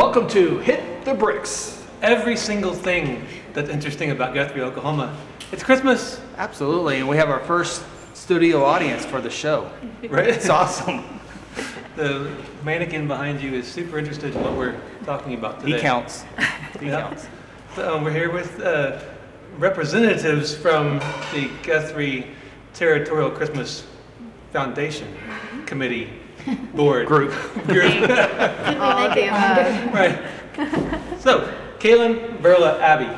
Welcome 0.00 0.28
to 0.28 0.56
Hit 0.60 1.04
the 1.04 1.12
Bricks. 1.12 1.84
Every 2.00 2.34
single 2.34 2.72
thing 2.72 3.22
that's 3.52 3.68
interesting 3.68 4.12
about 4.12 4.32
Guthrie, 4.32 4.62
Oklahoma. 4.62 5.14
It's 5.52 5.62
Christmas, 5.62 6.18
Absolutely, 6.38 7.00
and 7.00 7.06
we 7.06 7.18
have 7.18 7.28
our 7.28 7.40
first 7.40 7.84
studio 8.14 8.64
audience 8.64 9.04
for 9.04 9.20
the 9.20 9.28
show. 9.28 9.70
right? 10.08 10.26
It's 10.26 10.48
awesome. 10.48 11.04
The 11.96 12.34
mannequin 12.64 13.08
behind 13.08 13.42
you 13.42 13.52
is 13.52 13.66
super 13.70 13.98
interested 13.98 14.34
in 14.34 14.42
what 14.42 14.54
we're 14.56 14.80
talking 15.04 15.34
about 15.34 15.60
today. 15.60 15.74
He 15.76 15.80
counts. 15.82 16.24
He 16.80 16.86
Yeah. 16.86 17.02
counts. 17.02 17.26
So, 17.76 17.94
um, 17.96 18.02
we're 18.02 18.10
here 18.10 18.32
with 18.32 18.58
uh, 18.58 19.00
representatives 19.58 20.54
from 20.54 20.98
the 21.34 21.50
Guthrie 21.62 22.26
Territorial 22.72 23.30
Christmas 23.30 23.84
Foundation 24.50 25.08
Committee 25.66 26.08
Board 26.74 27.06
Group. 27.06 27.32
Group. 27.66 27.94
All 28.80 28.98
of 28.98 29.14
the 29.14 29.28
above. 29.28 29.94
right. 29.94 30.20
So, 31.20 31.52
Kaylin, 31.78 32.38
Verla, 32.38 32.80
Abby, 32.80 33.08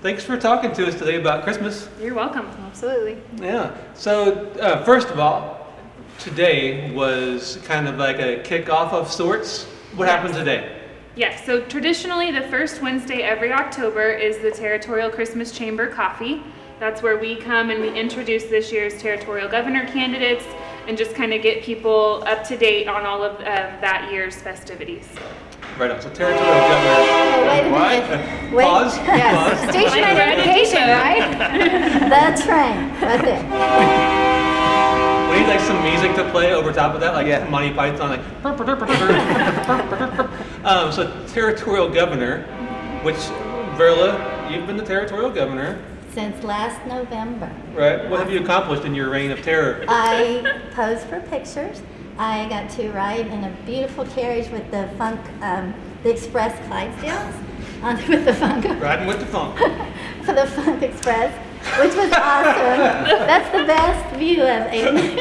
thanks 0.00 0.24
for 0.24 0.38
talking 0.38 0.72
to 0.72 0.86
us 0.86 0.94
today 0.94 1.20
about 1.20 1.44
Christmas. 1.44 1.88
You're 2.00 2.14
welcome. 2.14 2.46
Absolutely. 2.66 3.18
Yeah. 3.36 3.76
So, 3.94 4.46
uh, 4.60 4.82
first 4.84 5.08
of 5.08 5.18
all, 5.18 5.74
today 6.18 6.90
was 6.92 7.58
kind 7.64 7.88
of 7.88 7.96
like 7.96 8.18
a 8.18 8.42
kickoff 8.42 8.92
of 8.92 9.12
sorts. 9.12 9.64
What 9.94 10.08
happened 10.08 10.34
today? 10.34 10.80
Yes, 11.14 11.44
so 11.44 11.60
traditionally, 11.62 12.30
the 12.30 12.42
first 12.48 12.80
Wednesday 12.82 13.22
every 13.22 13.52
October 13.52 14.10
is 14.10 14.38
the 14.38 14.50
Territorial 14.50 15.10
Christmas 15.10 15.52
Chamber 15.52 15.88
Coffee. 15.88 16.42
That's 16.78 17.02
where 17.02 17.16
we 17.18 17.36
come 17.36 17.70
and 17.70 17.80
we 17.80 17.98
introduce 17.98 18.44
this 18.44 18.70
year's 18.70 19.00
territorial 19.00 19.48
governor 19.48 19.86
candidates 19.86 20.44
and 20.86 20.96
just 20.96 21.14
kind 21.14 21.32
of 21.32 21.42
get 21.42 21.62
people 21.62 22.22
up 22.26 22.44
to 22.44 22.56
date 22.56 22.88
on 22.88 23.04
all 23.04 23.22
of 23.22 23.36
uh, 23.40 23.42
that 23.80 24.08
year's 24.12 24.36
festivities. 24.36 25.06
Right 25.78 25.90
on. 25.90 26.00
So, 26.00 26.08
territorial 26.10 26.44
governor. 26.46 26.96
Oh, 26.98 27.46
wait 27.48 28.00
a 28.50 28.56
Wait, 28.56 28.64
Pause. 28.64 28.96
yes, 28.96 29.60
Pause. 29.60 29.70
station 29.70 30.04
identification, 30.04 30.88
right? 30.88 31.20
right? 31.20 32.08
That's 32.08 32.46
right, 32.46 33.02
right 33.02 33.20
there. 33.22 33.42
We 35.30 35.36
need 35.42 35.48
like 35.48 35.60
some 35.60 35.82
music 35.82 36.14
to 36.16 36.30
play 36.30 36.54
over 36.54 36.72
top 36.72 36.94
of 36.94 37.00
that, 37.00 37.12
like 37.12 37.26
Yeah. 37.26 37.46
Monty 37.50 37.74
Python, 37.74 38.08
like. 38.10 38.20
um, 40.64 40.92
so 40.92 41.10
territorial 41.28 41.88
governor, 41.90 42.42
which 43.02 43.16
Verla, 43.76 44.50
you've 44.50 44.66
been 44.66 44.76
the 44.78 44.84
territorial 44.84 45.30
governor, 45.30 45.78
Since 46.16 46.42
last 46.44 46.80
November. 46.86 47.54
right? 47.74 48.08
What 48.08 48.20
have 48.20 48.32
you 48.32 48.40
accomplished 48.40 48.86
in 48.86 48.94
your 48.94 49.10
reign 49.10 49.30
of 49.32 49.42
terror? 49.42 49.84
I 49.86 50.62
posed 50.72 51.06
for 51.08 51.20
pictures. 51.20 51.82
I 52.16 52.48
got 52.48 52.70
to 52.70 52.90
ride 52.92 53.26
in 53.26 53.44
a 53.44 53.50
beautiful 53.66 54.06
carriage 54.06 54.48
with 54.48 54.70
the 54.70 54.88
funk, 54.96 55.20
um, 55.42 55.74
the 56.04 56.10
Express 56.10 56.58
Clydesdales, 56.68 57.34
on, 57.82 57.96
with 58.08 58.24
the 58.24 58.32
funk, 58.32 58.64
Riding 58.80 59.06
with 59.06 59.20
the 59.20 59.26
funk. 59.26 59.58
for 60.24 60.32
the 60.32 60.46
Funk 60.46 60.82
Express, 60.82 61.34
which 61.80 61.94
was 61.94 62.10
awesome. 62.12 63.04
That's 63.26 63.54
the 63.54 63.64
best 63.66 64.16
view 64.16 64.40
of 64.40 64.70
Aiden. 64.70 65.18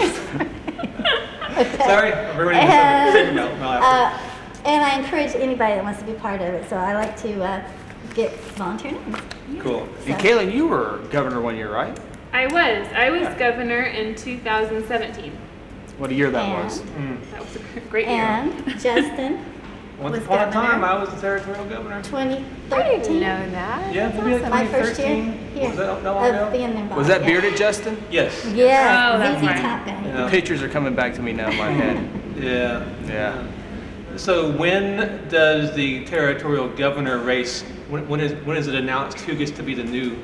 Sorry, 1.85 2.13
everybody. 2.13 2.57
And, 2.59 3.37
uh, 3.37 4.17
and 4.63 4.85
I 4.85 4.97
encourage 4.97 5.35
anybody 5.35 5.75
that 5.75 5.83
wants 5.83 5.99
to 5.99 6.05
be 6.05 6.13
part 6.13 6.39
of 6.39 6.53
it. 6.53 6.69
So 6.69 6.77
I 6.77 6.93
like 6.93 7.17
to 7.17 7.43
uh, 7.43 7.69
get 8.13 8.33
volunteer 8.55 8.93
names. 8.93 9.17
Cool. 9.59 9.87
And 10.05 10.15
Kaylin, 10.19 10.53
you 10.53 10.67
were 10.67 10.99
governor 11.11 11.41
one 11.41 11.55
year, 11.55 11.71
right? 11.71 11.97
I 12.33 12.47
was. 12.47 12.87
I 12.93 13.09
was 13.09 13.27
governor 13.37 13.83
in 13.83 14.15
2017. 14.15 15.31
What 15.97 16.09
a 16.11 16.13
year 16.13 16.29
that 16.31 16.63
was. 16.65 16.79
And, 16.79 17.21
That 17.31 17.41
mm. 17.41 17.45
was 17.45 17.55
a 17.77 17.79
great 17.89 18.07
year. 18.07 18.15
and 18.17 18.67
Justin, 18.81 19.45
Once 19.99 20.17
was 20.17 20.25
upon 20.25 20.49
a 20.49 20.51
governor. 20.51 20.51
time, 20.51 20.83
I 20.83 20.99
was 20.99 21.09
the 21.13 21.21
territorial 21.21 21.63
governor. 21.65 22.01
2013. 22.03 23.13
Know 23.21 23.49
that? 23.51 23.93
Yeah, 23.93 24.09
maybe 24.09 24.39
like 24.41 24.49
My 24.51 24.67
first 24.67 24.99
year 24.99 25.07
2013. 25.15 25.55
here 25.55 25.67
Was 25.69 25.77
that 25.77 26.03
not 26.03 26.15
long 26.15 26.25
of 26.29 26.35
ago? 26.35 26.51
being 26.51 26.69
involved. 26.71 26.95
Was 26.97 27.07
that 27.07 27.21
yeah. 27.21 27.27
bearded 27.27 27.55
Justin? 27.55 27.97
Yes. 28.11 28.45
Yeah, 28.53 29.13
Oh, 29.15 29.19
that's 29.19 29.39
ZZ 29.39 29.47
right. 29.47 29.61
Top 29.61 29.85
guy. 29.85 30.05
Yeah. 30.05 30.29
Pictures 30.29 30.61
are 30.61 30.69
coming 30.69 30.95
back 30.95 31.13
to 31.15 31.21
me 31.21 31.31
now 31.31 31.49
in 31.49 31.57
my 31.57 31.69
head. 31.71 32.09
Yeah. 32.37 32.85
Yeah. 33.07 33.47
So 34.17 34.51
when 34.51 35.27
does 35.27 35.73
the 35.75 36.05
territorial 36.05 36.69
governor 36.69 37.17
race? 37.19 37.61
When, 37.89 38.07
when 38.07 38.19
is 38.19 38.33
when 38.45 38.55
is 38.57 38.67
it 38.67 38.75
announced 38.75 39.19
who 39.19 39.35
gets 39.35 39.51
to 39.51 39.63
be 39.63 39.73
the 39.73 39.83
new? 39.83 40.17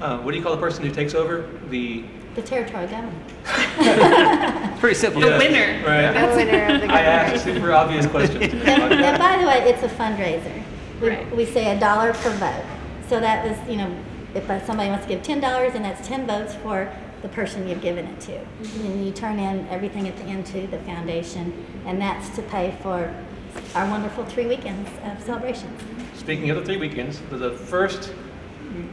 Uh, 0.00 0.18
what 0.18 0.32
do 0.32 0.36
you 0.36 0.42
call 0.42 0.54
the 0.54 0.60
person 0.60 0.84
who 0.84 0.90
takes 0.92 1.14
over? 1.14 1.48
The 1.70 2.04
The 2.34 2.42
territorial 2.42 2.88
governor. 2.88 3.12
It's 3.46 4.80
pretty 4.80 4.94
simple. 4.94 5.20
The 5.22 5.28
Yes, 5.28 5.42
winner. 5.42 5.86
Right. 5.86 6.12
The 6.30 6.36
winner 6.36 6.74
of 6.74 6.80
the 6.82 6.86
I 6.92 7.00
asked 7.02 7.44
super 7.44 7.72
obvious 7.72 8.06
questions. 8.06 8.52
And, 8.64 8.92
and 8.92 9.18
by 9.18 9.38
the 9.38 9.46
way, 9.46 9.68
it's 9.70 9.82
a 9.82 9.88
fundraiser. 9.88 10.62
We, 11.00 11.08
Right. 11.08 11.36
we 11.36 11.44
say 11.46 11.74
a 11.76 11.80
dollar 11.80 12.12
per 12.12 12.30
vote. 12.36 12.64
So 13.08 13.18
that 13.20 13.46
was, 13.48 13.56
you 13.68 13.76
know, 13.76 13.96
if 14.34 14.48
uh, 14.50 14.64
somebody 14.66 14.90
wants 14.90 15.06
to 15.06 15.08
give 15.14 15.22
ten 15.22 15.40
dollars, 15.40 15.72
and 15.74 15.84
that's 15.84 16.06
ten 16.06 16.26
votes 16.26 16.54
for 16.56 16.92
the 17.22 17.28
person 17.30 17.66
you've 17.66 17.80
given 17.82 18.04
it 18.06 18.20
to. 18.20 18.36
And 18.84 19.04
you 19.04 19.10
turn 19.10 19.38
in 19.40 19.66
everything 19.68 20.06
at 20.06 20.16
the 20.16 20.24
end 20.24 20.46
to 20.46 20.66
the 20.68 20.78
foundation, 20.80 21.64
and 21.86 22.00
that's 22.00 22.28
to 22.36 22.42
pay 22.42 22.76
for 22.82 23.12
our 23.74 23.88
wonderful 23.88 24.24
three 24.24 24.46
weekends 24.46 24.88
of 25.04 25.22
celebration. 25.22 25.68
Speaking 26.16 26.50
of 26.50 26.56
the 26.56 26.64
three 26.64 26.76
weekends, 26.76 27.20
the- 27.30 27.36
the 27.36 27.50
first 27.50 28.12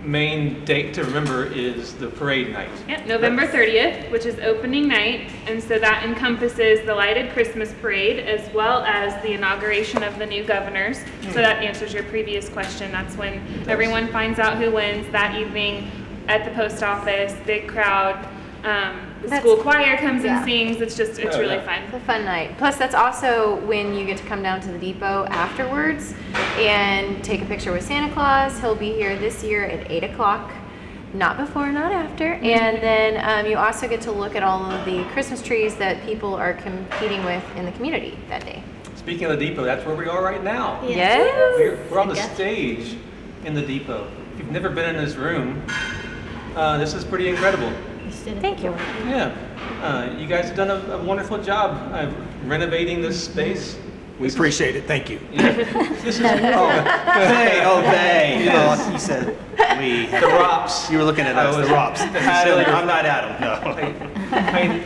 main 0.04 0.64
date 0.66 0.94
to 0.94 1.04
remember 1.04 1.46
is 1.46 1.94
the 1.96 2.08
parade 2.08 2.52
night. 2.54 2.70
Yep, 2.88 3.08
November 3.08 3.46
30th, 3.46 4.10
which 4.10 4.26
is 4.26 4.40
opening 4.40 4.88
night, 4.88 5.30
and 5.48 5.62
so 5.62 5.78
that 5.80 6.04
encompasses 6.06 6.82
the 6.86 6.96
lighted 6.96 7.32
Christmas 7.34 7.74
parade 7.82 8.20
as 8.20 8.52
well 8.54 8.84
as 8.86 9.22
the 9.22 9.34
inauguration 9.34 10.02
of 10.04 10.18
the 10.18 10.26
new 10.26 10.44
governors. 10.44 11.00
So 11.32 11.40
that 11.42 11.62
answers 11.64 11.94
your 11.94 12.04
previous 12.04 12.48
question. 12.50 12.92
That's 12.92 13.18
when 13.18 13.42
everyone 13.68 14.08
finds 14.08 14.40
out 14.40 14.58
who 14.58 14.72
wins 14.72 15.08
that 15.12 15.36
evening 15.40 15.92
at 16.28 16.46
the 16.46 16.52
post 16.52 16.82
office, 16.82 17.34
big 17.46 17.68
crowd. 17.68 18.18
Um, 18.66 19.00
the 19.22 19.28
That's- 19.28 19.42
school 19.42 19.58
choir 19.58 19.96
comes 19.98 20.24
yeah. 20.24 20.38
and 20.38 20.46
sings. 20.46 20.82
It's 20.82 20.98
just, 20.98 21.20
it's 21.20 21.36
Oh, 21.36 21.40
really 21.40 21.56
yeah. 21.56 21.66
fun. 21.66 21.84
It's 21.84 21.94
a 21.94 22.00
fun 22.00 22.26
night. 22.26 22.58
Plus, 22.58 22.78
that's 22.78 22.96
also 22.96 23.58
when 23.68 23.94
you 23.94 24.06
get 24.06 24.18
to 24.18 24.24
come 24.26 24.42
down 24.42 24.60
to 24.62 24.72
the 24.72 24.80
depot 24.80 25.26
afterwards 25.30 26.16
and 26.58 27.24
take 27.24 27.42
a 27.44 27.46
picture 27.46 27.72
with 27.72 27.84
Santa 27.86 28.12
Claus. 28.12 28.60
He'll 28.60 28.76
be 28.76 28.92
here 28.94 29.16
this 29.18 29.44
year 29.44 29.66
at 29.66 29.90
8 29.92 30.04
o'clock. 30.06 30.52
Not 31.14 31.38
before, 31.38 31.72
not 31.72 31.92
after. 31.92 32.34
And 32.34 32.82
then 32.82 33.24
um, 33.24 33.50
you 33.50 33.58
also 33.58 33.88
get 33.88 34.02
to 34.02 34.12
look 34.12 34.36
at 34.36 34.42
all 34.44 34.66
of 34.66 34.84
the 34.84 35.04
Christmas 35.14 35.42
trees 35.42 35.76
that 35.76 36.04
people 36.04 36.34
are 36.34 36.54
competing 36.56 37.24
with 37.24 37.44
in 37.56 37.66
the 37.66 37.72
community 37.74 38.18
that 38.30 38.44
day. 38.46 38.64
Speaking 38.96 39.26
of 39.26 39.38
the 39.40 39.46
depot, 39.48 39.64
that's 39.64 39.86
where 39.86 39.96
we 39.96 40.08
are 40.08 40.24
right 40.24 40.44
now. 40.44 40.82
Yes. 40.86 41.56
We're, 41.58 41.78
we're 41.92 42.00
on 42.00 42.08
the 42.10 42.16
stage 42.16 42.98
in 43.46 43.54
the 43.54 43.62
depot. 43.62 44.08
If 44.34 44.40
you've 44.40 44.52
never 44.52 44.70
been 44.72 44.94
in 44.96 45.06
this 45.06 45.16
room, 45.16 45.64
uh, 46.56 46.80
this 46.80 46.94
is 46.96 47.06
pretty 47.06 47.30
incredible. 47.30 47.72
You 48.26 48.32
stood 48.32 48.38
at 48.38 48.42
Thank 48.42 48.64
you. 48.64 48.72
Yeah, 49.08 49.36
uh, 49.84 50.16
you 50.18 50.26
guys 50.28 50.46
have 50.48 50.56
done 50.58 50.72
a, 50.72 50.94
a 50.96 51.04
wonderful 51.04 51.38
job 51.42 51.94
of 51.94 52.12
renovating 52.50 53.00
this 53.02 53.24
space. 53.24 53.78
We 54.20 54.30
appreciate 54.30 54.76
it, 54.76 54.86
thank 54.86 55.10
you. 55.12 55.20
Yeah. 55.32 55.52
this 56.02 56.20
is 56.20 56.22
Oh, 56.24 56.26
they, 56.26 57.62
oh, 57.66 57.82
they. 57.82 58.48
Oh, 58.50 58.92
you 58.92 58.98
said 58.98 59.38
we. 59.78 60.08
the 60.08 60.26
ROPS. 60.28 60.90
You 60.90 60.98
were 60.98 61.04
looking 61.04 61.26
at 61.26 61.38
I 61.38 61.46
us, 61.46 61.56
was- 61.58 61.68
the 61.68 61.74
ROPS. 61.74 62.00
Silly. 62.44 62.66
I'm 62.66 62.88
not 62.88 63.06
Adam, 63.06 63.40
no. 63.42 64.32
I 64.32 64.68
mean, 64.68 64.84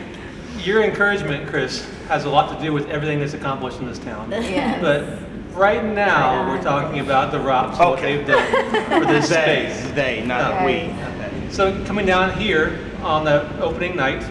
your 0.62 0.82
encouragement, 0.82 1.48
Chris, 1.48 1.88
has 2.08 2.24
a 2.26 2.28
lot 2.28 2.54
to 2.54 2.62
do 2.62 2.72
with 2.74 2.90
everything 2.90 3.20
that's 3.20 3.32
accomplished 3.34 3.78
in 3.80 3.86
this 3.86 3.98
town. 4.00 4.30
Yes. 4.32 4.82
But 4.82 5.56
right 5.58 5.82
now, 5.82 6.42
Right 6.44 6.48
we're 6.58 6.62
talking 6.62 7.00
about 7.00 7.30
the 7.32 7.40
ROPS, 7.40 7.78
what 7.78 7.98
Okay. 8.00 8.16
they've 8.18 8.26
done 8.26 9.00
for 9.00 9.06
this 9.06 9.28
They, 9.30 9.70
space. 9.72 9.90
they, 9.92 10.26
not 10.26 10.60
No. 10.60 10.66
we. 10.66 10.72
Right. 10.74 10.96
not 10.96 11.30
they. 11.46 11.50
So 11.52 11.84
coming 11.86 12.04
down 12.04 12.38
here 12.38 12.89
on 13.02 13.24
the 13.24 13.60
opening 13.60 13.96
night 13.96 14.22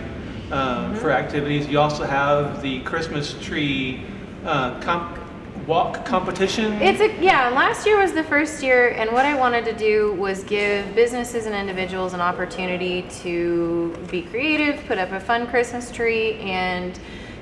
uh, 0.52 0.94
for 0.96 1.12
activities, 1.12 1.68
you 1.68 1.80
also 1.80 2.04
have 2.04 2.62
the 2.62 2.82
Christmas 2.82 3.34
tree 3.42 4.02
uh, 4.46 4.80
comp- 4.82 5.20
walk 5.68 6.06
competition. 6.06 6.74
It's 6.82 7.02
a 7.02 7.22
yeah. 7.22 7.50
Last 7.50 7.86
year 7.86 8.00
was 8.00 8.14
the 8.14 8.24
first 8.24 8.64
year, 8.64 8.90
and 8.90 9.12
what 9.12 9.26
I 9.26 9.36
wanted 9.36 9.66
to 9.66 9.74
do 9.74 10.14
was 10.14 10.44
give 10.44 10.96
businesses 10.96 11.46
and 11.46 11.56
individuals 11.56 12.14
an 12.14 12.22
opportunity 12.22 13.04
to 13.22 13.96
be 14.10 14.24
creative, 14.24 14.84
put 14.86 14.98
up 14.98 15.12
a 15.12 15.20
fun 15.20 15.48
Christmas 15.48 15.92
tree, 15.92 16.36
and 16.40 17.00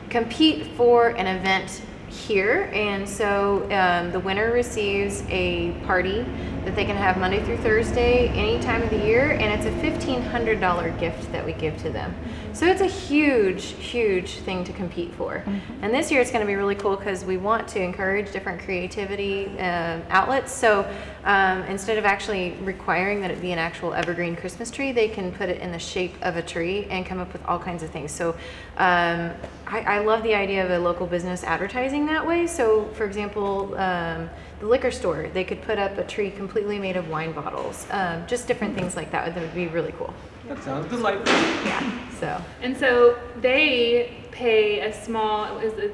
compete 0.09 0.67
for 0.75 1.09
an 1.09 1.27
event 1.27 1.81
here. 2.09 2.69
And 2.73 3.07
so 3.07 3.63
um, 3.71 4.11
the 4.11 4.19
winner 4.19 4.51
receives 4.51 5.23
a 5.29 5.71
party 5.85 6.25
that 6.67 6.75
they 6.75 6.83
can 6.83 6.97
have 6.97 7.17
Monday 7.17 7.41
through 7.45 7.55
Thursday, 7.59 8.27
any 8.27 8.61
time 8.61 8.83
of 8.83 8.89
the 8.89 8.97
year, 8.97 9.31
and 9.31 9.53
it's 9.53 9.65
a 9.65 9.71
fifteen 9.79 10.21
hundred 10.21 10.59
dollar 10.59 10.89
gift 10.99 11.31
that 11.31 11.45
we 11.45 11.53
give 11.53 11.77
to 11.81 11.89
them. 11.89 12.13
So 12.51 12.65
it's 12.65 12.81
a 12.81 12.87
huge, 12.87 13.63
huge 13.79 14.39
thing 14.39 14.65
to 14.65 14.73
compete 14.73 15.13
for. 15.13 15.43
And 15.81 15.93
this 15.93 16.11
year 16.11 16.19
it's 16.19 16.31
going 16.31 16.41
to 16.41 16.47
be 16.47 16.55
really 16.55 16.75
cool 16.75 16.97
because 16.97 17.23
we 17.23 17.37
want 17.37 17.67
to 17.69 17.81
encourage 17.81 18.31
different 18.31 18.61
creativity 18.61 19.45
um 19.59 20.01
outlets. 20.09 20.51
So 20.51 20.85
um, 21.23 21.61
instead 21.63 21.97
of 21.97 22.05
actually 22.05 22.53
requiring 22.61 23.21
that 23.21 23.31
it 23.31 23.39
be 23.41 23.51
an 23.53 23.59
actual 23.59 23.93
evergreen 23.93 24.35
Christmas 24.35 24.69
tree, 24.69 24.91
they 24.91 25.07
can 25.07 25.31
put 25.31 25.47
it 25.47 25.61
in 25.61 25.71
the 25.71 25.79
shape 25.79 26.15
of 26.21 26.35
a 26.35 26.41
tree 26.41 26.85
and 26.89 27.05
come 27.05 27.19
up 27.19 27.31
with 27.31 27.45
all 27.45 27.59
kinds 27.59 27.83
of 27.83 27.91
things. 27.91 28.11
So 28.11 28.31
um, 28.77 29.31
I, 29.67 29.81
I 29.85 29.99
love 29.99 30.23
the 30.23 30.33
idea 30.35 30.65
of 30.65 30.71
a 30.71 30.79
local 30.79 31.07
business 31.07 31.43
advertising 31.43 32.07
that 32.07 32.25
way. 32.25 32.47
So, 32.47 32.85
for 32.93 33.05
example, 33.05 33.73
um, 33.77 34.29
the 34.59 34.65
liquor 34.65 34.91
store, 34.91 35.29
they 35.33 35.43
could 35.43 35.61
put 35.61 35.77
up 35.77 35.97
a 35.97 36.03
tree 36.03 36.31
completely 36.31 36.79
made 36.79 36.97
of 36.97 37.09
wine 37.09 37.31
bottles. 37.31 37.85
Um, 37.91 38.25
just 38.27 38.47
different 38.47 38.75
things 38.75 38.95
like 38.95 39.11
that 39.11 39.33
that 39.35 39.41
would 39.41 39.53
be 39.55 39.67
really 39.67 39.93
cool. 39.93 40.13
That 40.47 40.63
sounds 40.63 40.87
delightful. 40.89 41.33
Yeah. 41.65 42.09
So. 42.19 42.41
And 42.61 42.75
so 42.75 43.17
they 43.41 44.15
pay 44.31 44.79
a 44.81 44.93
small, 44.93 45.57
is 45.59 45.73
it 45.73 45.93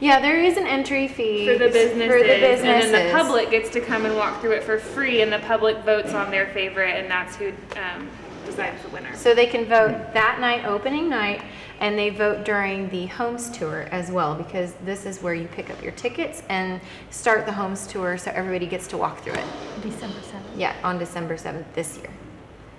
Yeah, 0.00 0.20
there 0.20 0.42
is 0.42 0.56
an 0.56 0.66
entry 0.66 1.06
fee 1.06 1.46
for 1.46 1.52
the 1.58 1.68
businesses, 1.70 2.10
For 2.10 2.18
the 2.18 2.40
businesses. 2.40 2.64
and 2.86 2.94
then 2.94 3.06
the 3.06 3.12
public 3.12 3.50
gets 3.50 3.68
to 3.70 3.80
come 3.80 4.06
and 4.06 4.16
walk 4.16 4.40
through 4.40 4.52
it 4.52 4.64
for 4.64 4.78
free, 4.78 5.22
and 5.22 5.32
the 5.32 5.38
public 5.40 5.76
votes 5.84 6.14
on 6.14 6.30
their 6.30 6.46
favorite, 6.48 6.96
and 6.96 7.10
that's 7.10 7.36
who 7.36 7.52
um, 7.76 8.08
decides 8.48 8.82
the 8.82 8.88
winner. 8.88 9.14
So 9.14 9.34
they 9.34 9.46
can 9.46 9.64
vote 9.64 10.12
that 10.14 10.40
night, 10.40 10.64
opening 10.64 11.08
night, 11.08 11.42
and 11.80 11.98
they 11.98 12.10
vote 12.10 12.44
during 12.44 12.88
the 12.90 13.06
homes 13.06 13.50
tour 13.50 13.82
as 13.90 14.10
well, 14.10 14.34
because 14.34 14.74
this 14.84 15.06
is 15.06 15.22
where 15.22 15.34
you 15.34 15.46
pick 15.48 15.70
up 15.70 15.82
your 15.82 15.92
tickets 15.92 16.42
and 16.48 16.80
start 17.10 17.46
the 17.46 17.52
homes 17.52 17.86
tour, 17.86 18.18
so 18.18 18.30
everybody 18.34 18.66
gets 18.66 18.86
to 18.88 18.96
walk 18.96 19.22
through 19.22 19.34
it. 19.34 19.44
December 19.82 20.20
seventh. 20.22 20.56
Yeah, 20.56 20.74
on 20.82 20.98
December 20.98 21.36
seventh 21.36 21.66
this 21.74 21.98
year. 21.98 22.10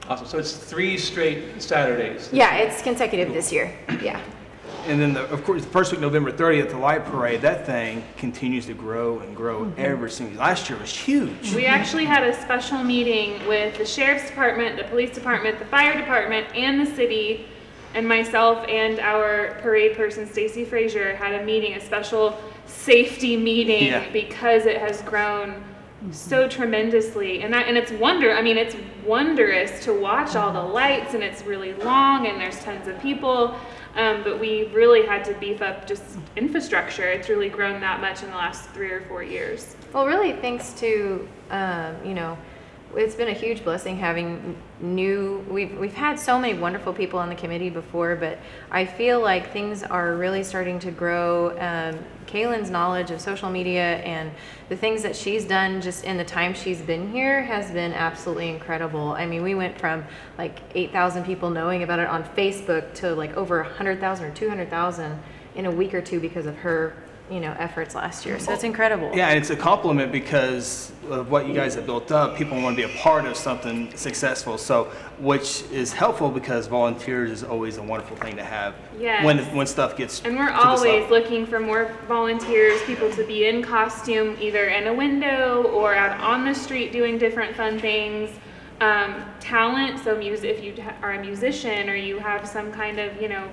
Awesome. 0.09 0.27
So 0.27 0.39
it's 0.39 0.55
three 0.55 0.97
straight 0.97 1.61
Saturdays. 1.61 2.29
Yeah, 2.33 2.55
it's 2.57 2.81
consecutive 2.81 3.31
this 3.31 3.51
year. 3.51 3.73
Yeah. 4.01 4.19
And 4.87 4.99
then, 4.99 5.13
the, 5.13 5.23
of 5.29 5.43
course, 5.43 5.63
the 5.63 5.69
first 5.69 5.91
week, 5.91 6.01
November 6.01 6.31
30th, 6.31 6.69
the 6.69 6.77
light 6.77 7.05
parade, 7.05 7.41
that 7.41 7.65
thing 7.65 8.03
continues 8.17 8.65
to 8.67 8.73
grow 8.73 9.19
and 9.19 9.35
grow 9.35 9.65
mm-hmm. 9.65 9.79
every 9.79 10.11
single, 10.11 10.39
last 10.39 10.69
year 10.69 10.79
was 10.79 10.95
huge. 10.95 11.53
We 11.53 11.65
actually 11.65 12.05
had 12.05 12.23
a 12.23 12.39
special 12.41 12.83
meeting 12.83 13.45
with 13.47 13.77
the 13.77 13.85
sheriff's 13.85 14.27
department, 14.27 14.77
the 14.77 14.85
police 14.85 15.13
department, 15.13 15.59
the 15.59 15.65
fire 15.65 15.97
department, 15.97 16.47
and 16.55 16.79
the 16.79 16.95
city, 16.95 17.47
and 17.93 18.07
myself 18.07 18.65
and 18.67 18.99
our 18.99 19.57
parade 19.61 19.95
person, 19.95 20.27
Stacy 20.27 20.63
Frazier, 20.63 21.15
had 21.15 21.41
a 21.41 21.45
meeting, 21.45 21.73
a 21.73 21.81
special 21.81 22.39
safety 22.65 23.35
meeting 23.35 23.87
Yeah. 23.87 24.09
because 24.11 24.65
it 24.65 24.77
has 24.77 25.01
grown 25.01 25.63
so 26.11 26.43
mm-hmm. 26.43 26.49
tremendously. 26.49 27.41
And 27.41 27.53
that, 27.53 27.67
and 27.67 27.77
it's 27.77 27.91
wonder, 27.91 28.31
I 28.31 28.41
mean, 28.41 28.57
it's 28.57 28.75
wondrous 29.05 29.83
to 29.83 29.93
watch 29.93 30.35
all 30.35 30.53
the 30.53 30.59
mm-hmm. 30.59 30.73
lights, 30.73 31.13
and 31.13 31.23
it's 31.23 31.43
really 31.43 31.73
long, 31.73 32.27
and 32.27 32.39
there's 32.39 32.63
tons 32.63 32.87
of 32.87 32.99
people. 33.01 33.55
Um, 33.99 34.23
but 34.23 34.39
we 34.39 34.67
really 34.67 35.05
had 35.05 35.25
to 35.25 35.33
beef 35.33 35.61
up 35.61 35.85
just 35.85 36.03
infrastructure. 36.37 37.03
It's 37.03 37.27
really 37.27 37.49
grown 37.49 37.81
that 37.81 37.99
much 37.99 38.23
in 38.23 38.29
the 38.29 38.35
last 38.37 38.69
three 38.69 38.91
or 38.91 39.01
four 39.01 39.23
years. 39.23 39.75
Well, 39.93 40.05
really, 40.05 40.31
thanks 40.31 40.71
to 40.75 41.27
um, 41.51 41.95
you 42.05 42.13
know, 42.13 42.37
it's 42.95 43.15
been 43.15 43.27
a 43.27 43.33
huge 43.33 43.63
blessing 43.63 43.97
having 43.97 44.55
new. 44.79 45.45
We've 45.49 45.77
we've 45.77 45.93
had 45.93 46.19
so 46.19 46.39
many 46.39 46.57
wonderful 46.57 46.93
people 46.93 47.19
on 47.19 47.29
the 47.29 47.35
committee 47.35 47.69
before, 47.69 48.15
but 48.15 48.39
I 48.71 48.85
feel 48.85 49.21
like 49.21 49.53
things 49.53 49.83
are 49.83 50.15
really 50.15 50.43
starting 50.43 50.79
to 50.79 50.91
grow. 50.91 51.57
Um, 51.59 51.99
Kaylin's 52.25 52.69
knowledge 52.69 53.09
of 53.09 53.19
social 53.19 53.49
media 53.49 53.97
and 53.97 54.31
the 54.69 54.75
things 54.75 55.01
that 55.01 55.15
she's 55.15 55.45
done 55.45 55.81
just 55.81 56.03
in 56.03 56.15
the 56.17 56.23
time 56.23 56.53
she's 56.53 56.81
been 56.81 57.11
here 57.11 57.43
has 57.43 57.71
been 57.71 57.91
absolutely 57.93 58.49
incredible. 58.49 59.13
I 59.13 59.25
mean, 59.25 59.41
we 59.41 59.55
went 59.55 59.79
from 59.79 60.05
like 60.37 60.59
8,000 60.75 61.25
people 61.25 61.49
knowing 61.49 61.81
about 61.81 61.97
it 61.97 62.07
on 62.07 62.23
Facebook 62.23 62.93
to 62.95 63.15
like 63.15 63.35
over 63.35 63.63
100,000 63.63 64.25
or 64.25 64.31
200,000 64.31 65.19
in 65.55 65.65
a 65.65 65.71
week 65.71 65.93
or 65.93 66.01
two 66.01 66.19
because 66.19 66.45
of 66.45 66.55
her, 66.57 66.95
you 67.29 67.39
know, 67.39 67.55
efforts 67.59 67.95
last 67.95 68.25
year. 68.25 68.39
So 68.39 68.51
it's 68.53 68.63
incredible. 68.63 69.11
Yeah, 69.13 69.29
and 69.29 69.37
it's 69.37 69.49
a 69.49 69.55
compliment 69.55 70.11
because 70.11 70.91
of 71.09 71.29
what 71.29 71.47
you 71.47 71.53
guys 71.53 71.75
have 71.75 71.85
built 71.85 72.11
up. 72.11 72.35
People 72.35 72.61
want 72.61 72.75
to 72.77 72.87
be 72.87 72.91
a 72.91 72.97
part 72.97 73.25
of 73.25 73.35
something 73.35 73.95
successful, 73.95 74.57
so 74.57 74.85
which 75.19 75.63
is 75.71 75.93
helpful 75.93 76.29
because 76.29 76.67
volunteers 76.67 77.31
is 77.31 77.43
always 77.43 77.77
a 77.77 77.83
wonderful 77.83 78.15
thing 78.17 78.35
to 78.35 78.43
have 78.43 78.75
Yes. 78.99 79.23
when 79.23 79.39
when 79.55 79.67
stuff 79.67 79.95
gets 79.95 80.23
And 80.25 80.37
we're 80.37 80.51
always 80.51 81.09
looking 81.09 81.45
for 81.45 81.59
more 81.59 81.91
volunteers, 82.07 82.81
people 82.83 83.11
to 83.11 83.23
be 83.25 83.47
in 83.47 83.61
costume, 83.61 84.37
either 84.39 84.65
in 84.65 84.87
a 84.87 84.93
window 84.93 85.63
or 85.63 85.93
out 85.93 86.19
on 86.19 86.45
the 86.45 86.53
street 86.53 86.91
doing 86.91 87.17
different 87.17 87.55
fun 87.55 87.79
things. 87.79 88.29
Um, 88.81 89.25
talent, 89.41 89.99
so 89.99 90.15
music, 90.17 90.57
if 90.57 90.63
you 90.63 90.73
are 91.01 91.11
a 91.11 91.21
musician 91.21 91.89
or 91.89 91.95
you 91.95 92.17
have 92.19 92.47
some 92.47 92.71
kind 92.71 92.97
of, 92.97 93.21
you 93.21 93.27
know, 93.27 93.49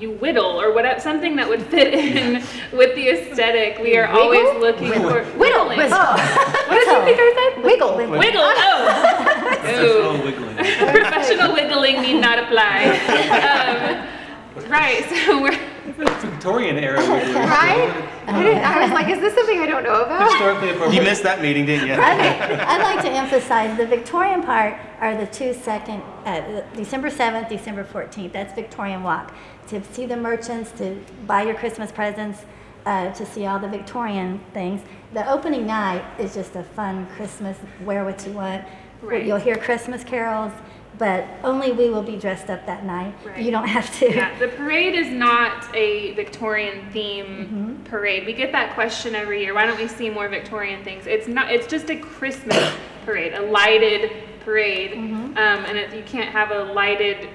you 0.00 0.12
whittle 0.12 0.60
or 0.60 0.72
whatever, 0.72 1.00
something 1.00 1.36
that 1.36 1.48
would 1.48 1.62
fit 1.66 1.92
in 1.94 2.34
with 2.72 2.94
the 2.94 3.08
aesthetic. 3.10 3.78
We 3.82 3.96
are 3.96 4.06
always 4.08 4.40
Wiggle? 4.40 4.60
looking 4.60 4.92
for 4.92 5.00
Wiggle. 5.00 5.38
whittling. 5.38 5.78
What 5.78 6.70
did 6.70 6.86
you 6.86 7.04
think 7.04 7.18
I 7.20 7.52
said? 7.54 7.64
Wiggle. 7.64 7.96
Wiggle. 7.96 8.42
Oh. 8.42 9.38
Professional 9.58 10.24
wiggling. 10.24 10.56
Professional 10.56 11.52
wiggling 11.54 12.00
need 12.02 12.20
not 12.20 12.38
apply. 12.38 14.14
Um, 14.58 14.70
right. 14.70 15.04
So 15.26 15.42
we're. 15.42 15.58
Victorian 15.92 16.78
era 16.78 16.98
wiggling. 16.98 17.34
Right? 17.48 18.08
I, 18.26 18.42
didn't, 18.42 18.64
I 18.64 18.82
was 18.82 18.92
like, 18.92 19.08
is 19.08 19.20
this 19.20 19.34
something 19.34 19.58
I 19.58 19.66
don't 19.66 19.82
know 19.82 20.02
about? 20.02 20.30
Historically 20.30 20.70
appropriate. 20.70 20.98
You 20.98 21.02
missed 21.02 21.22
that 21.22 21.40
meeting, 21.40 21.64
didn't 21.66 21.88
you? 21.88 21.94
I'd 21.98 22.60
I'd 22.60 22.82
like 22.82 23.02
to 23.04 23.10
emphasize 23.10 23.76
the 23.78 23.86
Victorian 23.86 24.42
part 24.42 24.78
are 25.00 25.16
the 25.16 25.26
two 25.26 25.54
second, 25.54 26.02
uh, 26.26 26.62
December 26.74 27.10
7th, 27.10 27.48
December 27.48 27.84
14th. 27.84 28.32
That's 28.32 28.54
Victorian 28.54 29.02
Walk. 29.02 29.32
To 29.68 29.82
see 29.92 30.06
the 30.06 30.16
merchants, 30.16 30.72
to 30.72 31.02
buy 31.26 31.42
your 31.42 31.54
Christmas 31.54 31.90
presents, 31.90 32.44
uh, 32.84 33.12
to 33.12 33.26
see 33.26 33.46
all 33.46 33.58
the 33.58 33.68
Victorian 33.68 34.40
things. 34.52 34.82
The 35.12 35.30
opening 35.30 35.66
night 35.66 36.04
is 36.18 36.34
just 36.34 36.56
a 36.56 36.62
fun 36.62 37.06
Christmas, 37.16 37.56
wear 37.84 38.04
what 38.04 38.26
you 38.26 38.32
want. 38.32 38.64
Right. 39.02 39.24
You'll 39.24 39.36
hear 39.38 39.56
Christmas 39.56 40.02
carols, 40.02 40.52
but 40.98 41.26
only 41.44 41.72
we 41.72 41.88
will 41.88 42.02
be 42.02 42.16
dressed 42.16 42.50
up 42.50 42.66
that 42.66 42.84
night. 42.84 43.14
Right. 43.24 43.38
You 43.38 43.50
don't 43.50 43.68
have 43.68 43.96
to. 44.00 44.14
Yeah, 44.14 44.36
the 44.38 44.48
parade 44.48 44.94
is 44.94 45.08
not 45.08 45.74
a 45.74 46.12
Victorian 46.14 46.90
theme 46.92 47.80
parade. 47.84 48.26
We 48.26 48.32
get 48.32 48.52
that 48.52 48.74
question 48.74 49.14
every 49.14 49.42
year. 49.42 49.54
Why 49.54 49.66
don't 49.66 49.78
we 49.78 49.88
see 49.88 50.10
more 50.10 50.28
Victorian 50.28 50.82
things? 50.84 51.06
It's 51.06 51.28
not. 51.28 51.50
It's 51.52 51.66
just 51.66 51.90
a 51.90 51.96
Christmas 51.96 52.72
parade, 53.04 53.34
a 53.34 53.42
lighted 53.42 54.12
parade, 54.44 54.94
um, 54.94 55.36
and 55.36 55.78
it, 55.78 55.94
you 55.94 56.02
can't 56.04 56.30
have 56.30 56.50
a 56.50 56.64
lighted 56.72 57.28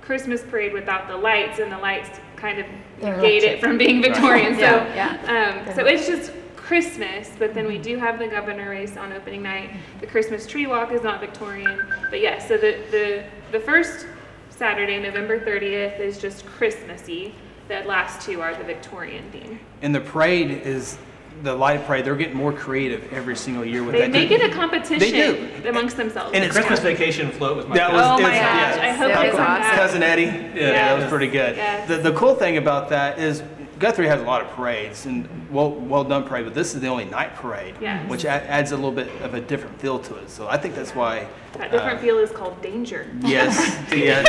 Christmas 0.00 0.42
parade 0.42 0.72
without 0.72 1.08
the 1.08 1.16
lights, 1.16 1.58
and 1.58 1.70
the 1.70 1.78
lights 1.78 2.20
kind 2.36 2.58
of 2.58 2.66
They're 3.00 3.16
negate 3.16 3.42
it 3.42 3.60
from 3.60 3.78
being 3.78 4.02
Victorian. 4.02 4.54
So, 4.54 4.60
Yeah, 4.60 5.64
Um, 5.66 5.74
so 5.74 5.86
it's 5.86 6.06
just 6.06 6.32
Christmas, 6.66 7.30
but 7.38 7.54
then 7.54 7.66
we 7.66 7.74
mm-hmm. 7.74 7.82
do 7.82 7.96
have 7.98 8.18
the 8.18 8.26
governor 8.26 8.70
race 8.70 8.96
on 8.96 9.12
opening 9.12 9.42
night. 9.42 9.70
The 10.00 10.06
Christmas 10.06 10.48
tree 10.48 10.66
walk 10.66 10.90
is 10.90 11.02
not 11.02 11.20
Victorian, 11.20 11.80
but 12.10 12.20
yes. 12.20 12.48
so 12.48 12.56
the 12.56 12.82
the 12.90 13.24
the 13.52 13.60
first 13.60 14.06
Saturday, 14.50 14.98
November 14.98 15.38
thirtieth, 15.38 16.00
is 16.00 16.18
just 16.18 16.44
Christmassy. 16.44 17.34
The 17.68 17.84
last 17.84 18.20
two 18.26 18.40
are 18.40 18.52
the 18.54 18.64
Victorian 18.64 19.30
theme. 19.30 19.60
And 19.82 19.94
the 19.94 20.00
parade 20.00 20.50
is 20.50 20.98
the 21.42 21.54
light 21.54 21.84
parade. 21.86 22.04
They're 22.04 22.16
getting 22.16 22.36
more 22.36 22.52
creative 22.52 23.12
every 23.12 23.36
single 23.36 23.64
year 23.64 23.84
with 23.84 23.92
They 23.92 24.00
that. 24.00 24.12
They 24.12 24.26
make 24.26 24.30
it 24.30 24.50
a 24.50 24.54
competition 24.54 24.98
they 24.98 25.60
do. 25.62 25.68
amongst 25.68 25.96
themselves. 25.96 26.32
And 26.32 26.42
The 26.42 26.48
it's 26.48 26.56
Christmas 26.56 26.80
vacation 26.80 27.30
float 27.30 27.56
was 27.56 27.66
my 27.66 27.76
That 27.76 27.92
was, 27.92 28.02
Oh 28.02 28.18
it 28.18 28.22
my 28.22 28.30
gosh, 28.30 28.76
yeah. 28.76 28.82
I 28.82 28.90
hope 28.92 29.08
That 29.08 29.26
it's 29.26 29.32
was 29.32 29.40
on 29.40 29.46
awesome. 29.46 29.62
that. 29.62 29.74
Cousin 29.76 30.02
Eddie. 30.02 30.22
Yeah, 30.22 30.72
that 30.72 30.98
was 30.98 31.08
pretty 31.08 31.26
good. 31.26 31.56
Yes. 31.56 31.88
The, 31.88 31.98
the 31.98 32.12
cool 32.12 32.34
thing 32.34 32.56
about 32.56 32.88
that 32.88 33.18
is 33.18 33.42
Guthrie 33.78 34.06
has 34.06 34.20
a 34.20 34.24
lot 34.24 34.40
of 34.40 34.48
parades 34.52 35.04
and 35.06 35.28
well 35.50 35.70
well 35.70 36.02
done 36.04 36.24
parade, 36.24 36.44
but 36.44 36.54
this 36.54 36.74
is 36.74 36.80
the 36.80 36.86
only 36.88 37.04
night 37.04 37.34
parade, 37.34 37.74
Yes. 37.80 38.08
which 38.08 38.24
a- 38.24 38.28
adds 38.30 38.72
a 38.72 38.76
little 38.76 38.90
bit 38.92 39.08
of 39.22 39.34
a 39.34 39.40
different 39.40 39.78
feel 39.80 39.98
to 40.00 40.16
it. 40.16 40.30
So 40.30 40.48
I 40.48 40.56
think 40.56 40.74
that's 40.74 40.94
why. 40.94 41.26
That 41.58 41.70
different 41.70 41.98
uh, 41.98 42.02
feel 42.02 42.18
is 42.18 42.30
called 42.30 42.60
danger. 42.62 43.06
Yes, 43.22 43.56
yes, 43.92 44.26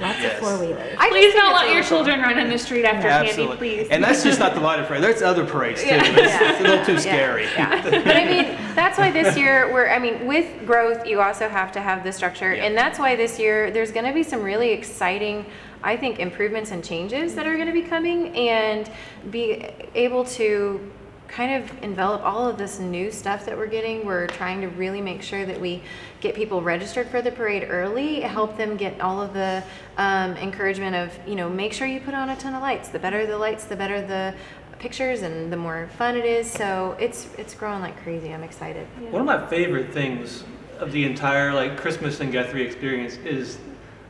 Lots 0.00 0.18
Yes. 0.20 0.34
of 0.34 0.46
four 0.46 0.58
wheelers. 0.58 0.94
I 0.98 1.08
Please 1.08 1.32
don't 1.32 1.54
let 1.54 1.72
your 1.72 1.82
children 1.82 2.20
run 2.20 2.38
in 2.38 2.50
the 2.50 2.58
street 2.58 2.84
after 2.84 3.08
candy, 3.08 3.28
absolutely. 3.30 3.56
please. 3.56 3.88
And 3.90 4.04
that's 4.04 4.22
just 4.22 4.38
not 4.38 4.52
the 4.54 4.60
light 4.60 4.78
of 4.78 4.86
parade. 4.86 5.02
There's 5.02 5.22
other 5.22 5.46
parades 5.46 5.80
too. 5.82 5.88
Yeah. 5.88 6.14
but 6.14 6.24
It's, 6.24 6.34
it's 6.34 6.60
a 6.60 6.62
little 6.62 6.84
too 6.84 6.98
scary. 6.98 7.44
Yeah. 7.44 7.82
But 8.04 8.16
I 8.16 8.24
mean, 8.26 8.58
that's 8.74 8.98
why 8.98 9.10
this 9.10 9.36
year 9.38 9.72
we're, 9.72 9.88
I 9.88 9.98
mean, 9.98 10.26
with 10.26 10.66
growth, 10.66 11.06
you 11.06 11.20
also 11.22 11.48
have 11.48 11.72
to 11.72 11.80
have 11.80 12.04
the 12.04 12.12
structure. 12.12 12.54
Yeah. 12.54 12.64
And 12.64 12.76
that's 12.76 12.98
why 12.98 13.16
this 13.16 13.38
year 13.38 13.70
there's 13.70 13.90
going 13.92 14.04
to 14.06 14.12
be 14.12 14.22
some 14.22 14.42
really 14.42 14.70
exciting, 14.72 15.46
I 15.86 15.96
think, 15.96 16.18
improvements 16.18 16.72
and 16.72 16.84
changes 16.84 17.36
that 17.36 17.46
are 17.46 17.54
going 17.54 17.68
to 17.68 17.72
be 17.72 17.82
coming 17.82 18.36
and 18.36 18.90
be 19.30 19.68
able 19.94 20.24
to 20.24 20.92
kind 21.28 21.62
of 21.62 21.82
envelop 21.84 22.22
all 22.22 22.48
of 22.48 22.58
this 22.58 22.80
new 22.80 23.10
stuff 23.12 23.46
that 23.46 23.56
we're 23.56 23.68
getting. 23.68 24.04
We're 24.04 24.26
trying 24.26 24.60
to 24.62 24.68
really 24.68 25.00
make 25.00 25.22
sure 25.22 25.46
that 25.46 25.60
we 25.60 25.82
get 26.20 26.34
people 26.34 26.60
registered 26.60 27.08
for 27.08 27.22
the 27.22 27.30
parade 27.30 27.68
early, 27.68 28.20
help 28.20 28.56
them 28.56 28.76
get 28.76 29.00
all 29.00 29.22
of 29.22 29.32
the 29.32 29.62
um, 29.96 30.32
encouragement 30.38 30.96
of, 30.96 31.16
you 31.26 31.36
know, 31.36 31.48
make 31.48 31.72
sure 31.72 31.86
you 31.86 32.00
put 32.00 32.14
on 32.14 32.30
a 32.30 32.36
ton 32.36 32.54
of 32.54 32.62
lights. 32.62 32.88
The 32.88 32.98
better 32.98 33.24
the 33.24 33.38
lights, 33.38 33.64
the 33.64 33.76
better 33.76 34.04
the 34.04 34.34
pictures 34.80 35.22
and 35.22 35.52
the 35.52 35.56
more 35.56 35.88
fun 35.96 36.16
it 36.16 36.24
is. 36.24 36.50
So 36.50 36.96
it's 36.98 37.28
it's 37.38 37.54
growing 37.54 37.80
like 37.80 37.96
crazy. 38.02 38.34
I'm 38.34 38.42
excited. 38.42 38.88
One 39.12 39.20
of 39.20 39.26
my 39.26 39.46
favorite 39.46 39.92
things 39.92 40.42
of 40.80 40.90
the 40.90 41.04
entire 41.04 41.54
like 41.54 41.76
Christmas 41.76 42.18
and 42.18 42.32
Guthrie 42.32 42.66
experience 42.66 43.16
is 43.18 43.58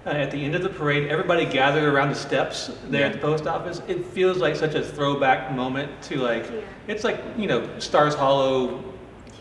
uh, 0.07 0.11
at 0.11 0.31
the 0.31 0.43
end 0.45 0.55
of 0.55 0.63
the 0.63 0.69
parade, 0.69 1.09
everybody 1.09 1.45
gathered 1.45 1.85
around 1.85 2.11
the 2.11 2.15
steps 2.15 2.71
there 2.89 3.05
at 3.07 3.13
the 3.13 3.19
post 3.19 3.47
office. 3.47 3.83
It 3.89 4.05
feels 4.07 4.39
like 4.39 4.55
such 4.55 4.75
a 4.75 4.83
throwback 4.83 5.53
moment 5.53 5.91
to 6.03 6.19
like, 6.19 6.45
Yeah. 6.51 6.61
it's 6.87 7.03
like 7.05 7.21
you 7.37 7.49
know 7.49 7.69
Stars 7.79 8.15
Hollow, 8.15 8.83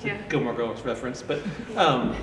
Yeah. 0.04 0.18
Gilmore 0.30 0.54
Girls 0.54 0.82
reference, 0.82 1.22
but 1.22 1.40
um, 1.78 2.16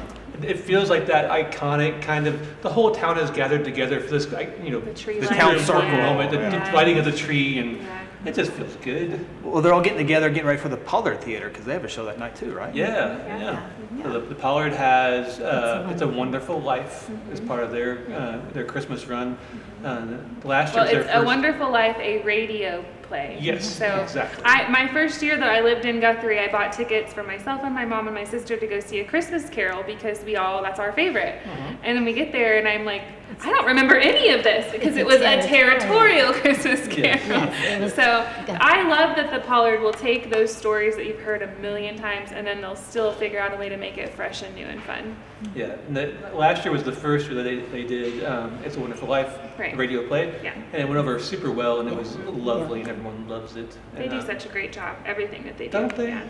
it 0.42 0.58
feels 0.58 0.90
like 0.90 1.06
that 1.06 1.30
iconic 1.30 2.02
kind 2.02 2.26
of. 2.26 2.40
The 2.62 2.70
whole 2.72 2.90
town 2.92 3.16
has 3.16 3.30
gathered 3.30 3.64
together 3.64 4.00
for 4.00 4.10
this, 4.10 4.26
you 4.62 4.70
know, 4.70 4.80
The 4.80 4.94
tree 4.94 5.20
this 5.20 5.28
town 5.30 5.58
circle 5.60 5.90
moment, 5.90 6.30
the, 6.32 6.38
yeah. 6.38 6.68
the 6.70 6.74
lighting 6.76 6.98
of 6.98 7.04
the 7.04 7.12
tree 7.12 7.58
and. 7.58 7.78
Yeah. 8.24 8.30
It 8.30 8.34
just 8.34 8.52
feels 8.52 8.76
good. 8.76 9.24
Well, 9.42 9.62
they're 9.62 9.72
all 9.74 9.80
getting 9.80 9.98
together, 9.98 10.28
getting 10.30 10.46
ready 10.46 10.60
for 10.60 10.68
the 10.68 10.76
Pollard 10.76 11.20
Theater 11.20 11.48
because 11.48 11.64
they 11.64 11.72
have 11.72 11.84
a 11.84 11.88
show 11.88 12.04
that 12.06 12.18
night 12.18 12.36
too, 12.36 12.52
right? 12.52 12.74
Yeah, 12.74 13.16
yeah. 13.26 13.68
So 14.02 14.12
the, 14.12 14.20
the 14.20 14.34
Pollard 14.34 14.72
has 14.72 15.40
uh, 15.40 15.88
"It's 15.92 16.02
a 16.02 16.08
Wonderful 16.08 16.60
Life" 16.60 17.10
as 17.32 17.38
Mm-hmm. 17.40 17.48
part 17.48 17.62
of 17.64 17.70
their 17.72 17.98
uh, 18.14 18.38
their 18.52 18.64
Christmas 18.64 19.06
run. 19.06 19.36
Uh, 19.84 20.18
last 20.44 20.74
year 20.74 20.84
Well, 20.84 20.84
was 20.84 20.92
their 20.92 21.00
it's 21.02 21.10
first. 21.10 21.22
A 21.22 21.26
Wonderful 21.26 21.70
Life, 21.70 21.96
a 21.98 22.22
radio 22.22 22.84
play. 23.02 23.36
Yes, 23.40 23.68
So 23.68 23.86
exactly. 24.00 24.44
I, 24.46 24.68
my 24.70 24.86
first 24.92 25.20
year 25.22 25.36
that 25.36 25.48
I 25.50 25.60
lived 25.60 25.84
in 25.84 25.98
Guthrie, 25.98 26.38
I 26.38 26.50
bought 26.50 26.72
tickets 26.72 27.12
for 27.12 27.24
myself 27.24 27.62
and 27.64 27.74
my 27.74 27.84
mom 27.84 28.06
and 28.06 28.14
my 28.14 28.22
sister 28.24 28.56
to 28.56 28.66
go 28.66 28.78
see 28.78 29.00
A 29.00 29.04
Christmas 29.04 29.50
Carol 29.50 29.82
because 29.82 30.22
we 30.24 30.36
all, 30.36 30.62
that's 30.62 30.78
our 30.78 30.92
favorite. 30.92 31.40
Mm-hmm. 31.42 31.74
And 31.82 31.96
then 31.98 32.04
we 32.04 32.12
get 32.12 32.30
there 32.30 32.58
and 32.58 32.66
I'm 32.68 32.84
like, 32.84 33.02
I 33.40 33.50
don't 33.50 33.66
remember 33.66 33.96
any 33.96 34.30
of 34.30 34.42
this 34.44 34.70
because 34.72 34.88
It's 34.88 34.96
it 34.98 35.06
was 35.06 35.16
a 35.16 35.40
territorial. 35.42 36.32
territorial 36.32 36.32
Christmas 36.40 36.86
Carol. 36.88 37.18
Yes, 37.18 37.92
it 37.92 37.94
So 37.96 38.28
I 38.60 38.86
love 38.88 39.16
that 39.16 39.30
the 39.32 39.40
Pollard 39.46 39.80
will 39.80 39.92
take 39.92 40.30
those 40.30 40.54
stories 40.54 40.96
that 40.96 41.06
you've 41.06 41.20
heard 41.20 41.42
a 41.42 41.46
million 41.60 41.96
times 41.96 42.30
and 42.32 42.46
then 42.46 42.60
they'll 42.60 42.76
still 42.76 43.12
figure 43.12 43.38
out 43.40 43.54
a 43.54 43.56
way 43.56 43.68
to 43.68 43.76
make 43.76 43.96
it 43.98 44.12
fresh 44.14 44.42
and 44.42 44.54
new 44.54 44.66
and 44.66 44.82
fun. 44.82 45.16
Yeah, 45.54 45.76
and 45.86 45.96
the, 45.96 46.14
last 46.34 46.64
year 46.64 46.72
was 46.72 46.84
the 46.84 46.92
first 46.92 47.26
year 47.26 47.34
that 47.36 47.42
they, 47.42 47.56
they 47.56 47.84
did 47.84 48.22
um, 48.24 48.58
"It's 48.64 48.76
a 48.76 48.80
Wonderful 48.80 49.08
Life" 49.08 49.36
Right. 49.58 49.76
radio 49.76 50.06
play, 50.06 50.38
Yeah. 50.42 50.52
and 50.72 50.82
it 50.82 50.84
went 50.86 50.98
over 50.98 51.18
super 51.18 51.50
well, 51.50 51.80
and 51.80 51.88
it 51.88 51.96
was 51.96 52.16
lovely, 52.18 52.80
and 52.80 52.88
everyone 52.88 53.28
loves 53.28 53.56
it. 53.56 53.76
They 53.96 54.02
And, 54.04 54.10
do 54.12 54.18
uh, 54.18 54.24
such 54.24 54.46
a 54.46 54.48
great 54.48 54.72
job, 54.72 54.96
everything 55.04 55.42
that 55.44 55.58
they 55.58 55.64
do. 55.66 55.72
Don't 55.72 55.96
they? 55.96 56.08
Yeah. 56.08 56.22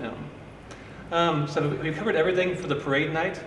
Yeah. 0.00 0.10
Um, 1.12 1.46
so 1.46 1.68
we 1.68 1.92
covered 1.92 2.16
everything 2.16 2.56
for 2.56 2.66
the 2.66 2.76
parade 2.76 3.12
night, 3.12 3.40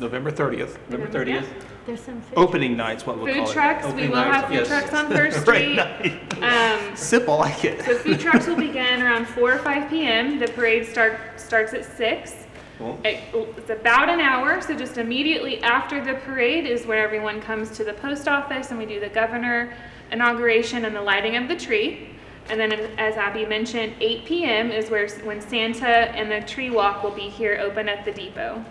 November 0.00 0.30
30th. 0.32 0.76
November 0.90 1.22
Yeah. 1.24 1.42
30th. 1.88 1.96
There's 1.96 2.00
some 2.00 2.20
food. 2.20 2.38
Opening 2.38 2.76
night's 2.76 3.06
what 3.06 3.18
we'll 3.18 3.26
Food 3.34 3.44
call 3.44 3.52
trucks, 3.52 3.84
we 3.86 3.90
Opening 3.90 4.10
will 4.10 4.16
nights, 4.16 4.36
have 4.36 4.44
food 4.46 4.54
yes. 4.54 4.68
trucks 4.68 4.94
on 4.94 5.06
First 5.16 5.44
Parade 5.44 5.78
Street. 5.98 6.42
Um, 6.42 6.92
it. 6.92 6.98
Sip, 6.98 7.28
I 7.28 7.32
like 7.34 7.64
it. 7.64 7.82
so 7.84 7.96
food 7.98 8.20
trucks 8.20 8.46
will 8.46 8.56
begin 8.56 9.02
around 9.02 9.26
four 9.26 9.52
or 9.52 9.58
five 9.58 9.88
PM. 9.90 10.38
The 10.38 10.48
parade 10.48 10.86
start, 10.86 11.18
starts 11.36 11.72
at 11.74 11.84
six. 11.84 12.34
Cool. 12.78 12.98
It- 13.04 13.20
It's 13.56 13.70
about 13.70 14.08
an 14.08 14.20
hour, 14.20 14.60
so 14.60 14.74
just 14.76 14.98
immediately 14.98 15.62
after 15.62 16.04
the 16.04 16.14
parade 16.14 16.66
is 16.66 16.86
where 16.86 17.02
everyone 17.02 17.40
comes 17.40 17.70
to 17.76 17.84
the 17.84 17.94
post 17.94 18.28
office 18.28 18.70
and 18.70 18.78
we 18.78 18.86
do 18.86 19.00
the 19.00 19.08
governor 19.08 19.72
inauguration 20.12 20.84
and 20.84 20.94
the 20.94 21.02
lighting 21.02 21.36
of 21.36 21.48
the 21.48 21.56
tree. 21.56 22.10
And 22.50 22.58
then, 22.58 22.72
as 22.98 23.16
Abby 23.16 23.44
mentioned, 23.44 23.94
eight 24.00 24.24
PM 24.24 24.70
is 24.70 24.90
where, 24.90 25.08
when 25.24 25.40
Santa 25.40 25.86
and 25.88 26.30
the 26.30 26.46
tree 26.46 26.70
walk 26.70 27.02
will 27.02 27.10
be 27.10 27.28
here 27.28 27.58
open 27.60 27.88
at 27.88 28.04
the 28.04 28.12
depot. 28.12 28.64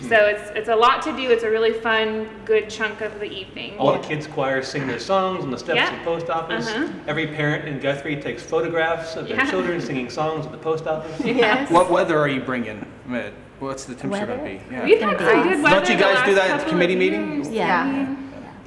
So 0.00 0.16
it's, 0.16 0.50
it's 0.56 0.68
a 0.68 0.74
lot 0.74 1.02
to 1.02 1.14
do. 1.14 1.30
It's 1.30 1.44
a 1.44 1.50
really 1.50 1.72
fun, 1.72 2.28
good 2.44 2.68
chunk 2.70 3.02
of 3.02 3.20
the 3.20 3.30
evening. 3.30 3.76
All 3.78 3.92
the 3.92 3.98
kids' 4.06 4.26
choirs 4.26 4.66
sing 4.66 4.86
their 4.86 4.98
songs 4.98 5.44
on 5.44 5.50
the 5.50 5.58
steps 5.58 5.90
of 5.90 5.98
the 5.98 6.04
post 6.04 6.30
office. 6.30 6.66
Uh-huh. 6.66 6.88
Every 7.06 7.26
parent 7.28 7.68
in 7.68 7.78
Guthrie 7.80 8.16
takes 8.16 8.42
photographs 8.42 9.14
of 9.16 9.28
their 9.28 9.36
Yeah. 9.36 9.50
children 9.50 9.80
singing 9.80 10.10
songs 10.10 10.46
at 10.46 10.52
the 10.52 10.58
post 10.58 10.86
office. 10.86 11.20
Yes. 11.40 11.70
What 11.70 11.90
weather 11.90 12.18
are 12.18 12.28
you 12.28 12.40
bringing? 12.40 12.84
I 13.06 13.08
mean, 13.08 13.32
What's 13.60 13.84
the 13.84 13.94
temperature 13.94 14.26
going 14.26 14.38
to 14.38 14.44
be? 14.44 14.74
Yeah. 14.74 14.84
We've 14.84 15.00
had 15.00 15.18
be 15.18 15.24
some 15.24 15.42
good 15.42 15.62
weather. 15.62 15.76
Don't 15.76 15.88
you 15.90 15.96
the 15.96 16.02
guys 16.02 16.26
do 16.26 16.34
that 16.34 16.50
at 16.50 16.64
the 16.64 16.70
committee 16.70 16.94
of 16.94 16.98
meeting? 16.98 17.32
years. 17.34 17.48
Yeah. 17.50 18.16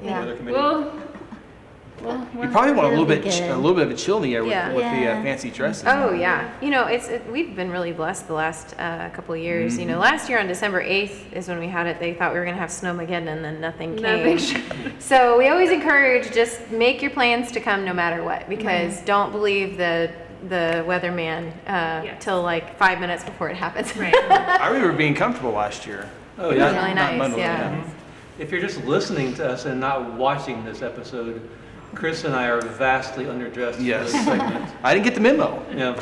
Yeah. 0.03 0.19
Weather 0.19 0.35
committee. 0.37 0.99
Well, 2.03 2.17
well, 2.17 2.27
You 2.33 2.39
we're- 2.39 2.51
probably 2.51 2.71
want 2.73 2.87
a 2.87 2.89
little 2.91 3.05
bit, 3.05 3.21
ch- 3.23 3.39
good. 3.39 3.51
a 3.51 3.55
little 3.55 3.73
bit 3.73 3.83
of 3.85 3.91
a 3.91 3.95
chill 3.95 4.17
in 4.17 4.23
the 4.23 4.35
air 4.35 4.43
with, 4.43 4.51
Yeah. 4.51 4.67
with 4.73 4.83
the 4.83 4.89
uh, 4.89 5.01
Yeah. 5.01 5.23
fancy 5.23 5.49
dresses. 5.49 5.85
Oh 5.87 6.11
yeah, 6.11 6.49
you 6.61 6.69
know 6.69 6.85
it's 6.87 7.07
it, 7.07 7.23
we've 7.31 7.55
been 7.55 7.71
really 7.71 7.91
blessed 7.91 8.27
the 8.27 8.33
last 8.33 8.75
uh, 8.79 9.09
couple 9.09 9.33
of 9.35 9.41
years. 9.41 9.77
You 9.77 9.85
know, 9.85 9.99
last 9.99 10.29
year 10.29 10.39
on 10.39 10.47
December 10.47 10.81
eighth 10.81 11.31
is 11.33 11.47
when 11.47 11.59
we 11.59 11.67
had 11.67 11.87
it. 11.87 11.99
They 11.99 12.13
thought 12.13 12.33
we 12.33 12.39
were 12.39 12.45
gonna 12.45 12.57
have 12.57 12.71
snow 12.71 12.93
snowmageddon, 12.93 13.27
and 13.27 13.43
then 13.45 13.61
nothing 13.61 13.95
Nothing 13.95 14.37
came. 14.37 14.93
so 14.99 15.37
we 15.37 15.47
always 15.49 15.71
encourage 15.71 16.31
just 16.33 16.69
make 16.71 17.01
your 17.01 17.11
plans 17.11 17.51
to 17.53 17.59
come 17.59 17.85
no 17.85 17.93
matter 17.93 18.23
what, 18.23 18.49
because 18.49 19.01
don't 19.01 19.31
believe 19.31 19.77
the 19.77 20.11
the 20.49 20.83
weatherman 20.85 21.47
uh, 21.67 22.03
Yes. 22.03 22.21
till 22.23 22.41
like 22.41 22.77
five 22.77 22.99
minutes 22.99 23.23
before 23.23 23.47
it 23.49 23.55
happens. 23.55 23.95
right. 23.95 24.13
I 24.29 24.67
remember 24.67 24.91
being 24.97 25.15
comfortable 25.15 25.51
last 25.53 25.87
year. 25.87 26.09
Oh, 26.37 26.49
It 26.49 26.57
yeah. 26.57 26.65
was 26.65 26.73
really 26.73 26.93
Not 26.95 27.11
nice. 27.11 27.19
bundled, 27.19 27.39
Yeah. 27.39 27.71
Mhm. 27.71 27.83
If 28.39 28.51
you're 28.51 28.59
just 28.61 28.83
listening 28.83 29.33
to 29.35 29.47
us 29.47 29.63
and 29.65 29.79
not 29.79 30.13
watching 30.15 30.65
this 30.65 30.81
episode, 30.81 31.39
Chris 31.95 32.23
and 32.23 32.35
I 32.35 32.47
are 32.47 32.61
vastly 32.61 33.25
underdressed 33.25 33.77
Yes. 33.83 34.07
for 34.11 34.17
this 34.17 34.25
segment. 34.25 34.71
I 34.83 34.93
didn't 34.93 35.05
get 35.05 35.15
the 35.15 35.21
memo. 35.21 35.65
Yeah, 35.75 36.01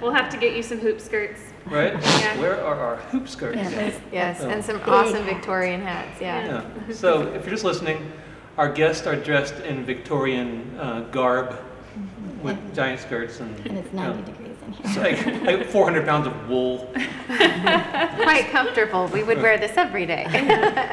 We'll 0.00 0.12
have 0.12 0.28
to 0.30 0.36
get 0.36 0.56
you 0.56 0.62
some 0.62 0.78
hoop 0.78 1.00
skirts. 1.00 1.40
right? 1.66 1.92
Yeah. 1.92 2.38
Where 2.40 2.62
are 2.64 2.74
our 2.78 2.96
hoop 2.96 3.28
skirts? 3.28 3.56
Yeah, 3.56 3.92
Yes, 4.12 4.40
Oh. 4.42 4.48
and 4.48 4.64
some 4.64 4.80
awesome. 4.86 5.24
Victorian 5.24 5.80
hats. 5.82 6.20
Yeah. 6.20 6.62
Yeah. 6.88 6.92
So 6.94 7.22
if 7.34 7.42
you're 7.44 7.50
just 7.54 7.64
listening, 7.64 8.10
our 8.58 8.70
guests 8.72 9.06
are 9.06 9.16
dressed 9.16 9.58
in 9.60 9.84
Victorian 9.84 10.76
uh, 10.78 11.00
garb 11.12 11.56
with 12.42 12.58
giant 12.74 13.00
skirts 13.00 13.40
and, 13.40 13.54
And 13.66 13.78
it's 13.78 13.92
you 13.92 13.98
know, 13.98 14.12
90 14.14 14.32
degrees 14.32 14.48
in 14.48 14.49
it's 14.84 14.96
like, 14.96 15.26
like 15.44 15.66
400 15.66 16.04
pounds 16.06 16.26
of 16.26 16.48
wool. 16.48 16.88
Quite 17.26 18.48
comfortable. 18.50 19.06
We 19.08 19.22
would 19.22 19.38
wear 19.38 19.58
this 19.58 19.76
every 19.76 20.06
day. 20.06 20.26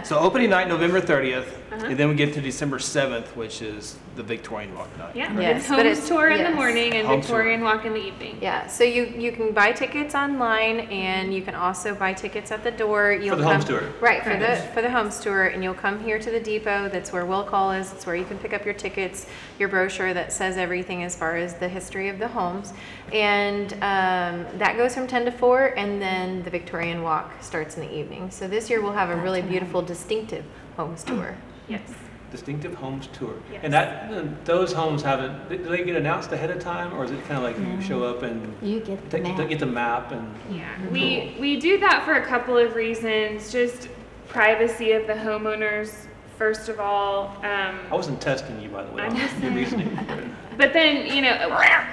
So 0.08 0.18
opening 0.20 0.50
night, 0.52 0.68
November 0.70 1.02
30th, 1.02 1.48
Uh-huh. 1.72 1.86
and 1.88 1.98
then 1.98 2.08
we 2.08 2.16
get 2.16 2.34
to 2.36 2.42
December 2.42 2.78
7th, 2.78 3.28
which 3.36 3.62
is 3.62 3.98
the 4.16 4.24
Victorian 4.24 4.74
Walk 4.74 4.88
night. 4.98 5.16
Yeah, 5.16 5.38
Yes, 5.40 5.60
it's 5.62 5.68
but 5.70 5.78
home 5.80 5.88
it's- 5.88 6.08
tour 6.08 6.30
in 6.30 6.44
the 6.44 6.52
morning 6.52 6.94
and 6.94 7.06
Home 7.08 7.20
tour. 7.22 7.38
Victorian 7.38 7.62
walk 7.62 7.86
in 7.86 7.94
the 7.94 8.00
evening. 8.08 8.38
Yeah, 8.42 8.68
so 8.68 8.84
you, 8.84 9.04
you 9.06 9.32
can 9.32 9.52
buy 9.52 9.74
tickets 9.74 10.16
online 10.16 10.80
and 10.92 11.34
you 11.34 11.42
can 11.42 11.56
also 11.56 11.94
buy 11.94 12.14
tickets 12.14 12.52
at 12.52 12.64
the 12.64 12.72
door. 12.72 13.12
You'll 13.12 13.36
the 13.36 13.44
come, 13.44 13.52
homes 13.54 13.66
tour. 13.66 13.84
Right, 14.00 14.24
for 14.24 14.30
the, 14.30 14.38
Correct. 14.46 14.74
for 14.74 14.82
the 14.82 14.90
homes 14.90 15.20
tour 15.20 15.48
and 15.48 15.62
you'll 15.64 15.74
come 15.74 16.00
here 16.04 16.20
to 16.20 16.32
the 16.32 16.40
depot. 16.40 16.88
That's 16.90 17.12
where 17.12 17.26
Will 17.26 17.44
Call 17.44 17.72
is. 17.72 17.92
It's 17.92 18.06
where 18.06 18.16
you 18.16 18.26
can 18.26 18.38
pick 18.40 18.54
up 18.54 18.64
your 18.66 18.74
tickets, 18.74 19.28
your 19.60 19.68
brochure 19.70 20.14
that 20.14 20.32
says 20.32 20.58
everything 20.58 21.04
as 21.04 21.16
far 21.16 21.36
as 21.36 21.56
the 21.56 21.68
history 21.68 22.08
of 22.10 22.18
the 22.18 22.28
homes. 22.30 22.74
And 23.12 23.67
um, 23.74 24.46
that 24.58 24.76
goes 24.78 24.94
from 24.94 25.08
10 25.08 25.26
to 25.26 25.32
4 25.32 25.74
and 25.78 26.02
then 26.02 26.44
the 26.44 26.50
Victorian 26.50 27.02
walk 27.04 27.34
starts 27.42 27.78
in 27.78 27.82
the 27.88 27.94
evening. 27.94 28.30
So 28.32 28.48
this 28.48 28.70
year 28.70 28.82
we'll 28.82 28.94
have 28.94 29.10
a 29.10 29.16
really 29.16 29.42
beautiful 29.42 29.82
distinctive 29.82 30.46
homes 30.76 31.04
tour. 31.04 31.36
Yes. 31.68 31.82
Distinctive 32.30 32.76
Homes 32.76 33.08
Tour. 33.14 33.36
Yes. 33.50 33.62
And 33.64 33.72
that, 33.74 34.44
those 34.44 34.74
homes 34.74 35.02
haven't, 35.02 35.48
do 35.50 35.58
they 35.60 35.86
get 35.86 35.96
announced 35.96 36.30
ahead 36.34 36.52
of 36.52 36.60
time 36.60 36.94
or 36.94 37.06
is 37.06 37.12
it 37.12 37.24
kind 37.26 37.38
of 37.38 37.44
like 37.44 37.58
you 37.58 37.82
show 37.82 38.04
up 38.04 38.22
and 38.24 38.54
You 38.62 38.82
get 38.82 39.02
the 39.10 39.18
take- 39.20 39.24
map. 39.24 39.48
get 39.48 39.60
the 39.60 39.66
map 39.66 40.12
and? 40.12 40.36
Yeah, 40.52 40.68
we, 40.92 41.38
we 41.40 41.58
do 41.58 41.78
that 41.80 42.04
for 42.04 42.16
a 42.16 42.26
couple 42.26 42.58
of 42.58 42.76
reasons, 42.76 43.50
just 43.50 43.88
privacy 44.28 44.92
of 44.92 45.08
the 45.08 45.14
homeowners, 45.14 46.08
first 46.38 46.68
of 46.68 46.82
all. 46.82 47.28
Um, 47.46 47.80
I 47.90 47.96
wasn't 47.96 48.20
testing 48.20 48.60
you, 48.62 48.68
by 48.70 48.84
the 48.84 48.92
way, 48.92 49.04
I'm 49.04 49.12
on 49.14 49.18
just 49.18 49.38
your 49.40 49.54
reasoning. 49.54 49.98
But 50.58 50.74
then, 50.74 51.06
you 51.16 51.22
know, 51.22 51.50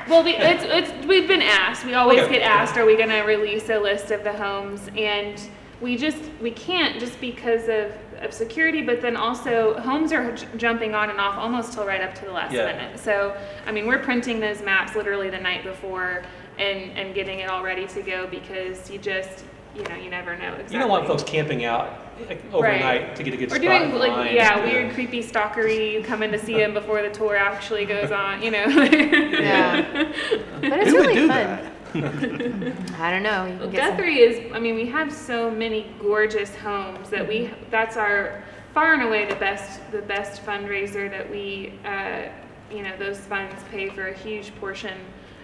well, 0.09 0.25
we, 0.25 0.35
it's, 0.37 0.65
it's, 0.65 1.07
we've 1.07 1.29
been 1.29 1.43
asked, 1.43 1.85
we 1.85 1.95
always 1.95 2.21
Okay. 2.21 2.35
get 2.39 2.43
asked, 2.43 2.77
are 2.79 2.87
we 2.87 2.97
gonna 2.97 3.25
release 3.25 3.69
a 3.69 3.79
list 3.79 4.11
of 4.11 4.25
the 4.25 4.33
homes? 4.33 4.89
And 4.97 5.41
we 5.81 5.97
just, 5.97 6.19
we 6.41 6.51
can't 6.51 6.99
just 6.99 7.21
because 7.21 7.69
of, 7.69 7.93
of 8.23 8.33
security, 8.33 8.81
but 8.81 9.03
then 9.03 9.17
also 9.17 9.79
homes 9.81 10.13
are 10.13 10.33
j- 10.35 10.47
jumping 10.57 10.95
on 10.95 11.11
and 11.11 11.21
off 11.21 11.37
almost 11.37 11.75
till 11.75 11.85
right 11.87 12.01
up 12.01 12.15
to 12.15 12.25
the 12.25 12.33
last 12.33 12.53
Yeah. 12.53 12.67
minute. 12.67 12.99
So, 12.99 13.37
I 13.67 13.73
mean, 13.73 13.87
we're 13.87 13.99
printing 13.99 14.41
those 14.41 14.63
maps 14.63 14.95
literally 14.97 15.29
the 15.29 15.41
night 15.41 15.63
before 15.63 16.23
and, 16.59 16.91
and 16.97 17.15
getting 17.15 17.41
it 17.41 17.51
all 17.51 17.63
ready 17.63 17.87
to 17.89 18.01
go 18.03 18.27
because 18.29 18.89
you 18.89 18.99
just, 18.99 19.45
you 19.77 19.83
know, 19.85 19.97
you 19.97 20.09
never 20.09 20.37
know 20.39 20.53
exactly. 20.55 20.75
You 20.77 20.81
don't 20.81 20.91
want 20.91 21.07
folks 21.07 21.23
camping 21.25 21.65
out 21.67 22.04
like, 22.29 22.43
overnight 22.53 23.17
to 23.17 23.23
get 23.23 23.35
a 23.35 23.37
good 23.37 23.47
Or 23.53 23.57
spot 23.57 23.61
doing 23.63 23.83
in 23.91 23.99
like 23.99 24.11
line. 24.13 24.35
yeah, 24.35 24.63
weird 24.65 24.95
creepy 24.95 25.23
stalkery. 25.23 25.93
You 25.93 26.03
come 26.03 26.23
in 26.23 26.31
to 26.33 26.39
see 26.39 26.55
him 26.55 26.75
before 26.75 27.03
the 27.03 27.11
tour 27.11 27.37
actually 27.37 27.85
goes 27.85 28.11
on. 28.25 28.43
You 28.43 28.51
know. 28.53 28.65
Yeah. 28.67 30.13
But 30.61 30.73
it's 30.73 30.91
Who 30.91 30.97
would 30.97 31.07
really 31.07 31.15
do 31.15 31.29
fun. 31.29 31.37
that? 31.37 31.71
I 33.01 33.11
don't 33.11 33.23
know. 33.23 33.45
Well, 33.47 33.59
can 33.59 33.71
get 33.71 33.81
some- 33.89 33.91
Guthrie 33.97 34.19
is. 34.21 34.53
I 34.53 34.59
mean, 34.59 34.75
we 34.75 34.87
have 34.87 35.13
so 35.13 35.51
many 35.51 35.87
gorgeous 36.01 36.55
homes 36.57 37.11
that 37.11 37.27
we. 37.27 37.51
That's 37.71 37.97
our 37.97 38.43
far 38.73 38.95
and 38.95 39.03
away 39.03 39.27
the 39.27 39.37
best. 39.37 39.81
The 39.93 40.03
best 40.03 40.45
fundraiser 40.45 41.11
that 41.11 41.31
we. 41.31 41.75
Uh, 41.85 42.29
you 42.75 42.83
know, 42.83 42.97
those 42.99 43.19
funds 43.19 43.55
pay 43.71 43.89
for 43.91 44.09
a 44.09 44.15
huge 44.15 44.55
portion 44.57 44.99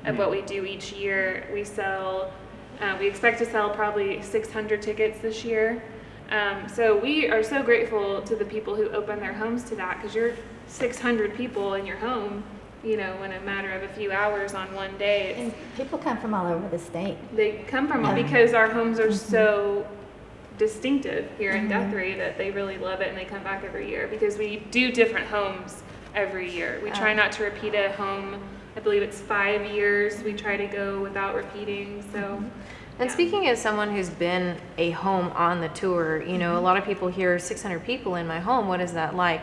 of 0.06 0.16
what 0.18 0.30
we 0.30 0.40
do 0.42 0.64
each 0.64 0.92
year. 0.92 1.46
We 1.52 1.62
sell. 1.64 2.32
Uh, 2.80 2.96
we 2.98 3.06
expect 3.06 3.38
to 3.38 3.44
sell 3.44 3.68
probably 3.70 4.22
600 4.22 4.80
tickets 4.80 5.20
this 5.20 5.44
year. 5.44 5.82
Um, 6.30 6.68
so 6.68 6.96
we 6.96 7.28
are 7.28 7.42
so 7.42 7.62
grateful 7.62 8.22
to 8.22 8.36
the 8.36 8.44
people 8.44 8.76
who 8.76 8.88
open 8.90 9.18
their 9.18 9.32
homes 9.32 9.64
to 9.64 9.76
that 9.76 9.96
because 9.96 10.14
you're 10.14 10.34
600 10.68 11.34
people 11.34 11.74
in 11.74 11.86
your 11.86 11.96
home. 11.96 12.44
You 12.82 12.96
know, 12.96 13.22
in 13.24 13.32
a 13.32 13.40
matter 13.40 13.70
of 13.72 13.82
a 13.82 13.88
few 13.88 14.10
hours 14.10 14.54
on 14.54 14.72
one 14.74 14.96
day. 14.96 15.32
It's, 15.32 15.38
And 15.38 15.76
people 15.76 15.98
come 15.98 16.16
from 16.16 16.32
all 16.32 16.46
over 16.46 16.66
the 16.68 16.78
state. 16.78 17.18
they 17.36 17.62
come 17.66 17.86
from 17.86 18.02
Yeah. 18.02 18.14
because 18.14 18.54
our 18.54 18.68
homes 18.70 18.98
are 18.98 19.08
mm-hmm. 19.08 19.32
so 19.32 19.86
distinctive 20.56 21.30
here 21.36 21.50
in 21.50 21.68
mm-hmm. 21.68 21.90
Guthrie 21.90 22.14
that 22.14 22.38
they 22.38 22.50
really 22.50 22.78
love 22.78 23.02
it 23.02 23.08
and 23.08 23.18
they 23.18 23.26
come 23.26 23.42
back 23.42 23.64
every 23.64 23.90
year 23.90 24.08
because 24.08 24.38
we 24.38 24.60
do 24.70 24.90
different 24.92 25.26
homes 25.26 25.82
every 26.14 26.50
year. 26.50 26.80
We 26.82 26.90
try 26.90 27.12
Oh. 27.12 27.16
not 27.16 27.32
to 27.32 27.44
repeat 27.44 27.74
a 27.74 27.92
home. 27.92 28.40
I 28.76 28.80
believe 28.80 29.02
it's 29.02 29.20
five 29.20 29.70
years. 29.70 30.22
We 30.22 30.32
try 30.32 30.56
to 30.56 30.66
go 30.66 31.02
without 31.02 31.34
repeating. 31.34 32.02
So, 32.12 32.18
mm-hmm. 32.18 32.48
And 33.00 33.10
speaking 33.10 33.46
as 33.46 33.58
someone 33.58 33.96
who's 33.96 34.10
been 34.10 34.58
a 34.76 34.90
home 34.90 35.28
on 35.28 35.62
the 35.62 35.70
tour, 35.70 36.22
you 36.22 36.36
know, 36.36 36.52
a 36.52 36.56
mm-hmm. 36.56 36.64
lot 36.64 36.76
of 36.76 36.84
people 36.84 37.08
hear 37.08 37.38
600 37.38 37.82
people 37.82 38.16
in 38.16 38.26
my 38.26 38.38
home. 38.38 38.68
What 38.68 38.82
is 38.82 38.92
that 38.92 39.16
like? 39.16 39.40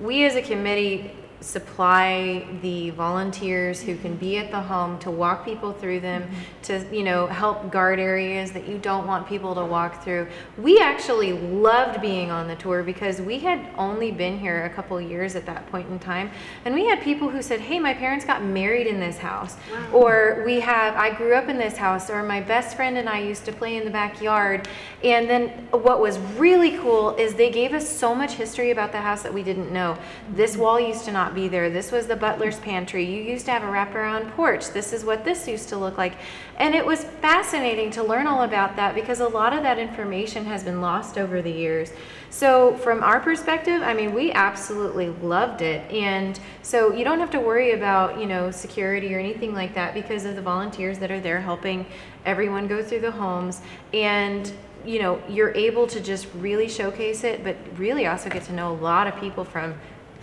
We 0.00 0.24
as 0.24 0.34
a 0.34 0.40
committee 0.40 1.10
supply 1.40 2.46
the 2.62 2.90
volunteers 2.90 3.82
who 3.82 3.96
can 3.96 4.16
be 4.16 4.38
at 4.38 4.50
the 4.50 4.60
home 4.60 4.98
to 4.98 5.10
walk 5.10 5.44
people 5.44 5.72
through 5.72 6.00
them, 6.00 6.22
mm-hmm. 6.22 6.34
to, 6.62 6.96
you 6.96 7.02
know, 7.02 7.26
help 7.26 7.70
guard 7.70 7.98
areas 7.98 8.52
that 8.52 8.66
you 8.66 8.78
don't 8.78 9.06
want 9.06 9.28
people 9.28 9.54
to 9.54 9.64
walk 9.64 10.02
through. 10.02 10.26
We 10.56 10.80
actually 10.80 11.32
loved 11.32 12.00
being 12.00 12.30
on 12.30 12.48
the 12.48 12.56
tour 12.56 12.82
because 12.82 13.20
we 13.20 13.38
had 13.38 13.68
only 13.76 14.10
been 14.10 14.38
here 14.38 14.64
a 14.64 14.70
couple 14.70 15.00
years 15.00 15.36
at 15.36 15.46
that 15.46 15.70
point 15.70 15.88
in 15.90 15.98
time. 15.98 16.30
And 16.64 16.74
we 16.74 16.86
had 16.86 17.00
people 17.02 17.28
who 17.28 17.42
said, 17.42 17.60
Hey, 17.60 17.78
my 17.78 17.92
parents 17.94 18.24
got 18.24 18.42
married 18.42 18.86
in 18.86 18.98
this 18.98 19.18
house. 19.18 19.56
Or 19.92 20.42
we 20.46 20.60
have, 20.60 20.96
I 20.96 21.10
grew 21.10 21.34
up 21.34 21.48
in 21.48 21.58
this 21.58 21.76
house, 21.76 22.10
or 22.10 22.22
my 22.22 22.40
best 22.40 22.76
friend 22.76 22.96
and 22.96 23.08
I 23.08 23.20
used 23.20 23.44
to 23.44 23.52
play 23.52 23.76
in 23.76 23.84
the 23.84 23.90
backyard. 23.90 24.68
And 25.04 25.28
then 25.28 25.48
what 25.70 26.00
was 26.00 26.18
really 26.36 26.78
cool 26.78 27.14
is 27.16 27.34
they 27.34 27.50
gave 27.50 27.74
us 27.74 27.88
so 27.88 28.14
much 28.14 28.32
history 28.32 28.70
about 28.70 28.92
the 28.92 29.00
house 29.00 29.22
that 29.22 29.32
we 29.32 29.42
didn't 29.42 29.72
know. 29.72 29.98
This 30.32 30.56
wall 30.56 30.80
used 30.80 31.04
to 31.04 31.12
not 31.12 31.25
be 31.34 31.48
there. 31.48 31.70
This 31.70 31.92
was 31.92 32.06
the 32.06 32.16
butler's 32.16 32.58
pantry. 32.58 33.04
You 33.04 33.22
used 33.22 33.46
to 33.46 33.52
have 33.52 33.62
a 33.62 33.66
wraparound 33.66 34.30
porch. 34.32 34.70
This 34.70 34.92
is 34.92 35.04
what 35.04 35.24
this 35.24 35.48
used 35.48 35.68
to 35.70 35.76
look 35.76 35.98
like. 35.98 36.14
And 36.58 36.74
it 36.74 36.84
was 36.84 37.04
fascinating 37.04 37.90
to 37.92 38.02
learn 38.02 38.26
all 38.26 38.42
about 38.42 38.76
that 38.76 38.94
because 38.94 39.20
a 39.20 39.28
lot 39.28 39.52
of 39.52 39.62
that 39.62 39.78
information 39.78 40.44
has 40.46 40.64
been 40.64 40.80
lost 40.80 41.18
over 41.18 41.42
the 41.42 41.50
years. 41.50 41.92
So, 42.30 42.76
from 42.78 43.02
our 43.02 43.20
perspective, 43.20 43.82
I 43.82 43.94
mean, 43.94 44.12
we 44.12 44.32
absolutely 44.32 45.08
loved 45.08 45.62
it. 45.62 45.90
And 45.90 46.38
so, 46.62 46.92
you 46.92 47.04
don't 47.04 47.20
have 47.20 47.30
to 47.30 47.40
worry 47.40 47.72
about, 47.72 48.18
you 48.18 48.26
know, 48.26 48.50
security 48.50 49.14
or 49.14 49.18
anything 49.18 49.54
like 49.54 49.74
that 49.74 49.94
because 49.94 50.24
of 50.24 50.36
the 50.36 50.42
volunteers 50.42 50.98
that 50.98 51.10
are 51.10 51.20
there 51.20 51.40
helping 51.40 51.86
everyone 52.24 52.66
go 52.66 52.82
through 52.82 53.00
the 53.00 53.10
homes. 53.10 53.62
And, 53.94 54.52
you 54.84 55.00
know, 55.00 55.22
you're 55.28 55.54
able 55.54 55.86
to 55.86 56.00
just 56.00 56.26
really 56.34 56.68
showcase 56.68 57.24
it, 57.24 57.42
but 57.42 57.56
really 57.76 58.06
also 58.06 58.28
get 58.28 58.44
to 58.44 58.52
know 58.52 58.72
a 58.72 58.74
lot 58.76 59.06
of 59.06 59.18
people 59.20 59.44
from 59.44 59.74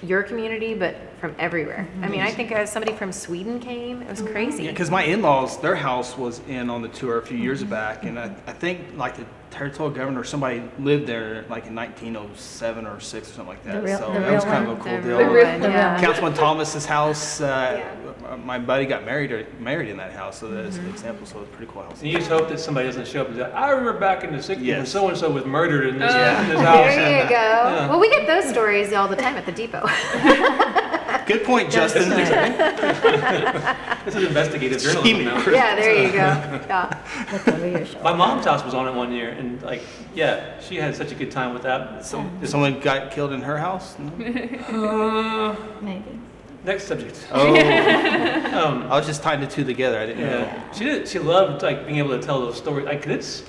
your 0.04 0.24
community, 0.24 0.74
but 0.74 0.96
from 1.20 1.36
everywhere. 1.40 1.88
I 2.02 2.08
mean, 2.10 2.20
I 2.22 2.30
think 2.32 2.52
uh, 2.52 2.66
somebody 2.66 2.94
from 2.96 3.12
Sweden 3.12 3.60
came. 3.60 4.02
It 4.02 4.10
was 4.10 4.22
crazy. 4.22 4.64
Yeah, 4.64 4.72
because 4.72 4.92
my 4.92 5.04
in-laws, 5.04 5.60
their 5.62 5.76
house 5.76 6.18
was 6.18 6.40
in 6.48 6.70
on 6.70 6.82
the 6.82 6.90
tour 6.90 7.18
a 7.20 7.26
few 7.26 7.38
years 7.38 7.64
back, 7.64 8.04
and 8.04 8.20
I, 8.20 8.26
I 8.46 8.54
think 8.54 8.82
like 8.98 9.16
the 9.16 9.26
territorial 9.50 9.94
governor, 9.96 10.20
or 10.22 10.24
somebody 10.24 10.62
lived 10.80 11.08
there 11.08 11.46
like 11.50 11.68
in 11.68 11.76
1907 11.76 12.86
or 12.86 13.00
six 13.00 13.30
or 13.30 13.34
something 13.34 13.48
like 13.56 13.64
that. 13.64 13.76
The 13.76 13.82
real- 13.82 13.98
so 14.00 14.14
the 14.14 14.20
that 14.20 14.34
was 14.34 14.44
kind 14.44 14.68
one? 14.68 14.76
of 14.78 14.82
a 14.82 14.84
cool 14.90 14.96
The 14.98 15.08
deal. 15.08 15.18
real 15.20 15.28
real- 15.30 15.46
one, 15.46 15.62
the 15.62 15.68
real 15.70 15.78
yeah. 15.78 15.94
one. 15.94 16.04
Councilman 16.04 16.34
Thomas's 16.34 16.86
house. 16.86 17.40
Uh, 17.42 17.76
Yeah. 17.80 18.03
My 18.38 18.60
buddy 18.60 18.86
got 18.86 19.04
married 19.06 19.32
or 19.32 19.46
married 19.60 19.90
in 19.90 19.98
that 19.98 20.12
house, 20.14 20.40
so 20.40 20.48
that's 20.50 20.78
an 20.78 20.88
example. 20.90 21.26
So 21.26 21.42
it's 21.42 21.50
pretty 21.56 21.72
cool 21.72 21.84
house. 21.84 22.02
And 22.02 22.10
you 22.12 22.18
just 22.18 22.30
hope 22.30 22.50
that 22.50 22.60
somebody 22.60 22.88
doesn't 22.88 23.08
show 23.08 23.22
up 23.22 23.28
and 23.30 23.38
say, 23.38 23.44
I 23.52 23.70
remember 23.72 24.00
back 24.00 24.24
in 24.24 24.32
the 24.32 24.40
60s 24.40 24.66
when 24.78 24.86
so 24.86 25.08
and 25.10 25.18
so 25.18 25.30
was 25.32 25.46
murdered 25.46 25.88
in 25.88 26.00
this, 26.00 26.14
Yeah. 26.14 26.42
in 26.44 26.50
this 26.50 26.60
house. 26.66 26.76
There 26.96 27.10
you 27.10 27.16
and- 27.22 27.30
go. 27.30 27.36
Yeah. 27.36 27.90
Well, 27.90 28.00
we 28.00 28.10
get 28.10 28.28
those 28.28 28.50
stories 28.50 28.94
all 28.94 29.08
the 29.08 29.16
time 29.16 29.36
at 29.36 29.46
the 29.46 29.52
depot. 29.52 29.86
Good 31.26 31.44
point, 31.46 31.72
Justin. 31.72 32.10
This 34.04 34.16
is 34.16 34.24
investigative 34.26 34.82
journalism 34.82 35.24
now. 35.24 35.50
yeah, 35.50 35.76
there 35.76 35.96
you 35.96 36.10
go. 36.12 36.18
Yeah. 36.18 37.28
Look 37.32 37.48
over 37.48 37.68
your 37.70 37.86
shoulder. 37.86 38.04
My 38.04 38.14
mom's 38.14 38.44
house 38.44 38.62
was 38.66 38.74
on 38.74 38.86
it 38.86 38.94
one 38.94 39.14
year, 39.14 39.30
and 39.30 39.62
like, 39.62 39.82
yeah, 40.14 40.60
she 40.60 40.76
had 40.76 40.94
such 40.94 41.14
a 41.14 41.16
good 41.16 41.32
time 41.32 41.54
with 41.54 41.64
that. 41.64 42.06
So, 42.06 42.22
Did 42.42 42.50
someone 42.50 42.82
got 42.82 43.12
killed 43.12 43.32
in 43.32 43.42
her 43.42 43.58
house? 43.58 43.96
No? 43.98 44.12
uh, 44.18 45.56
Maybe. 45.82 46.20
Next 46.64 46.86
subject. 46.86 47.28
Oh, 47.32 47.56
Um, 48.54 48.84
I 48.84 48.98
was 48.98 49.08
just 49.08 49.24
tying 49.24 49.42
the 49.42 49.48
two 49.48 49.64
together. 49.64 50.00
I 50.00 50.06
didn't 50.06 50.22
know. 50.22 50.40
yeah, 50.42 50.72
she 50.74 50.84
did. 50.84 51.08
She 51.08 51.18
loved 51.18 51.64
like 51.64 51.88
being 51.88 51.98
able 51.98 52.12
to 52.12 52.20
tell 52.24 52.40
those 52.40 52.56
stories. 52.58 52.86
Like, 52.86 53.02
'cause 53.02 53.12
it's 53.12 53.44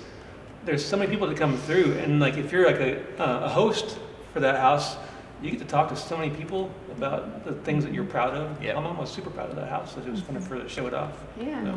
there's 0.64 0.82
so 0.82 0.96
many 0.96 1.10
people 1.10 1.26
that 1.28 1.36
come 1.36 1.58
through, 1.58 1.92
and 2.02 2.20
like 2.20 2.38
if 2.38 2.50
you're 2.52 2.64
like 2.66 2.80
a, 2.80 3.00
uh, 3.22 3.44
a 3.44 3.48
host 3.50 3.98
for 4.32 4.40
that 4.40 4.58
house, 4.58 4.96
you 5.42 5.50
get 5.50 5.58
to 5.60 5.66
talk 5.66 5.90
to 5.90 5.96
so 5.96 6.16
many 6.16 6.30
people 6.30 6.70
about 6.96 7.44
the 7.44 7.52
things 7.52 7.84
that 7.84 7.92
you're 7.92 8.04
proud 8.06 8.32
of. 8.34 8.62
Yeah. 8.62 8.72
My 8.76 8.80
mom 8.80 8.96
was 8.96 9.10
super 9.10 9.28
proud 9.28 9.50
of 9.50 9.56
that 9.56 9.68
house, 9.68 9.92
so 9.94 10.00
it 10.00 10.08
was 10.08 10.22
fun 10.22 10.40
for 10.40 10.56
her 10.56 10.62
to 10.62 10.68
show 10.70 10.86
it 10.86 10.94
off. 10.94 11.12
Yeah. 11.38 11.62
Yeah. 11.62 11.74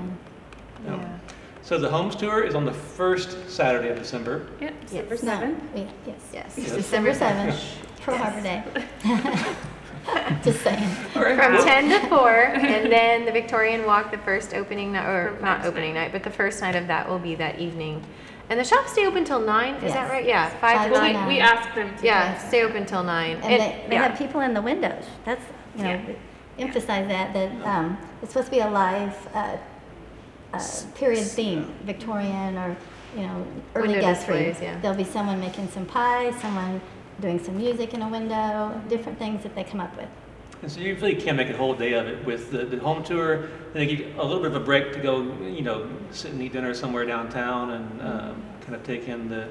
Yeah. 0.85 1.17
So 1.63 1.77
the 1.77 1.89
homes 1.89 2.15
tour 2.15 2.43
is 2.43 2.55
on 2.55 2.63
the 2.63 2.71
first 2.73 3.49
Saturday 3.49 3.89
of 3.89 3.97
December. 3.97 4.47
Yep, 4.61 4.73
December 4.85 5.15
Yes. 5.15 5.23
No, 5.23 5.31
7th. 5.33 5.57
yeah, 5.75 5.83
Yes. 6.05 6.15
Yes. 6.33 6.53
Yes. 6.57 6.71
December 6.71 7.11
7th, 7.13 7.59
Pearl 8.01 8.15
Harbor 8.23 8.41
Day. 8.41 8.63
Just 10.43 10.61
saying. 10.61 10.87
From 11.13 11.35
10 11.63 11.89
to 11.89 12.07
4, 12.09 12.29
and 12.29 12.91
then 12.91 13.25
the 13.25 13.31
Victorian 13.31 13.85
Walk, 13.85 14.11
the 14.11 14.17
first 14.19 14.53
opening 14.53 14.91
night, 14.93 15.05
or 15.07 15.33
From 15.35 15.45
not 15.45 15.65
opening 15.65 15.93
night. 15.93 16.05
night, 16.05 16.11
but 16.11 16.23
the 16.23 16.29
first 16.29 16.61
night 16.61 16.75
of 16.75 16.87
that 16.87 17.07
will 17.09 17.19
be 17.19 17.35
that 17.35 17.59
evening. 17.59 18.03
And 18.49 18.57
the 18.59 18.63
shops 18.63 18.93
stay 18.93 19.05
open 19.05 19.25
till 19.25 19.41
9, 19.41 19.75
is 19.75 19.81
that 19.93 20.03
Yes. 20.03 20.09
right? 20.11 20.25
Yeah, 20.25 20.49
5 20.49 20.59
Five 20.61 20.87
to 20.89 20.93
to 20.93 20.99
9. 21.01 21.13
nine. 21.13 21.27
We 21.27 21.39
asked 21.39 21.75
them 21.75 21.97
to. 21.97 22.05
Yeah, 22.05 22.37
stay 22.47 22.63
open 22.63 22.85
till 22.85 23.03
9. 23.03 23.35
And 23.37 23.43
they, 23.43 23.85
they 23.89 23.95
yeah. 23.95 24.07
have 24.07 24.17
people 24.17 24.41
in 24.41 24.53
the 24.53 24.61
windows. 24.61 25.03
That's, 25.25 25.43
you 25.75 25.83
know, 25.83 25.89
Yeah. 25.89 26.13
emphasize 26.65 27.07
that, 27.09 27.33
that 27.33 27.51
um, 27.67 27.97
it's 28.21 28.31
supposed 28.31 28.47
to 28.47 28.51
be 28.51 28.59
a 28.59 28.69
live 28.69 29.15
uh, 29.33 29.57
uh, 30.53 30.63
period 30.95 31.25
theme, 31.25 31.73
Victorian 31.83 32.57
or, 32.57 32.77
you 33.17 33.23
know, 33.23 33.45
early 33.75 33.89
Window 33.89 34.01
Guthrie. 34.13 34.45
displays, 34.45 34.61
yeah. 34.61 34.79
There'll 34.79 34.95
be 34.97 35.03
someone 35.03 35.39
making 35.41 35.67
some 35.69 35.85
pie, 35.85 36.31
someone 36.39 36.79
doing 37.19 37.43
some 37.43 37.57
music 37.57 37.93
in 37.93 38.01
a 38.01 38.09
window, 38.09 38.79
different 38.89 39.17
things 39.17 39.43
that 39.43 39.55
they 39.55 39.63
come 39.63 39.79
up 39.79 39.95
with. 39.97 40.09
And 40.61 40.71
so 40.71 40.79
you 40.79 40.95
really 40.95 41.15
can't 41.15 41.37
make 41.37 41.49
a 41.49 41.57
whole 41.57 41.75
day 41.75 41.93
of 41.93 42.07
it 42.07 42.25
with 42.25 42.51
the, 42.51 42.65
the 42.65 42.79
home 42.79 43.03
tour. 43.03 43.35
And 43.35 43.73
they 43.73 43.85
give 43.85 43.99
you 43.99 44.13
a 44.17 44.25
little 44.25 44.41
bit 44.41 44.51
of 44.51 44.61
a 44.61 44.65
break 44.65 44.91
to 44.93 44.99
go, 44.99 45.21
you 45.43 45.61
know, 45.61 45.89
sit 46.11 46.31
and 46.31 46.41
eat 46.41 46.53
dinner 46.53 46.73
somewhere 46.73 47.05
downtown 47.05 47.71
and 47.71 48.01
um, 48.01 48.43
kind 48.61 48.75
of 48.75 48.83
take 48.83 49.07
in 49.07 49.29
the 49.29 49.47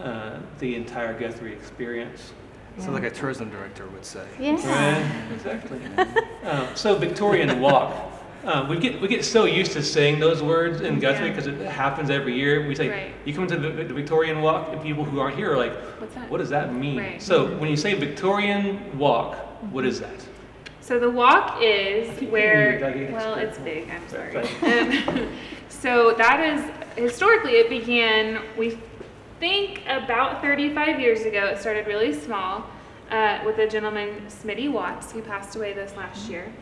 uh, 0.00 0.38
the 0.58 0.74
entire 0.74 1.18
Guthrie 1.18 1.52
experience. 1.52 2.32
Sounds 2.78 2.90
like 2.90 3.04
a 3.04 3.10
tourism 3.10 3.48
director 3.48 3.86
would 3.86 4.04
say. 4.04 4.26
Yeah. 4.38 4.52
Right, 4.52 5.32
exactly. 5.32 5.80
Uh, 6.44 6.74
so 6.74 6.94
Victorian 6.96 7.58
Walk. 7.60 8.12
Uh, 8.46 8.64
we 8.70 8.78
get 8.78 9.00
we 9.00 9.08
get 9.08 9.24
so 9.24 9.44
used 9.44 9.72
to 9.72 9.82
saying 9.82 10.20
those 10.20 10.40
words 10.40 10.80
in 10.80 11.00
Guthrie 11.00 11.26
Yeah. 11.26 11.32
because 11.32 11.48
it 11.48 11.60
happens 11.66 12.10
every 12.10 12.36
year. 12.36 12.64
We 12.66 12.76
say 12.76 12.88
Right. 12.88 13.12
you 13.24 13.34
come 13.34 13.48
to 13.48 13.56
the, 13.56 13.70
the 13.82 13.92
Victorian 13.92 14.40
Walk, 14.40 14.68
and 14.72 14.80
people 14.80 15.02
who 15.02 15.18
aren't 15.18 15.34
here 15.36 15.52
are 15.52 15.56
like, 15.56 15.74
What's 16.00 16.14
that? 16.14 16.30
"What 16.30 16.38
does 16.38 16.50
that 16.50 16.72
mean?" 16.72 16.98
Right. 16.98 17.20
So 17.20 17.46
when 17.56 17.68
you 17.70 17.76
say 17.76 17.94
Victorian 17.94 18.96
Walk, 18.98 19.34
what 19.72 19.84
is 19.84 19.98
that? 19.98 20.24
So 20.80 21.00
the 21.00 21.10
walk 21.10 21.58
is 21.60 22.06
where, 22.30 22.78
hearing 22.78 22.98
you, 23.00 23.04
Becky. 23.06 23.12
well, 23.12 23.34
it's 23.34 23.58
big, 23.58 23.90
I'm 23.90 24.08
sorry. 24.08 24.32
Sorry. 24.32 24.98
Um, 25.08 25.28
So 25.68 26.14
that 26.16 26.38
is, 26.40 26.62
historically, 26.96 27.54
it 27.56 27.68
began, 27.68 28.42
we 28.56 28.78
think 29.40 29.82
about 29.88 30.40
35 30.40 31.00
years 31.00 31.22
ago. 31.22 31.46
It 31.46 31.58
started 31.58 31.88
really 31.88 32.14
small 32.14 32.64
uh, 33.10 33.40
with 33.44 33.58
a 33.58 33.66
gentleman, 33.66 34.22
Smitty 34.28 34.70
Watts, 34.70 35.10
who 35.10 35.20
passed 35.22 35.56
away 35.56 35.72
this 35.72 35.94
last 35.96 36.30
year. 36.30 36.52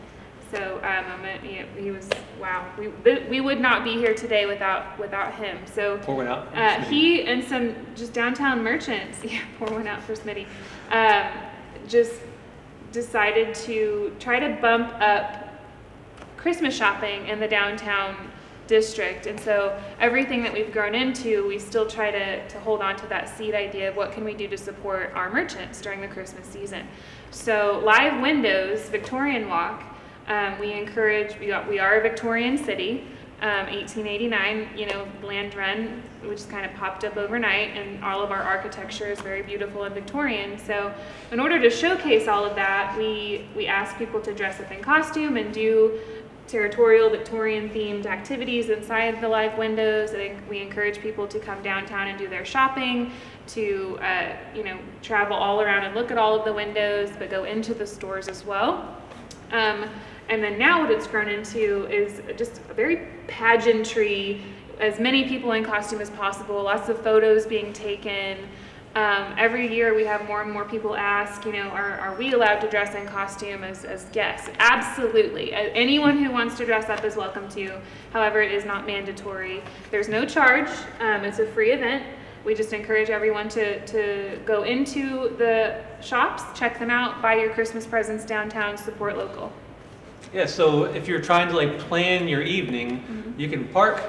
So 0.51 0.77
um, 0.83 1.05
I'm 1.25 1.41
he, 1.41 1.63
he 1.81 1.91
was, 1.91 2.07
wow, 2.39 2.71
we, 2.77 2.89
we 3.29 3.41
would 3.41 3.59
not 3.59 3.83
be 3.83 3.93
here 3.93 4.13
today 4.13 4.45
without, 4.45 4.97
without 4.99 5.33
him. 5.33 5.57
So 5.65 5.97
Pour 5.99 6.15
one 6.15 6.27
out. 6.27 6.47
uh, 6.55 6.81
he 6.83 7.23
and 7.23 7.43
some 7.43 7.75
just 7.95 8.13
downtown 8.13 8.63
merchants, 8.63 9.19
yeah, 9.23 9.41
pour 9.57 9.69
one 9.69 9.87
out 9.87 10.03
for 10.03 10.13
Smitty, 10.13 10.45
um, 10.91 11.31
just 11.87 12.13
decided 12.91 13.53
to 13.55 14.15
try 14.19 14.39
to 14.39 14.59
bump 14.61 14.93
up 15.01 15.49
Christmas 16.37 16.75
shopping 16.75 17.27
in 17.27 17.39
the 17.39 17.47
downtown 17.47 18.15
district. 18.67 19.25
And 19.25 19.39
so 19.39 19.79
everything 19.99 20.43
that 20.43 20.53
we've 20.53 20.71
grown 20.71 20.95
into, 20.95 21.47
we 21.47 21.59
still 21.59 21.87
try 21.87 22.11
to, 22.11 22.47
to 22.47 22.59
hold 22.59 22.81
on 22.81 22.95
to 22.97 23.07
that 23.07 23.35
seed 23.35 23.53
idea 23.53 23.89
of 23.89 23.95
what 23.95 24.11
can 24.11 24.23
we 24.23 24.33
do 24.33 24.47
to 24.47 24.57
support 24.57 25.11
our 25.15 25.31
merchants 25.31 25.81
during 25.81 26.01
the 26.01 26.07
Christmas 26.07 26.47
season. 26.47 26.87
So 27.31 27.81
live 27.83 28.21
windows, 28.21 28.89
Victorian 28.89 29.49
Walk, 29.49 29.83
um, 30.27 30.59
we 30.59 30.73
encourage, 30.73 31.37
we 31.39 31.51
are, 31.51 31.67
we 31.69 31.79
are 31.79 31.99
a 31.99 32.01
Victorian 32.01 32.57
city. 32.57 33.05
Um, 33.41 33.67
1889, 33.67 34.69
you 34.77 34.85
know, 34.85 35.05
land 35.21 35.55
run, 35.55 36.01
which 36.23 36.47
kind 36.47 36.65
of 36.65 36.73
popped 36.75 37.03
up 37.03 37.17
overnight, 37.17 37.75
and 37.75 38.01
all 38.01 38.23
of 38.23 38.31
our 38.31 38.41
architecture 38.41 39.07
is 39.07 39.19
very 39.19 39.41
beautiful 39.41 39.83
and 39.83 39.93
Victorian. 39.93 40.57
So, 40.57 40.93
in 41.33 41.41
order 41.41 41.61
to 41.61 41.69
showcase 41.69 42.29
all 42.29 42.45
of 42.45 42.55
that, 42.55 42.95
we 42.97 43.45
we 43.53 43.67
ask 43.67 43.97
people 43.97 44.21
to 44.21 44.33
dress 44.33 44.61
up 44.61 44.71
in 44.71 44.81
costume 44.81 45.35
and 45.35 45.53
do 45.53 45.99
territorial 46.47 47.09
Victorian 47.09 47.69
themed 47.69 48.05
activities 48.05 48.69
inside 48.69 49.19
the 49.19 49.27
live 49.27 49.57
windows. 49.57 50.11
Think 50.11 50.37
we 50.49 50.61
encourage 50.61 50.99
people 50.99 51.27
to 51.27 51.39
come 51.39 51.61
downtown 51.61 52.07
and 52.07 52.17
do 52.17 52.27
their 52.27 52.45
shopping, 52.45 53.11
to 53.47 53.99
uh, 54.01 54.29
you 54.55 54.63
know 54.63 54.77
travel 55.01 55.35
all 55.35 55.61
around 55.61 55.83
and 55.83 55.93
look 55.93 56.09
at 56.09 56.17
all 56.17 56.39
of 56.39 56.45
the 56.45 56.53
windows, 56.53 57.09
but 57.19 57.29
go 57.29 57.43
into 57.43 57.73
the 57.73 57.85
stores 57.85 58.27
as 58.27 58.45
well. 58.45 58.95
Um, 59.51 59.89
and 60.29 60.43
then 60.43 60.57
now 60.57 60.81
what 60.81 60.91
it's 60.91 61.07
grown 61.07 61.27
into 61.27 61.85
is 61.87 62.21
just 62.37 62.61
a 62.69 62.73
very 62.73 63.07
pageantry, 63.27 64.41
as 64.79 64.99
many 64.99 65.27
people 65.27 65.51
in 65.51 65.63
costume 65.63 66.01
as 66.01 66.09
possible, 66.09 66.63
lots 66.63 66.89
of 66.89 67.01
photos 67.01 67.45
being 67.45 67.71
taken. 67.73 68.37
Um, 68.95 69.35
every 69.37 69.71
year 69.73 69.93
we 69.93 70.05
have 70.05 70.25
more 70.25 70.41
and 70.41 70.49
more 70.49 70.63
people 70.63 70.95
ask, 70.95 71.45
you 71.45 71.51
know, 71.51 71.67
are, 71.67 71.99
are 71.99 72.15
we 72.15 72.31
allowed 72.31 72.59
to 72.61 72.69
dress 72.69 72.95
in 72.95 73.05
costume 73.05 73.63
as, 73.63 73.83
as 73.83 74.05
guests? 74.05 74.49
Absolutely. 74.57 75.53
Anyone 75.53 76.23
who 76.23 76.31
wants 76.31 76.55
to 76.57 76.65
dress 76.65 76.89
up 76.89 77.03
is 77.03 77.17
welcome 77.17 77.49
to. 77.49 77.79
However, 78.13 78.41
it 78.41 78.53
is 78.53 78.63
not 78.63 78.87
mandatory. 78.87 79.61
There's 79.91 80.07
no 80.07 80.25
charge. 80.25 80.69
Um, 81.01 81.25
it's 81.25 81.39
a 81.39 81.45
free 81.47 81.71
event. 81.71 82.05
we 82.45 82.55
just 82.55 82.71
encourage 82.71 83.09
everyone 83.09 83.49
to, 83.49 83.85
to 83.85 84.39
go 84.45 84.63
into 84.63 85.35
the 85.37 85.83
shops, 86.01 86.43
check 86.57 86.79
them 86.79 86.89
out, 86.89 87.21
buy 87.21 87.35
your 87.35 87.49
Christmas 87.49 87.85
presents 87.85 88.23
downtown, 88.23 88.77
support 88.77 89.17
local. 89.17 89.51
Yeah, 90.35 90.45
so 90.47 90.83
if 90.83 91.07
you're 91.07 91.21
trying 91.21 91.47
to 91.47 91.55
like 91.55 91.79
plan 91.79 92.27
your 92.27 92.41
evening, 92.41 92.99
Mm-hmm. 92.99 93.39
you 93.39 93.47
can 93.47 93.67
park, 93.69 94.01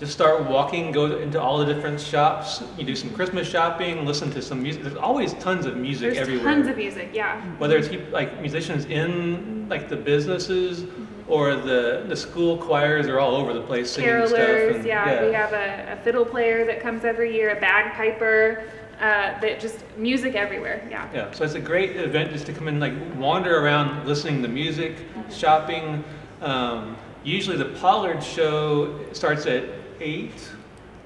just 0.00 0.12
start 0.12 0.42
walking, 0.44 0.90
go 0.90 1.16
into 1.18 1.38
all 1.40 1.58
the 1.58 1.66
different 1.66 2.00
shops. 2.00 2.62
You 2.78 2.84
do 2.84 2.96
some 2.96 3.10
Christmas 3.10 3.46
shopping, 3.48 4.06
listen 4.06 4.30
to 4.32 4.40
some 4.40 4.62
music. 4.62 4.82
There's 4.84 4.96
always 4.96 5.34
tons 5.34 5.66
of 5.66 5.76
music 5.76 6.14
There's 6.14 6.18
everywhere. 6.18 6.44
tons 6.54 6.66
of 6.68 6.76
music, 6.78 7.10
yeah. 7.12 7.40
Whether 7.58 7.76
it's 7.76 7.90
like 8.10 8.40
musicians 8.40 8.86
in 8.86 9.66
like 9.68 9.90
the 9.90 9.96
businesses 9.96 10.84
or 11.28 11.56
the 11.56 12.04
the 12.08 12.16
school 12.16 12.56
choirs 12.56 13.06
are 13.06 13.20
all 13.20 13.36
over 13.36 13.52
the 13.52 13.60
place 13.60 13.90
singing 13.90 14.26
stuff. 14.26 14.38
Carolers, 14.38 14.74
and- 14.76 14.86
yeah, 14.86 15.26
we 15.26 15.32
have 15.34 15.52
a, 15.52 15.92
a 15.92 16.04
fiddle 16.04 16.24
player 16.24 16.64
that 16.64 16.80
comes 16.80 17.04
every 17.04 17.34
year, 17.36 17.50
a 17.56 17.60
bagpiper, 17.60 18.64
uh, 19.00 19.38
that 19.40 19.60
just 19.60 19.84
music 19.96 20.34
everywhere, 20.34 20.86
yeah. 20.90 21.08
Yeah, 21.12 21.30
so 21.32 21.44
it's 21.44 21.54
a 21.54 21.60
great 21.60 21.96
event 21.96 22.32
just 22.32 22.46
to 22.46 22.52
come 22.52 22.68
in, 22.68 22.80
like 22.80 22.94
wander 23.16 23.62
around, 23.62 24.06
listening 24.06 24.42
to 24.42 24.48
music, 24.48 24.96
shopping. 25.30 26.02
Um, 26.40 26.96
usually 27.22 27.56
the 27.56 27.76
Pollard 27.80 28.22
show 28.22 28.98
starts 29.12 29.46
at 29.46 29.64
eight, 30.00 30.48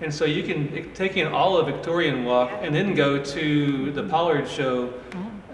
and 0.01 0.13
so 0.13 0.25
you 0.25 0.43
can 0.43 0.93
take 0.95 1.17
in 1.17 1.27
all 1.27 1.57
of 1.57 1.67
Victorian 1.67 2.25
Walk 2.25 2.51
and 2.63 2.75
then 2.75 2.95
go 2.95 3.23
to 3.23 3.91
the 3.93 4.05
Pollard 4.05 4.49
show. 4.49 4.93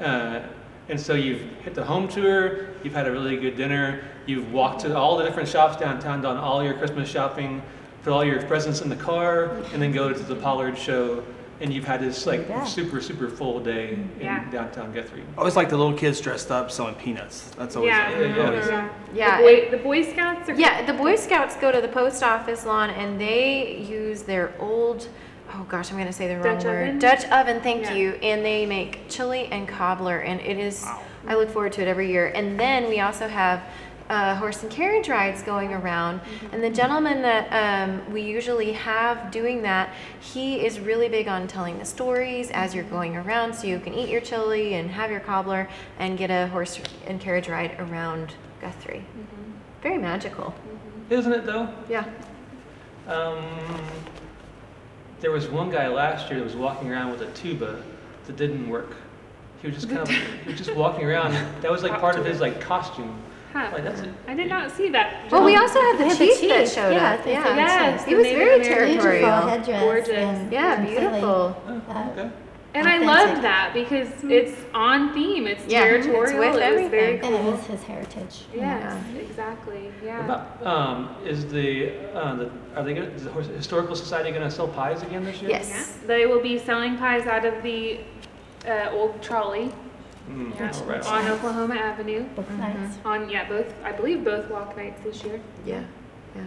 Uh, 0.01 0.43
and 0.89 1.01
so 1.01 1.15
you've 1.15 1.43
hit 1.65 1.75
the 1.75 1.85
home 1.85 2.07
tour, 2.07 2.69
you've 2.85 2.95
had 2.95 3.09
a 3.09 3.11
really 3.11 3.37
good 3.37 3.57
dinner, 3.57 4.05
you've 4.27 4.53
walked 4.53 4.83
to 4.83 4.97
all 4.97 5.17
the 5.17 5.25
different 5.25 5.49
shops 5.49 5.77
downtown, 5.81 6.21
done 6.21 6.37
all 6.37 6.63
your 6.63 6.75
Christmas 6.75 7.09
shopping, 7.09 7.63
put 8.03 8.13
all 8.13 8.25
your 8.25 8.41
presents 8.43 8.83
in 8.83 8.89
the 8.89 8.97
car, 8.97 9.57
and 9.73 9.83
then 9.83 9.91
go 9.91 10.13
to 10.13 10.23
the 10.23 10.37
Pollard 10.37 10.79
show. 10.79 11.25
And 11.61 11.73
you've 11.73 11.87
had 11.87 12.01
this 12.01 12.27
like 12.27 12.47
Yeah. 12.49 12.65
super, 12.65 13.01
super 13.01 13.29
full 13.29 13.61
day 13.61 13.91
in 13.95 14.11
Yeah. 14.21 14.45
downtown 14.51 14.93
Guthrie. 14.93 15.23
I 15.37 15.39
always 15.39 15.57
like 15.57 15.71
the 15.71 15.77
little 15.77 15.95
kids 15.95 16.21
dressed 16.21 16.51
up 16.51 16.71
selling 16.71 16.95
peanuts. 16.97 17.51
That's 17.57 17.77
always, 17.77 17.91
Yeah, 17.91 18.11
yeah. 18.21 18.47
always- 18.47 18.69
yeah. 18.69 18.89
Yeah, 19.15 19.37
The 19.39 19.43
Boy, 19.43 19.71
the 19.71 19.77
Boy 19.79 20.03
Scouts 20.03 20.49
are. 20.51 20.55
Yeah, 20.55 20.85
the 20.85 20.93
Boy 20.93 21.17
Scouts 21.17 21.57
go 21.57 21.73
to 21.73 21.81
the 21.81 21.89
post 21.89 22.23
office 22.23 22.67
lawn 22.67 22.91
and 22.91 23.19
they 23.19 23.77
use 23.89 24.23
their 24.23 24.53
old, 24.61 25.09
oh 25.55 25.65
gosh, 25.69 25.91
I'm 25.91 25.97
gonna 25.99 26.13
say 26.13 26.29
the 26.29 26.35
wrong 26.37 26.57
Dutch 26.57 26.65
word. 26.67 26.83
oven? 26.89 26.99
Dutch 26.99 27.25
oven, 27.31 27.61
thank 27.63 27.85
Yeah. 27.85 27.95
you. 27.95 28.13
And 28.23 28.45
they 28.45 28.67
make 28.67 29.09
chili 29.09 29.49
and 29.51 29.67
cobbler, 29.67 30.19
and 30.19 30.41
it 30.43 30.59
is. 30.59 30.87
I 31.29 31.35
look 31.35 31.51
forward 31.51 31.73
to 31.73 31.83
it 31.83 31.89
every 31.89 32.09
year. 32.13 32.31
And 32.35 32.61
then 32.61 32.89
we 32.89 33.01
also 33.01 33.27
have 33.27 33.63
uh, 34.09 34.37
horse 34.37 34.63
and 34.63 34.71
carriage 34.71 35.09
rides 35.09 35.43
going 35.43 35.73
around. 35.73 36.21
And 36.53 36.63
the 36.63 36.71
gentleman 36.71 37.23
that 37.23 37.49
um, 37.89 38.13
we 38.13 38.23
usually 38.23 38.73
have 38.73 39.31
doing 39.31 39.63
that, 39.63 39.93
he 40.21 40.65
is 40.65 40.79
really 40.81 41.09
big 41.09 41.29
on 41.29 41.47
telling 41.47 41.79
the 41.79 41.85
stories 41.85 42.51
as 42.53 42.75
you're 42.75 42.85
going 42.85 43.17
around, 43.17 43.55
so 43.55 43.67
you 43.67 43.79
can 43.79 43.95
eat 43.95 44.09
your 44.09 44.21
chili 44.21 44.75
and 44.75 44.91
have 44.91 45.11
your 45.11 45.21
cobbler 45.21 45.69
and 45.99 46.19
get 46.19 46.31
a 46.31 46.49
horse 46.49 46.81
and 47.07 47.21
carriage 47.21 47.49
ride 47.49 47.79
around 47.79 48.35
Guthrie. 48.61 49.05
Very 49.83 49.99
magical. 49.99 50.55
Isn't 51.11 51.33
it 51.33 51.47
though? 51.47 51.69
Yeah. 51.89 52.05
Um, 53.07 53.45
there 55.21 55.31
was 55.31 55.47
one 55.49 55.71
guy 55.71 55.89
last 55.89 56.29
year 56.29 56.39
that 56.41 56.45
was 56.45 56.57
walking 56.57 56.91
around 56.91 57.13
with 57.13 57.23
a 57.23 57.31
tuba 57.33 57.83
that 58.27 58.37
didn't 58.37 58.69
work. 58.69 58.97
He 59.63 59.69
was 59.69 59.77
just 59.77 59.89
kind 59.95 60.01
of, 60.01 60.09
he 60.09 60.51
was 60.51 60.59
just 60.59 60.75
walking 60.75 61.05
around. 61.05 61.33
That 61.63 61.71
was 61.71 61.83
like 61.83 62.01
part 62.01 62.17
of 62.17 62.25
his 62.25 62.41
like 62.41 62.61
costume. 62.61 63.23
Huh. 63.53 63.71
Like 63.73 63.85
that's 63.85 64.01
it. 64.01 64.11
I 64.29 64.35
did 64.35 64.49
not 64.49 64.71
see 64.71 64.89
that. 64.91 65.31
Well, 65.31 65.45
we 65.45 65.57
also 65.57 65.81
had 65.81 65.99
the 65.99 66.05
We 66.05 66.09
had 66.11 66.19
the 66.19 66.27
chief 66.27 66.49
that 66.51 66.69
showed 66.69 66.93
yeah, 66.93 67.13
up. 67.13 67.19
it's 67.21 67.27
a 67.27 67.31
Yeah. 67.31 67.57
Yes, 67.57 68.05
He 68.05 68.11
the 68.13 68.17
was 68.19 68.25
Native 68.25 68.39
very 68.39 68.55
American. 68.61 69.01
Territorial. 69.03 69.49
headdress. 69.49 69.83
Gorgeous. 69.83 70.09
and 70.11 70.53
Yeah, 70.53 70.75
completely, 70.77 71.01
beautiful. 71.01 71.57
Oh, 71.69 71.83
uh, 71.89 72.11
okay. 72.13 72.31
And 72.75 72.87
I 72.87 72.99
love 72.99 73.41
that 73.41 73.71
because 73.73 74.09
it's 74.25 74.55
on 74.75 75.15
theme. 75.15 75.47
It's 75.47 75.65
Yeah, 75.67 75.85
it's 75.85 76.05
territorial. 76.05 76.39
with 76.41 76.47
it 76.47 76.51
was 76.51 76.59
very 76.59 76.77
everything. 76.87 77.25
And 77.25 77.35
it 77.35 77.41
cool. 77.41 77.55
is 77.55 77.67
his 77.67 77.83
heritage. 77.85 78.45
Yes, 78.55 78.99
exactly. 79.19 79.91
Yeah. 80.05 80.17
What 80.19 80.25
about 80.27 80.67
um, 80.67 81.17
is 81.25 81.47
the 81.47 81.93
uh, 82.15 82.35
the 82.35 82.51
are 82.75 82.85
they 82.85 82.93
gonna, 82.93 83.07
is 83.07 83.25
the 83.25 83.31
historical 83.33 83.97
society 83.97 84.29
going 84.31 84.43
to 84.43 84.51
sell 84.51 84.69
pies 84.69 85.03
again 85.03 85.25
this 85.25 85.41
year? 85.41 85.51
Yes. 85.53 85.71
Yeah. 86.03 86.07
They 86.07 86.27
will 86.27 86.43
be 86.43 86.59
selling 86.59 86.99
pies 86.99 87.27
out 87.27 87.47
of 87.47 87.63
the 87.63 88.01
uh, 88.69 88.91
old 88.93 89.23
trolley 89.23 89.73
Mm, 90.31 90.59
yeah, 90.59 90.73
oh, 91.05 91.11
on 91.11 91.29
Oklahoma 91.29 91.75
Avenue. 91.77 92.25
Both 92.35 92.49
Mm-hmm. 92.49 92.83
nights. 92.83 92.99
On 93.05 93.29
yeah, 93.29 93.49
both 93.49 93.73
I 93.85 93.93
believe 93.93 94.25
both 94.25 94.51
walk 94.51 94.77
nights 94.77 95.01
this 95.05 95.23
year. 95.25 95.41
Yeah. 95.65 95.83
Yeah. 96.35 96.43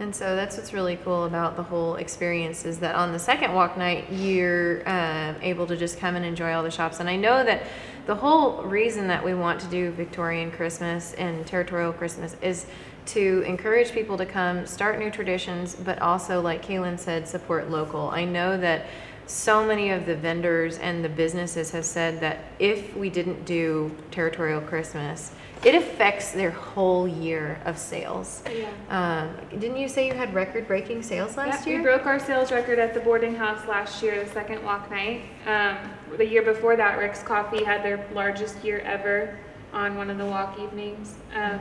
And 0.00 0.14
so 0.14 0.36
that's 0.36 0.56
what's 0.56 0.72
really 0.74 0.96
cool 0.96 1.24
about 1.24 1.56
the 1.56 1.62
whole 1.62 1.94
experience 1.96 2.64
is 2.66 2.78
that 2.80 2.94
on 2.94 3.12
the 3.12 3.18
second 3.18 3.54
walk 3.54 3.78
night, 3.78 4.10
you're 4.10 4.86
um, 4.88 5.36
able 5.40 5.66
to 5.66 5.76
just 5.76 5.98
come 5.98 6.14
and 6.16 6.24
enjoy 6.24 6.52
all 6.52 6.62
the 6.62 6.70
shops. 6.70 7.00
And 7.00 7.08
I 7.08 7.16
know 7.16 7.42
that 7.44 7.62
the 8.06 8.14
whole 8.16 8.62
reason 8.64 9.06
that 9.08 9.24
we 9.24 9.32
want 9.32 9.60
to 9.60 9.66
do 9.68 9.90
Victorian 9.92 10.50
Christmas 10.50 11.14
and 11.14 11.46
territorial 11.46 11.92
Christmas 11.92 12.36
is 12.42 12.66
to 13.06 13.42
encourage 13.46 13.92
people 13.92 14.18
to 14.18 14.26
come, 14.26 14.66
start 14.66 14.98
new 14.98 15.10
traditions, 15.10 15.74
but 15.74 16.00
also, 16.00 16.40
like 16.40 16.64
Kaylin 16.64 16.98
said, 16.98 17.26
support 17.26 17.70
local. 17.70 18.10
I 18.10 18.24
know 18.24 18.56
that 18.58 18.86
so 19.26 19.64
many 19.64 19.90
of 19.90 20.06
the 20.06 20.14
vendors 20.14 20.78
and 20.78 21.04
the 21.04 21.08
businesses 21.08 21.70
have 21.70 21.84
said 21.84 22.20
that 22.20 22.38
if 22.58 22.94
we 22.96 23.08
didn't 23.08 23.44
do 23.44 23.94
territorial 24.10 24.60
Christmas, 24.60 25.32
it 25.64 25.76
affects 25.76 26.32
their 26.32 26.50
whole 26.50 27.06
year 27.06 27.60
of 27.64 27.78
sales. 27.78 28.42
Yeah. 28.52 28.68
Um, 28.88 29.60
didn't 29.60 29.76
you 29.76 29.88
say 29.88 30.08
you 30.08 30.14
had 30.14 30.34
record-breaking 30.34 31.02
sales 31.02 31.36
last 31.36 31.66
yeah, 31.66 31.74
year? 31.74 31.78
we 31.78 31.84
broke 31.84 32.06
our 32.06 32.18
sales 32.18 32.50
record 32.50 32.80
at 32.80 32.94
the 32.94 33.00
boarding 33.00 33.36
house 33.36 33.66
last 33.68 34.02
year, 34.02 34.24
the 34.24 34.30
second 34.30 34.64
walk 34.64 34.90
night. 34.90 35.22
Um, 35.46 35.78
the 36.16 36.26
year 36.26 36.42
before 36.42 36.74
that, 36.76 36.98
Rick's 36.98 37.22
Coffee 37.22 37.62
had 37.62 37.84
their 37.84 38.08
largest 38.12 38.64
year 38.64 38.80
ever 38.80 39.38
on 39.72 39.96
one 39.96 40.10
of 40.10 40.18
the 40.18 40.26
walk 40.26 40.58
evenings. 40.58 41.14
Um, 41.34 41.60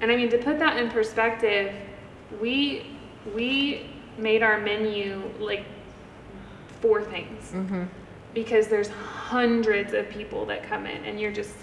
and 0.00 0.10
I 0.10 0.16
mean, 0.16 0.30
to 0.30 0.38
put 0.38 0.58
that 0.58 0.78
in 0.78 0.90
perspective, 0.90 1.74
we 2.40 2.86
we 3.34 3.90
made 4.16 4.42
our 4.42 4.58
menu 4.58 5.30
like 5.38 5.64
four 6.80 7.02
things 7.02 7.50
mm-hmm. 7.52 7.84
because 8.34 8.68
there's 8.68 8.88
hundreds 8.88 9.92
of 9.92 10.08
people 10.08 10.46
that 10.46 10.62
come 10.62 10.86
in, 10.86 11.04
and 11.04 11.20
you're 11.20 11.32
just 11.32 11.54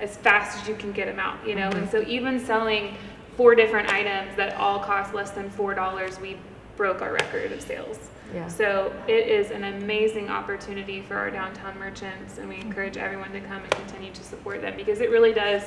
as 0.00 0.16
fast 0.16 0.60
as 0.60 0.68
you 0.68 0.74
can 0.74 0.92
get 0.92 1.06
them 1.06 1.18
out, 1.18 1.46
you 1.46 1.54
know. 1.54 1.68
And 1.70 1.88
so 1.88 2.02
even 2.06 2.38
selling 2.38 2.96
four 3.36 3.54
different 3.54 3.88
items 3.88 4.36
that 4.36 4.54
all 4.56 4.78
cost 4.78 5.14
less 5.14 5.30
than 5.30 5.50
four 5.50 5.74
dollars, 5.74 6.20
we 6.20 6.36
broke 6.76 7.02
our 7.02 7.12
record 7.12 7.52
of 7.52 7.60
sales. 7.60 7.98
Yeah. 8.34 8.48
So 8.48 8.92
it 9.06 9.28
is 9.28 9.50
an 9.50 9.64
amazing 9.64 10.28
opportunity 10.28 11.00
for 11.00 11.16
our 11.16 11.30
downtown 11.30 11.78
merchants, 11.78 12.38
and 12.38 12.48
we 12.48 12.56
encourage 12.56 12.96
everyone 12.96 13.32
to 13.32 13.40
come 13.40 13.62
and 13.62 13.70
continue 13.70 14.12
to 14.12 14.22
support 14.22 14.60
them 14.62 14.76
because 14.76 15.00
it 15.00 15.10
really 15.10 15.32
does 15.32 15.62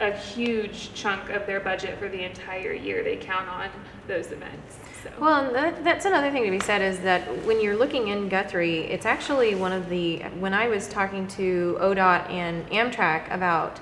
a 0.00 0.10
huge 0.12 0.92
chunk 0.94 1.30
of 1.30 1.46
their 1.46 1.60
budget 1.60 1.98
for 1.98 2.08
the 2.08 2.24
entire 2.24 2.72
year. 2.72 3.04
They 3.04 3.16
count 3.16 3.48
on 3.48 3.68
those 4.08 4.32
events. 4.32 4.78
So. 5.04 5.10
Well, 5.20 5.46
and 5.46 5.54
that, 5.54 5.84
that's 5.84 6.06
another 6.06 6.30
thing 6.30 6.44
to 6.44 6.50
be 6.50 6.60
said 6.60 6.80
is 6.80 6.98
that 7.00 7.22
when 7.44 7.60
you're 7.60 7.76
looking 7.76 8.08
in 8.08 8.30
Guthrie, 8.30 8.84
it's 8.84 9.04
actually 9.04 9.54
one 9.54 9.72
of 9.72 9.90
the, 9.90 10.20
when 10.40 10.54
I 10.54 10.68
was 10.68 10.88
talking 10.88 11.28
to 11.28 11.76
ODOT 11.78 12.30
and 12.30 12.66
Amtrak 12.70 13.30
about 13.30 13.80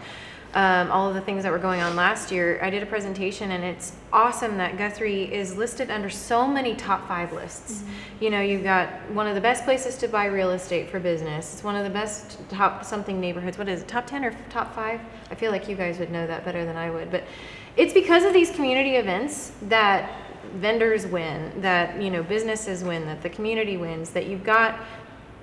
um, 0.55 0.91
all 0.91 1.09
of 1.09 1.15
the 1.15 1.21
things 1.21 1.45
that 1.45 1.53
were 1.53 1.61
going 1.61 1.81
on 1.81 1.95
last 1.95 2.33
year, 2.33 2.59
I 2.61 2.71
did 2.71 2.83
a 2.83 2.87
presentation 2.87 3.53
and 3.53 3.63
it's 3.63 3.93
awesome 4.13 4.57
that 4.57 4.77
Guthrie 4.77 5.33
is 5.33 5.57
listed 5.57 5.93
under 5.93 6.11
so 6.11 6.45
many 6.47 6.75
top 6.75 7.07
five 7.07 7.33
lists. 7.33 7.85
You 8.19 8.31
know, 8.31 8.41
you've 8.41 8.65
got 8.65 8.89
one 9.13 9.29
of 9.29 9.37
the 9.37 9.41
best 9.41 9.65
places 9.65 9.97
to 9.99 10.09
buy 10.09 10.27
real 10.27 10.51
estate 10.51 10.91
for 10.91 10.99
business. 10.99 11.55
It's 11.55 11.63
one 11.63 11.77
of 11.77 11.85
the 11.85 11.91
best 11.91 12.37
top 12.51 12.85
something 12.85 13.21
neighborhoods. 13.21 13.59
What 13.59 13.69
is 13.69 13.83
it, 13.83 13.89
top 13.89 14.09
10 14.09 14.25
or 14.25 14.37
top 14.51 14.75
five? 14.75 15.01
I 15.31 15.37
feel 15.37 15.53
like 15.53 15.69
you 15.69 15.77
guys 15.77 16.01
would 16.01 16.11
know 16.11 16.27
that 16.27 16.45
better 16.45 16.65
than 16.65 16.77
I 16.77 16.91
would. 16.91 17.13
But 17.13 17.23
it's 17.77 17.95
because 17.95 18.25
of 18.25 18.33
these 18.33 18.51
community 18.51 18.97
events 18.97 19.53
that 19.63 20.11
vendors 20.55 21.07
win, 21.07 21.61
that 21.61 22.01
you 22.01 22.11
know 22.11 22.23
businesses 22.23 22.85
win, 22.85 23.07
that 23.07 23.23
the 23.23 23.31
community 23.31 23.77
wins, 23.77 24.11
that 24.11 24.27
you've 24.27 24.45
got 24.45 24.79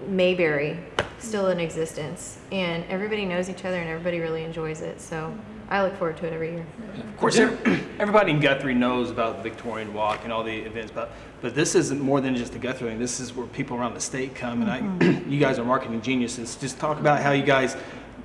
Mayberry 0.07 0.79
still 1.17 1.49
in 1.49 1.59
existence, 1.59 2.39
and 2.51 2.83
everybody 2.85 3.25
knows 3.25 3.49
each 3.49 3.65
other 3.65 3.77
and 3.79 3.89
everybody 3.89 4.19
really 4.19 4.43
enjoys 4.43 4.81
it. 4.81 5.01
So 5.01 5.35
I 5.69 5.83
look 5.83 5.95
forward 5.97 6.17
to 6.17 6.25
it 6.25 6.33
every 6.33 6.53
year. 6.53 6.65
Of 6.97 7.17
course, 7.17 7.37
everybody 7.99 8.31
in 8.31 8.39
Guthrie 8.39 8.73
knows 8.73 9.11
about 9.11 9.37
the 9.37 9.43
Victorian 9.43 9.93
Walk 9.93 10.21
and 10.23 10.33
all 10.33 10.43
the 10.43 10.57
events, 10.57 10.91
but 10.93 11.11
but 11.41 11.55
this 11.55 11.75
isn't 11.75 12.01
more 12.01 12.21
than 12.21 12.35
just 12.35 12.53
the 12.53 12.59
Guthrie. 12.59 12.89
thing. 12.89 12.99
This 12.99 13.19
is 13.19 13.33
where 13.33 13.45
people 13.47 13.77
around 13.77 13.93
the 13.93 14.01
state 14.01 14.35
come, 14.35 14.61
and 14.61 14.71
I, 14.71 14.81
mm-hmm. 14.81 15.29
you 15.31 15.39
guys 15.39 15.59
are 15.59 15.65
marketing 15.65 16.01
geniuses. 16.01 16.55
Just 16.55 16.79
talk 16.79 16.99
about 16.99 17.21
how 17.21 17.31
you 17.31 17.43
guys, 17.43 17.77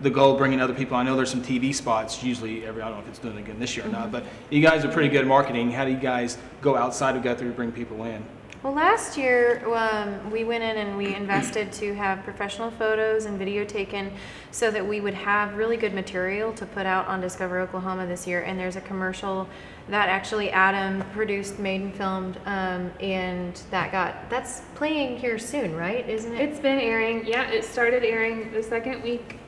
the 0.04 0.10
goal 0.10 0.32
of 0.32 0.38
bringing 0.38 0.60
other 0.60 0.74
people. 0.74 0.96
I 0.96 1.02
know 1.02 1.16
there's 1.16 1.30
some 1.30 1.42
TV 1.42 1.74
spots 1.74 2.22
usually 2.22 2.64
every. 2.64 2.82
I 2.82 2.88
don't 2.88 2.98
know 2.98 3.02
if 3.02 3.08
it's 3.08 3.18
doing 3.18 3.36
it 3.36 3.40
again 3.40 3.58
this 3.58 3.76
year 3.76 3.86
or 3.86 3.88
not, 3.88 4.12
but 4.12 4.24
you 4.50 4.60
guys 4.60 4.84
are 4.84 4.92
pretty 4.92 5.08
good 5.08 5.22
at 5.22 5.26
marketing. 5.26 5.72
How 5.72 5.84
do 5.84 5.90
you 5.90 5.96
guys 5.96 6.38
go 6.60 6.76
outside 6.76 7.16
of 7.16 7.22
Guthrie 7.22 7.48
to 7.48 7.54
bring 7.54 7.72
people 7.72 8.04
in? 8.04 8.22
Well, 8.62 8.72
last 8.72 9.18
year, 9.18 9.62
um, 9.74 10.30
we 10.30 10.44
went 10.44 10.64
in 10.64 10.78
and 10.78 10.96
we 10.96 11.14
invested 11.14 11.70
to 11.72 11.94
have 11.94 12.22
professional 12.22 12.70
photos 12.70 13.26
and 13.26 13.38
video 13.38 13.62
taken 13.62 14.10
so 14.52 14.70
that 14.70 14.86
we 14.86 15.00
would 15.00 15.12
have 15.12 15.56
really 15.56 15.76
good 15.76 15.92
material 15.92 16.50
to 16.54 16.64
put 16.64 16.86
out 16.86 17.06
on 17.06 17.20
Discover 17.20 17.60
Oklahoma 17.60 18.06
this 18.06 18.26
year. 18.26 18.42
And 18.42 18.58
there's 18.58 18.76
a 18.76 18.80
commercial 18.80 19.46
that 19.88 20.08
actually 20.08 20.50
Adam 20.50 21.02
produced, 21.12 21.58
made 21.58 21.82
and 21.82 21.94
filmed, 21.94 22.38
um, 22.46 22.90
and 23.00 23.54
that 23.70 23.92
got, 23.92 24.30
that's 24.30 24.62
playing 24.76 25.18
here 25.18 25.38
soon, 25.38 25.76
right? 25.76 26.08
Isn't 26.08 26.34
it? 26.34 26.48
It's 26.48 26.58
been 26.58 26.80
airing, 26.80 27.26
yeah, 27.26 27.50
it 27.50 27.64
started 27.64 28.02
airing 28.02 28.50
the 28.50 28.62
second 28.62 29.02
week, 29.02 29.38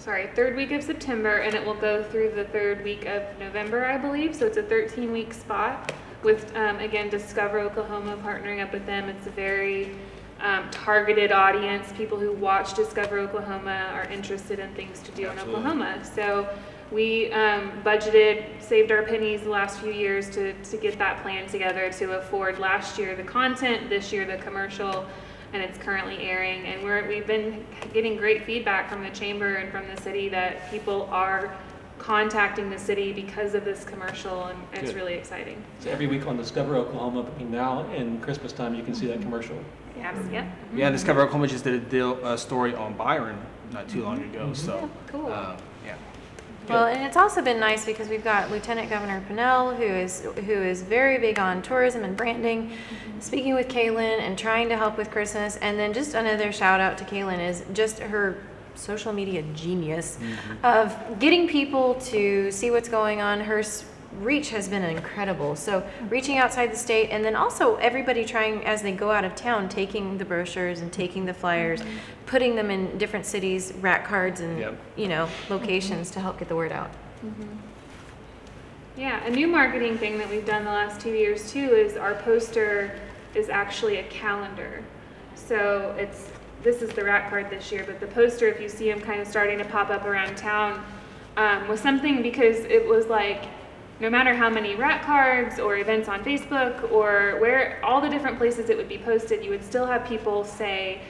sorry, 0.00 0.28
third 0.34 0.56
week 0.56 0.72
of 0.72 0.82
September, 0.82 1.36
and 1.36 1.54
it 1.54 1.64
will 1.64 1.74
go 1.74 2.02
through 2.02 2.30
the 2.30 2.44
third 2.46 2.82
week 2.82 3.04
of 3.04 3.22
November, 3.38 3.84
I 3.84 3.98
believe. 3.98 4.34
So 4.34 4.46
it's 4.46 4.56
a 4.56 4.62
13 4.62 5.12
week 5.12 5.34
spot 5.34 5.92
with, 6.22 6.56
um, 6.56 6.78
again, 6.78 7.10
Discover 7.10 7.60
Oklahoma 7.60 8.16
partnering 8.24 8.62
up 8.62 8.72
with 8.72 8.86
them. 8.86 9.10
It's 9.10 9.26
a 9.26 9.30
very 9.30 9.94
um, 10.40 10.70
targeted 10.70 11.32
audience. 11.32 11.92
People 11.92 12.18
who 12.18 12.32
watch 12.32 12.74
Discover 12.74 13.18
Oklahoma 13.18 13.90
are 13.92 14.04
interested 14.04 14.58
in 14.58 14.72
things 14.74 15.00
to 15.00 15.12
do 15.12 15.28
in 15.28 15.38
Oklahoma. 15.38 16.02
So 16.02 16.48
we 16.90 17.30
um, 17.32 17.70
budgeted, 17.84 18.46
saved 18.62 18.90
our 18.90 19.02
pennies 19.02 19.42
the 19.42 19.50
last 19.50 19.80
few 19.80 19.92
years 19.92 20.30
to, 20.30 20.54
to 20.54 20.76
get 20.78 20.98
that 20.98 21.22
plan 21.22 21.46
together 21.46 21.92
to 21.92 22.12
afford 22.12 22.58
last 22.58 22.98
year 22.98 23.14
the 23.14 23.22
content, 23.22 23.90
this 23.90 24.12
year 24.12 24.24
the 24.24 24.42
commercial, 24.42 25.04
and 25.52 25.62
it's 25.62 25.78
currently 25.78 26.18
airing. 26.18 26.64
And 26.66 26.82
we're, 26.82 27.06
we've 27.08 27.26
been 27.26 27.64
getting 27.92 28.16
great 28.16 28.44
feedback 28.44 28.88
from 28.88 29.02
the 29.02 29.10
chamber 29.10 29.56
and 29.56 29.70
from 29.70 29.84
the 29.94 30.00
city 30.02 30.28
that 30.30 30.70
people 30.70 31.08
are 31.10 31.56
contacting 31.98 32.70
the 32.70 32.78
city 32.78 33.12
because 33.12 33.54
of 33.54 33.64
this 33.64 33.84
commercial, 33.84 34.44
and 34.46 34.58
it's 34.72 34.90
Good. 34.90 34.96
really 34.96 35.14
exciting. 35.14 35.62
So 35.80 35.90
every 35.90 36.06
week 36.06 36.26
on 36.26 36.36
Discover 36.36 36.76
Oklahoma, 36.76 37.24
between 37.24 37.50
now 37.50 37.82
and 37.90 38.22
Christmas 38.22 38.52
time, 38.52 38.74
you 38.74 38.82
can 38.82 38.94
see 38.94 39.06
that 39.08 39.20
commercial. 39.20 39.56
Yes, 39.98 40.16
yep. 40.32 40.46
Yeah, 40.74 40.88
Discover 40.90 41.20
Oklahoma 41.22 41.48
just 41.48 41.64
did 41.64 41.74
a 41.74 41.78
deal, 41.80 42.24
a 42.24 42.38
story 42.38 42.74
on 42.74 42.94
Byron 42.94 43.38
not 43.72 43.88
too 43.88 44.02
long 44.02 44.22
ago, 44.22 44.52
so. 44.54 44.72
Mm-hmm. 44.72 45.08
Cool. 45.08 45.26
uh, 45.26 45.30
Yeah. 45.30 45.60
Well, 46.70 46.86
and 46.86 47.02
it's 47.02 47.16
also 47.16 47.42
been 47.42 47.58
nice 47.58 47.84
because 47.84 48.08
we've 48.08 48.24
got 48.24 48.50
Lieutenant 48.50 48.88
Governor 48.88 49.22
Pinnell, 49.28 49.76
who 49.76 49.82
is 49.82 50.22
who 50.22 50.52
is 50.52 50.82
very 50.82 51.18
big 51.18 51.38
on 51.38 51.62
tourism 51.62 52.04
and 52.04 52.16
branding, 52.16 52.68
mm-hmm. 52.70 53.20
speaking 53.20 53.54
with 53.54 53.68
Kaylin 53.68 54.20
and 54.20 54.38
trying 54.38 54.68
to 54.68 54.76
help 54.76 54.96
with 54.96 55.10
Christmas. 55.10 55.56
And 55.56 55.78
then 55.78 55.92
just 55.92 56.14
another 56.14 56.52
shout 56.52 56.80
out 56.80 56.96
to 56.98 57.04
Kaylin 57.04 57.40
is 57.40 57.64
just 57.72 57.98
her 57.98 58.38
social 58.76 59.12
media 59.12 59.42
genius 59.54 60.18
mm-hmm. 60.20 60.64
of 60.64 61.18
getting 61.18 61.48
people 61.48 61.94
to 61.96 62.50
see 62.50 62.70
what's 62.70 62.88
going 62.88 63.20
on. 63.20 63.40
Her 63.40 63.58
s- 63.58 63.84
reach 64.18 64.50
has 64.50 64.68
been 64.68 64.82
incredible. 64.82 65.54
So 65.56 65.86
reaching 66.08 66.38
outside 66.38 66.72
the 66.72 66.76
state, 66.76 67.10
and 67.10 67.24
then 67.24 67.36
also 67.36 67.76
everybody 67.76 68.24
trying 68.24 68.64
as 68.64 68.82
they 68.82 68.92
go 68.92 69.10
out 69.10 69.24
of 69.24 69.34
town, 69.34 69.68
taking 69.68 70.18
the 70.18 70.24
brochures 70.24 70.80
and 70.80 70.92
taking 70.92 71.24
the 71.26 71.34
flyers, 71.34 71.80
putting 72.26 72.56
them 72.56 72.70
in 72.70 72.98
different 72.98 73.26
cities, 73.26 73.72
rack 73.80 74.04
cards, 74.06 74.40
and 74.40 74.58
Yep. 74.58 74.78
you 74.96 75.08
know 75.08 75.28
locations 75.48 76.10
to 76.12 76.20
help 76.20 76.38
get 76.38 76.48
the 76.48 76.56
word 76.56 76.72
out. 76.72 76.90
Yeah, 78.96 79.24
a 79.24 79.30
new 79.30 79.46
marketing 79.46 79.96
thing 79.98 80.18
that 80.18 80.28
we've 80.28 80.44
done 80.44 80.64
the 80.64 80.70
last 80.70 81.00
two 81.00 81.14
years 81.14 81.52
too 81.52 81.74
is 81.74 81.96
our 81.96 82.14
poster 82.14 82.98
is 83.34 83.48
actually 83.48 83.98
a 83.98 84.02
calendar. 84.04 84.82
So 85.34 85.94
it's 85.98 86.30
this 86.62 86.82
is 86.82 86.90
the 86.90 87.04
rack 87.04 87.30
card 87.30 87.48
this 87.48 87.72
year, 87.72 87.84
but 87.86 88.00
the 88.00 88.06
poster, 88.08 88.46
if 88.48 88.60
you 88.60 88.68
see 88.68 88.90
them 88.90 89.00
kind 89.00 89.20
of 89.20 89.26
starting 89.26 89.56
to 89.58 89.64
pop 89.64 89.88
up 89.88 90.04
around 90.04 90.36
town, 90.36 90.84
um, 91.38 91.66
was 91.68 91.80
something 91.80 92.20
because 92.20 92.58
it 92.64 92.86
was 92.86 93.06
like 93.06 93.44
no 94.00 94.08
matter 94.08 94.34
how 94.34 94.48
many 94.48 94.74
rack 94.74 95.02
cards 95.04 95.58
or 95.58 95.76
events 95.78 96.08
on 96.08 96.24
Facebook 96.24 96.90
or 96.90 97.38
where 97.40 97.78
all 97.84 98.00
the 98.00 98.08
different 98.08 98.38
places 98.38 98.70
it 98.70 98.76
would 98.76 98.88
be 98.88 98.98
posted, 98.98 99.44
you 99.44 99.50
would 99.50 99.64
still 99.64 99.86
have 99.86 100.06
people 100.06 100.42
say, 100.44 101.00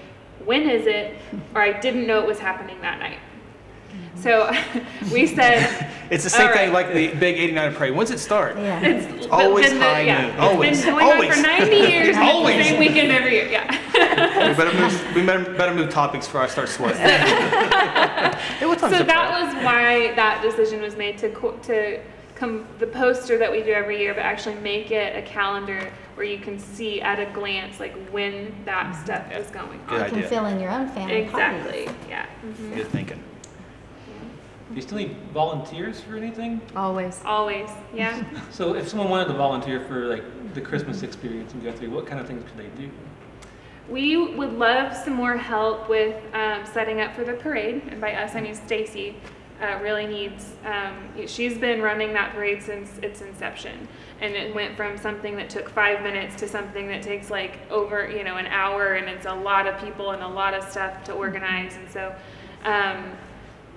"When 0.45 0.69
is 0.69 0.87
it?" 0.87 1.17
or 1.55 1.63
"I 1.63 1.73
didn't 1.79 2.07
know 2.07 2.21
it 2.21 2.27
was 2.27 2.39
happening 2.41 2.81
that 2.83 2.99
night." 2.99 3.19
Mm-hmm. 3.93 4.21
So 4.21 5.13
we 5.15 5.27
said. 5.27 5.87
It's 6.11 6.25
the 6.25 6.31
same 6.31 6.49
All 6.49 6.55
thing 6.55 6.73
like 6.73 6.93
the 6.93 7.15
big 7.15 7.39
89 7.39 7.75
parade. 7.77 7.95
When's 7.95 8.11
it 8.11 8.19
start? 8.19 8.57
Yeah. 8.57 8.81
It's 8.85 9.29
always 9.29 9.69
been 9.69 9.79
the- 9.79 9.85
high 9.85 10.01
yeah, 10.01 10.23
noon. 10.23 10.31
It's 10.31 10.41
Always. 10.41 10.83
been 10.85 10.91
going 10.91 11.05
on 11.07 11.13
Always. 11.13 11.37
for 11.37 11.43
90 11.43 11.77
years. 11.93 12.17
Always. 12.17 12.57
the 12.57 12.65
same 12.65 12.81
weekend 12.81 13.13
every 13.13 13.31
year. 13.35 13.47
Yeah. 13.47 14.49
We 14.49 14.55
better 14.57 14.77
move, 14.77 15.15
we 15.15 15.23
better, 15.25 15.55
better 15.55 15.73
move 15.73 15.89
topics 15.89 16.27
before 16.27 16.41
I 16.41 16.49
start 16.49 16.69
sweating. 16.69 17.01
Hey, 17.01 18.77
so 18.79 18.89
that 19.05 19.29
was 19.31 19.55
why 19.65 20.13
that 20.17 20.43
decision 20.43 20.83
was 20.83 20.97
made 20.97 21.17
to 21.19 21.29
co- 21.31 21.57
to 21.59 22.01
come 22.41 22.67
the 22.79 22.87
poster 22.87 23.37
that 23.37 23.53
we 23.53 23.63
do 23.63 23.71
every 23.71 23.99
year, 24.01 24.15
but 24.15 24.23
actually 24.23 24.55
make 24.57 24.91
it 24.91 25.15
a 25.15 25.23
calendar 25.23 25.93
where 26.15 26.25
you 26.27 26.39
can 26.39 26.59
see 26.59 27.01
at 27.03 27.21
a 27.21 27.31
glance 27.33 27.79
like 27.79 27.95
when 28.09 28.53
that 28.65 28.97
stuff 29.05 29.31
is 29.31 29.49
going 29.51 29.79
Good 29.87 30.01
on. 30.01 30.05
You 30.07 30.11
can 30.11 30.19
idea. 30.19 30.29
fill 30.29 30.47
in 30.47 30.59
your 30.59 30.71
own 30.71 30.89
family 30.89 31.17
Exactly. 31.17 31.85
parties. 31.85 32.09
Yeah. 32.09 32.27
Mhm. 32.45 32.75
Good 32.75 32.87
thinking. 32.89 33.23
Do 34.71 34.77
you 34.77 34.83
still 34.83 34.99
need 34.99 35.17
volunteers 35.35 36.01
for 36.01 36.17
anything? 36.17 36.61
Always. 36.77 37.21
Always. 37.25 37.69
Yeah. 37.95 38.23
So 38.51 38.75
if 38.75 38.89
someone 38.89 39.11
wanted 39.11 39.29
to 39.29 39.35
volunteer 39.35 39.81
for 39.81 40.07
like 40.07 40.25
the 40.55 40.61
Christmas 40.61 41.03
experience 41.03 41.53
in 41.53 41.61
Guthrie, 41.61 41.89
what 41.89 42.07
kind 42.07 42.21
of 42.21 42.27
things 42.27 42.43
could 42.49 42.57
they 42.57 42.83
do? 42.83 42.91
We 43.89 44.17
would 44.37 44.53
love 44.53 44.97
some 44.97 45.15
more 45.15 45.37
help 45.37 45.89
with 45.89 46.15
um, 46.35 46.65
setting 46.65 47.01
up 47.01 47.15
for 47.15 47.25
the 47.25 47.33
parade, 47.35 47.83
and 47.91 48.01
by 48.01 48.15
us 48.15 48.35
I 48.35 48.41
mean 48.41 48.55
Stacy. 48.55 49.17
Uh, 49.61 49.79
really 49.83 50.07
needs. 50.07 50.55
Um, 50.65 51.27
she's 51.27 51.59
been 51.59 51.83
running 51.83 52.15
that 52.15 52.33
parade 52.33 52.63
since 52.63 52.97
its 53.03 53.21
inception, 53.21 53.87
and 54.23 54.35
it 54.35 54.55
went 54.55 54.75
from 54.75 54.97
something 54.97 55.37
that 55.37 55.51
took 55.51 55.69
five 55.69 56.03
minutes 56.03 56.35
to 56.37 56.49
something 56.49 56.89
that 56.89 57.03
takes 57.03 57.29
like 57.31 57.59
over 57.71 58.09
you 58.11 58.25
know 58.25 58.37
an 58.39 58.47
hour, 58.47 58.95
and 58.95 59.07
it's 59.07 59.27
a 59.27 59.35
lot 59.35 59.67
of 59.67 59.79
people 59.79 60.13
and 60.13 60.23
a 60.23 60.29
lot 60.29 60.55
of 60.55 60.65
stuff 60.65 61.05
to 61.05 61.13
organize, 61.13 61.77
and 61.77 61.91
so. 61.91 62.15
Um, 62.65 63.11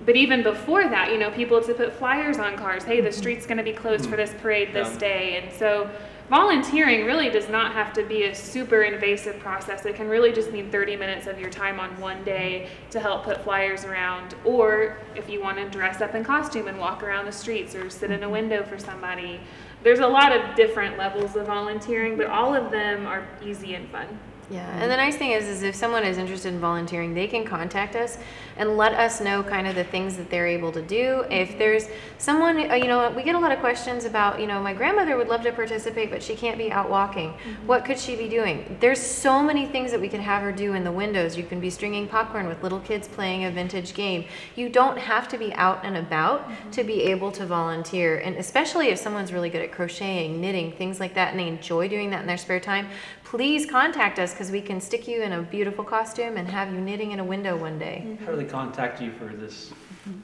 but 0.06 0.16
even 0.16 0.42
before 0.42 0.82
that, 0.88 1.12
you 1.12 1.18
know, 1.18 1.30
people 1.30 1.62
to 1.62 1.72
put 1.74 1.92
flyers 1.92 2.38
on 2.38 2.56
cars. 2.56 2.82
Hey, 2.82 3.00
the 3.00 3.12
street's 3.12 3.46
going 3.46 3.58
to 3.58 3.62
be 3.64 3.72
closed 3.72 4.08
for 4.10 4.16
this 4.16 4.34
parade 4.40 4.72
this 4.72 4.92
Yeah. 4.94 4.98
day, 4.98 5.36
and 5.42 5.52
so 5.52 5.88
volunteering 6.28 7.04
really 7.04 7.28
does 7.30 7.48
not 7.48 7.72
have 7.72 7.92
to 7.92 8.02
be 8.02 8.24
a 8.24 8.34
super 8.34 8.82
invasive 8.82 9.38
process. 9.38 9.84
It 9.84 9.94
can 9.94 10.08
really 10.08 10.32
just 10.32 10.50
mean 10.50 10.70
30 10.70 10.96
minutes 10.96 11.26
of 11.26 11.38
your 11.38 11.50
time 11.50 11.78
on 11.78 11.98
one 12.00 12.24
day 12.24 12.68
to 12.90 13.00
help 13.00 13.24
put 13.24 13.44
flyers 13.44 13.84
around, 13.84 14.34
or 14.44 14.98
if 15.14 15.28
you 15.28 15.42
want 15.42 15.58
to 15.58 15.68
dress 15.68 16.00
up 16.00 16.14
in 16.14 16.24
costume 16.24 16.68
and 16.68 16.78
walk 16.78 17.02
around 17.02 17.26
the 17.26 17.32
streets 17.32 17.74
or 17.74 17.90
sit 17.90 18.10
in 18.10 18.22
a 18.22 18.24
mm-hmm. 18.24 18.32
window 18.32 18.62
for 18.64 18.78
somebody. 18.78 19.40
There's 19.82 20.00
a 20.00 20.08
lot 20.08 20.34
of 20.34 20.56
different 20.56 20.96
levels 20.96 21.36
of 21.36 21.46
volunteering, 21.46 22.16
but 22.16 22.26
all 22.26 22.54
of 22.54 22.70
them 22.70 23.06
are 23.06 23.26
easy 23.44 23.74
and 23.74 23.86
fun. 23.90 24.18
Yeah, 24.50 24.66
mm. 24.66 24.82
and 24.82 24.90
the 24.90 24.96
nice 24.96 25.16
thing 25.16 25.30
is, 25.30 25.46
is 25.46 25.62
if 25.62 25.74
someone 25.74 26.04
is 26.04 26.18
interested 26.18 26.52
in 26.52 26.60
volunteering, 26.60 27.14
they 27.14 27.26
can 27.26 27.44
contact 27.44 27.96
us 27.96 28.18
and 28.56 28.76
let 28.76 28.92
us 28.94 29.20
know 29.20 29.42
kind 29.42 29.66
of 29.66 29.74
the 29.74 29.84
things 29.84 30.16
that 30.16 30.30
they're 30.30 30.46
able 30.46 30.70
to 30.72 30.82
do. 30.82 31.24
If 31.30 31.50
mm-hmm. 31.50 31.58
there's 31.58 31.88
someone, 32.18 32.70
uh, 32.70 32.74
you 32.74 32.86
know, 32.86 33.10
we 33.10 33.22
get 33.22 33.34
a 33.34 33.38
lot 33.38 33.52
of 33.52 33.58
questions 33.58 34.04
about, 34.04 34.40
you 34.40 34.46
know, 34.46 34.62
my 34.62 34.72
grandmother 34.72 35.16
would 35.16 35.28
love 35.28 35.42
to 35.42 35.52
participate, 35.52 36.10
but 36.10 36.22
she 36.22 36.34
can't 36.34 36.58
be 36.58 36.70
out 36.70 36.88
walking. 36.88 37.30
Mm-hmm. 37.30 37.66
What 37.66 37.84
could 37.84 37.98
she 37.98 38.16
be 38.16 38.28
doing? 38.28 38.76
There's 38.80 39.00
so 39.00 39.42
many 39.42 39.66
things 39.66 39.90
that 39.90 40.00
we 40.00 40.08
could 40.08 40.20
have 40.20 40.42
her 40.42 40.52
do 40.52 40.74
in 40.74 40.84
the 40.84 40.92
windows. 40.92 41.36
You 41.36 41.44
can 41.44 41.60
be 41.60 41.70
stringing 41.70 42.06
popcorn 42.06 42.46
with 42.46 42.62
little 42.62 42.80
kids 42.80 43.08
playing 43.08 43.44
a 43.44 43.50
vintage 43.50 43.94
game. 43.94 44.26
You 44.56 44.68
don't 44.68 44.98
have 44.98 45.28
to 45.28 45.38
be 45.38 45.52
out 45.54 45.84
and 45.84 45.96
about 45.96 46.48
mm-hmm. 46.48 46.70
to 46.70 46.84
be 46.84 47.02
able 47.02 47.32
to 47.32 47.46
volunteer, 47.46 48.18
and 48.18 48.36
especially 48.36 48.88
if 48.88 48.98
someone's 48.98 49.32
really 49.32 49.50
good 49.50 49.62
at 49.62 49.72
crocheting, 49.72 50.40
knitting, 50.40 50.72
things 50.72 51.00
like 51.00 51.14
that, 51.14 51.30
and 51.30 51.40
they 51.40 51.48
enjoy 51.48 51.88
doing 51.88 52.10
that 52.10 52.20
in 52.20 52.26
their 52.26 52.36
spare 52.36 52.60
time 52.60 52.88
please 53.34 53.66
contact 53.66 54.20
us 54.20 54.30
because 54.30 54.52
we 54.52 54.60
can 54.60 54.80
stick 54.80 55.08
you 55.08 55.20
in 55.20 55.32
a 55.32 55.42
beautiful 55.42 55.82
costume 55.82 56.36
and 56.36 56.46
have 56.46 56.72
you 56.72 56.80
knitting 56.80 57.10
in 57.10 57.18
a 57.18 57.24
window 57.24 57.56
one 57.56 57.80
day. 57.80 58.04
Mm-hmm. 58.06 58.24
How 58.24 58.30
do 58.30 58.36
they 58.36 58.44
contact 58.44 59.02
you 59.02 59.10
for 59.10 59.24
this? 59.24 59.72
Mm-hmm. 60.08 60.20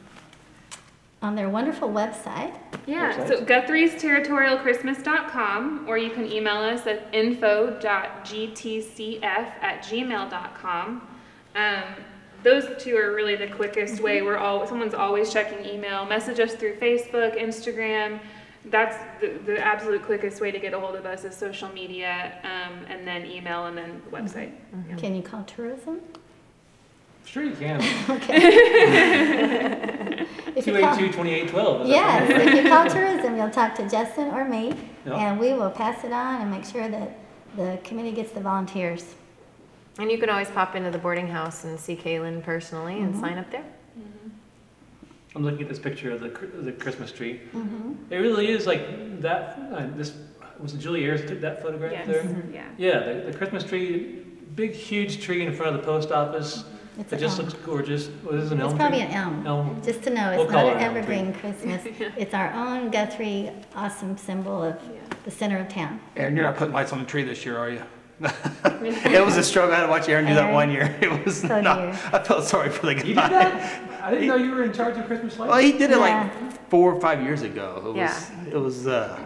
On 1.22 1.34
their 1.34 1.48
wonderful 1.48 1.88
website, 1.88 2.56
Yeah, 2.86 3.12
Website? 3.12 3.28
so 3.28 3.44
guthriesterritorialchristmas.com 3.44 5.86
or 5.88 5.98
you 5.98 6.10
can 6.10 6.30
email 6.30 6.58
us 6.58 6.86
at 6.86 7.12
info.gtcf 7.12 9.24
at 9.24 9.82
gmail.com. 9.82 11.08
Um, 11.56 11.82
those 12.44 12.68
two 12.78 12.96
are 12.96 13.12
really 13.12 13.34
the 13.34 13.48
quickest 13.48 13.96
mm-hmm. 13.96 14.04
way. 14.04 14.22
We're 14.22 14.38
all 14.38 14.64
someone's 14.68 14.94
always 14.94 15.32
checking 15.32 15.66
email. 15.66 16.06
Message 16.06 16.38
us 16.38 16.54
through 16.54 16.76
Facebook, 16.76 17.36
Instagram. 17.36 18.20
That's 18.66 18.96
the, 19.20 19.38
the 19.46 19.58
absolute 19.58 20.02
quickest 20.02 20.40
way 20.40 20.50
to 20.50 20.58
get 20.58 20.74
a 20.74 20.80
hold 20.80 20.94
of 20.94 21.06
us 21.06 21.24
is 21.24 21.34
social 21.34 21.68
media, 21.70 22.38
um, 22.44 22.84
and 22.88 23.06
then 23.06 23.24
email, 23.24 23.66
and 23.66 23.76
then 23.76 24.02
the 24.04 24.16
mm-hmm. 24.16 24.26
website. 24.26 24.52
Mm-hmm. 24.74 24.90
Yeah. 24.90 24.96
can 24.96 25.14
you 25.14 25.22
call 25.22 25.42
tourism? 25.44 26.00
Sure 27.24 27.44
you 27.44 27.54
can. 27.54 27.80
If 30.56 30.66
you 30.66 30.72
call- 30.74 30.96
282 30.96 31.12
2812. 31.12 31.88
Yes, 31.88 32.30
if 32.30 32.64
you 32.64 32.68
call 32.68 32.88
tourism, 32.90 33.36
you'll 33.36 33.50
talk 33.50 33.74
to 33.76 33.88
Justin 33.88 34.28
or 34.28 34.44
me, 34.44 34.74
Yeah. 35.06 35.14
and 35.14 35.40
we 35.40 35.52
will 35.52 35.70
pass 35.70 36.04
it 36.04 36.12
on 36.12 36.42
and 36.42 36.50
make 36.50 36.64
sure 36.64 36.88
that 36.88 37.18
the 37.56 37.78
committee 37.84 38.12
gets 38.12 38.32
the 38.32 38.40
volunteers. 38.40 39.14
And 39.98 40.10
you 40.10 40.18
can 40.18 40.28
always 40.28 40.50
pop 40.50 40.74
into 40.74 40.90
the 40.90 40.98
boarding 40.98 41.28
house 41.28 41.64
and 41.64 41.78
see 41.78 41.96
Kaylin 41.96 42.42
personally 42.42 42.98
and 42.98 43.12
mm-hmm. 43.12 43.20
sign 43.20 43.38
up 43.38 43.50
there. 43.50 43.64
I'm 45.34 45.44
looking 45.44 45.62
at 45.62 45.68
this 45.68 45.78
picture 45.78 46.10
of 46.10 46.20
the, 46.20 46.28
Chri- 46.28 46.64
the 46.64 46.72
Christmas 46.72 47.12
tree. 47.12 47.40
Mm-hmm. 47.54 48.12
It 48.12 48.16
really 48.16 48.48
is 48.50 48.66
like 48.66 49.20
that, 49.20 49.58
uh, 49.72 49.86
this 49.96 50.14
was 50.58 50.74
it 50.74 50.78
Julie 50.78 51.04
Ayers 51.04 51.22
that 51.22 51.28
took 51.28 51.40
that 51.40 51.62
photograph 51.62 51.92
Yes, 51.92 52.06
there? 52.06 52.42
yeah. 52.52 52.64
Yeah, 52.76 52.98
the, 53.12 53.30
the 53.30 53.38
Christmas 53.38 53.64
tree, 53.64 54.24
big 54.56 54.72
huge 54.72 55.22
tree 55.22 55.46
in 55.46 55.54
front 55.54 55.74
of 55.74 55.80
the 55.80 55.86
post 55.86 56.10
office. 56.10 56.64
It's 56.98 57.12
It 57.12 57.16
an 57.16 57.20
just 57.20 57.38
elm. 57.38 57.48
looks 57.48 57.58
gorgeous. 57.64 58.08
What 58.08 58.34
is 58.34 58.50
it, 58.50 58.54
an 58.56 58.60
elm 58.60 58.70
It's 58.70 58.72
tree? 58.74 58.78
probably 58.80 59.00
an 59.00 59.10
elm. 59.12 59.46
Elm. 59.46 59.80
Just 59.82 60.02
to 60.02 60.10
know, 60.10 60.32
We'll 60.32 60.42
it's 60.42 60.52
call 60.52 60.66
not 60.66 60.72
it 60.72 60.76
an 60.76 60.90
an 60.90 60.96
elm 60.96 61.04
tree. 61.06 61.16
evergreen 61.16 61.32
Christmas. 61.34 62.12
It's 62.18 62.34
our 62.34 62.52
own 62.52 62.90
Guthrie 62.90 63.50
awesome 63.74 64.18
symbol 64.18 64.62
of 64.64 64.76
the 65.24 65.30
center 65.30 65.58
of 65.58 65.68
town. 65.68 66.00
Aaron, 66.16 66.34
you're 66.36 66.44
not 66.44 66.56
putting 66.56 66.74
lights 66.74 66.92
on 66.92 66.98
the 66.98 67.06
tree 67.06 67.22
this 67.22 67.44
year, 67.46 67.56
are 67.56 67.70
you? 67.70 67.82
it 68.20 69.24
was 69.24 69.38
a 69.38 69.42
struggle. 69.42 69.72
I 69.74 69.78
had 69.78 69.84
to 69.86 69.90
watch 69.90 70.08
Aaron 70.10 70.26
do 70.26 70.34
that 70.34 70.42
Aaron? 70.44 70.54
one 70.54 70.70
year. 70.70 70.94
It 71.00 71.24
was 71.24 71.40
So 71.40 71.60
not. 71.60 71.76
dear. 71.78 72.00
I 72.12 72.22
felt 72.22 72.44
sorry 72.44 72.68
for 72.68 72.84
the 72.86 72.94
guy. 72.96 73.00
You 73.02 73.06
did 73.14 73.16
that? 73.16 73.80
I 74.02 74.10
didn't 74.10 74.28
know 74.28 74.36
you 74.36 74.50
were 74.52 74.62
in 74.64 74.72
charge 74.72 74.96
of 74.96 75.06
Christmas 75.06 75.38
lights. 75.38 75.50
Well, 75.50 75.58
he 75.60 75.72
did 75.72 75.90
it 75.90 75.98
Yeah. 75.98 76.30
like 76.30 76.68
four 76.70 76.92
or 76.94 77.00
five 77.00 77.22
years 77.22 77.42
ago. 77.42 77.82
It 77.94 77.96
Yeah. 77.96 78.06
was. 78.06 78.30
It 78.54 78.56
was. 78.56 78.86
Uh, 78.86 79.18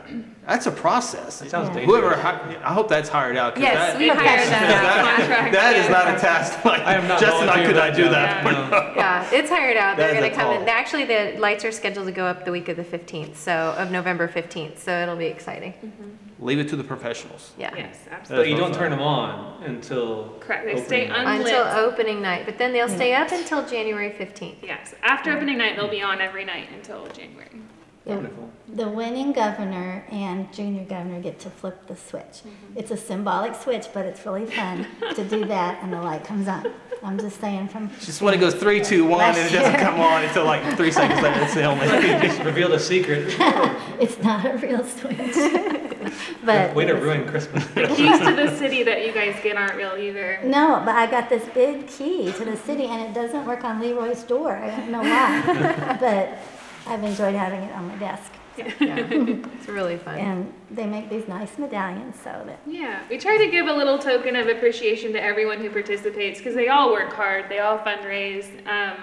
that's 0.47 0.67
a 0.67 0.71
process. 0.71 1.43
It 1.43 1.51
sounds 1.51 1.69
Yeah. 1.69 1.75
dangerous. 1.75 2.01
Whoever. 2.01 2.15
hi- 2.21 2.57
I 2.65 2.73
hope 2.73 2.89
that's 2.89 3.09
hired 3.09 3.37
out. 3.37 3.55
'cause 3.55 3.63
Yes, 3.63 3.93
that, 3.93 3.99
we 3.99 4.09
hired 4.09 4.49
that. 4.49 5.17
Contract, 5.19 5.53
that 5.53 5.77
is 5.77 5.89
not 5.89 6.09
a 6.09 6.19
task. 6.19 6.65
Like, 6.65 6.81
I 6.87 6.95
am 6.95 7.07
not 7.09 7.21
Justin, 7.21 7.49
I 7.49 7.65
could 7.65 7.75
volunteering 7.77 7.93
I 7.93 7.97
do 7.97 8.05
that 8.11 8.45
that? 8.45 8.53
job. 8.71 8.93
for- 8.93 8.99
Yeah, 8.99 9.27
it's 9.33 9.51
hired 9.51 9.77
out. 9.77 9.97
They're 9.97 10.09
That 10.09 10.17
is 10.17 10.21
gonna 10.31 10.33
a 10.33 10.37
come 10.55 10.61
in. 10.63 10.67
call. 10.67 10.75
Actually, 10.77 11.05
the 11.05 11.37
lights 11.39 11.65
are 11.65 11.73
scheduled 11.73 12.07
to 12.07 12.13
go 12.13 12.25
up 12.27 12.45
the 12.45 12.53
week 12.53 12.69
of 12.69 12.77
the 12.77 12.85
15th, 12.85 13.37
so, 13.39 13.75
of 13.79 13.91
November 13.91 14.27
15th, 14.29 14.79
so 14.83 14.93
it'll 14.93 15.17
be 15.17 15.27
exciting. 15.27 15.75
Leave 16.41 16.59
it 16.59 16.69
to 16.69 16.77
the 16.77 16.85
professionals. 16.85 17.53
Yeah. 17.57 17.71
Yes, 17.77 17.97
But 18.05 18.13
absolutely. 18.19 18.51
you 18.51 18.57
don't 18.59 18.75
turn 18.75 18.91
them 18.91 19.01
on 19.01 19.63
until. 19.65 20.35
Correct, 20.41 20.65
they 20.65 20.73
opening 20.73 20.85
stay 20.87 21.07
night. 21.09 21.41
Until 21.41 21.63
Unlit. 21.63 21.79
opening 21.79 22.23
night, 22.23 22.43
but 22.45 22.59
then 22.59 22.73
they'll 22.73 22.89
stay 22.89 23.15
up 23.15 23.31
until 23.33 23.65
January 23.65 24.11
15th. 24.11 24.57
Yes, 24.67 24.95
after 25.03 25.33
opening 25.33 25.59
night, 25.59 25.77
they'll 25.77 25.89
be 25.89 26.03
on 26.03 26.21
every 26.21 26.45
night 26.45 26.69
until 26.75 27.07
January. 27.09 27.51
Wonderful. 28.05 28.51
The 28.69 28.89
winning 28.89 29.33
governor 29.33 30.05
and 30.11 30.53
junior 30.53 30.85
governor 30.85 31.21
get 31.21 31.39
to 31.41 31.51
flip 31.51 31.87
the 31.87 31.97
switch. 31.97 32.23
Mm-hmm. 32.25 32.77
It's 32.77 32.91
a 32.91 32.97
symbolic 32.97 33.55
switch, 33.55 33.87
but 33.95 34.05
it's 34.05 34.25
really 34.27 34.47
fun 34.47 34.87
to 35.15 35.25
do 35.25 35.45
that 35.47 35.83
and 35.83 35.93
the 35.93 36.01
light 36.01 36.25
comes 36.25 36.49
on. 36.49 36.67
I'm 37.05 37.19
just 37.19 37.39
saying 37.41 37.69
from, 37.69 37.91
Just 38.01 38.23
when 38.23 38.33
it 38.33 38.39
goes 38.39 38.55
three, 38.55 38.83
two, 38.83 39.05
one, 39.05 39.21
and 39.23 39.37
it 39.37 39.53
doesn't 39.53 39.73
year. 39.73 39.81
come 39.81 40.01
on 40.01 40.25
until 40.25 40.45
like 40.45 40.77
three 40.77 40.91
seconds 40.91 41.21
later. 41.21 41.39
It's 41.43 41.55
the 41.55 41.61
helmet. 41.63 42.23
Just 42.23 42.41
revealed 42.43 42.73
a 42.73 42.81
secret. 42.81 43.27
it's 44.01 44.19
not 44.23 44.47
a 44.47 44.57
real 44.57 44.83
switch. 44.85 45.35
But. 46.45 46.75
Way 46.75 46.87
to 46.87 46.95
ruin 46.95 47.27
Christmas. 47.29 47.67
The 47.69 47.87
keys 47.89 48.19
to 48.21 48.35
the 48.35 48.57
city 48.57 48.83
that 48.85 49.07
you 49.07 49.13
guys 49.13 49.37
get 49.43 49.57
aren't 49.57 49.75
real 49.77 49.97
either. 49.99 50.41
No, 50.45 50.81
but 50.85 50.95
I 50.95 51.07
got 51.11 51.29
this 51.29 51.45
big 51.53 51.87
key 51.89 52.33
to 52.33 52.45
the 52.45 52.57
city 52.57 52.85
and 52.85 53.03
it 53.03 53.15
doesn't 53.15 53.45
work 53.47 53.65
on 53.65 53.81
Leroy's 53.81 54.23
door. 54.23 54.57
I 54.57 54.71
don't 54.71 54.91
know 54.91 55.03
why. 55.03 55.97
But 56.01 56.39
I've 56.87 57.03
enjoyed 57.05 57.35
having 57.35 57.63
it 57.63 57.75
on 57.75 57.89
my 57.89 57.97
desk. 57.97 58.33
Yeah, 58.57 58.67
it's 59.11 59.69
really 59.69 59.97
fun. 59.99 60.19
And 60.19 60.55
they 60.71 60.87
make 60.87 61.11
these 61.11 61.27
nice 61.29 61.59
medallions 61.59 62.17
so 62.17 62.43
that, 62.47 62.59
Yeah, 62.67 63.01
we 63.11 63.19
try 63.19 63.37
to 63.39 63.51
give 63.51 63.67
a 63.67 63.73
little 63.73 63.99
token 63.99 64.37
of 64.37 64.49
appreciation 64.49 65.13
to 65.13 65.23
everyone 65.23 65.59
who 65.61 65.71
participates 65.71 66.39
because 66.39 66.55
they 66.55 66.69
all 66.69 66.93
work 66.93 67.13
hard, 67.13 67.49
they 67.49 67.59
all 67.61 67.79
fundraise, 67.79 68.47
um, 68.67 68.99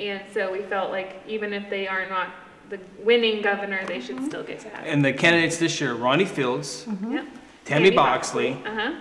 and 0.00 0.22
so 0.32 0.50
we 0.52 0.60
felt 0.62 0.90
like 0.90 1.22
even 1.26 1.52
if 1.52 1.68
they 1.70 1.86
are 1.88 2.08
not 2.08 2.28
the 2.70 2.78
winning 3.02 3.42
governor, 3.42 3.84
they 3.86 4.00
should 4.00 4.22
still 4.24 4.42
get 4.42 4.60
to 4.60 4.68
have 4.68 4.86
it. 4.86 4.90
And 4.90 5.04
the 5.04 5.12
candidates 5.12 5.56
this 5.56 5.80
year: 5.80 5.94
Ronnie 5.94 6.24
Fields, 6.26 6.86
Yep. 7.10 7.24
Tammy 7.64 7.90
Boxley, 7.90 8.52
Uh 8.66 8.74
huh. 8.74 8.92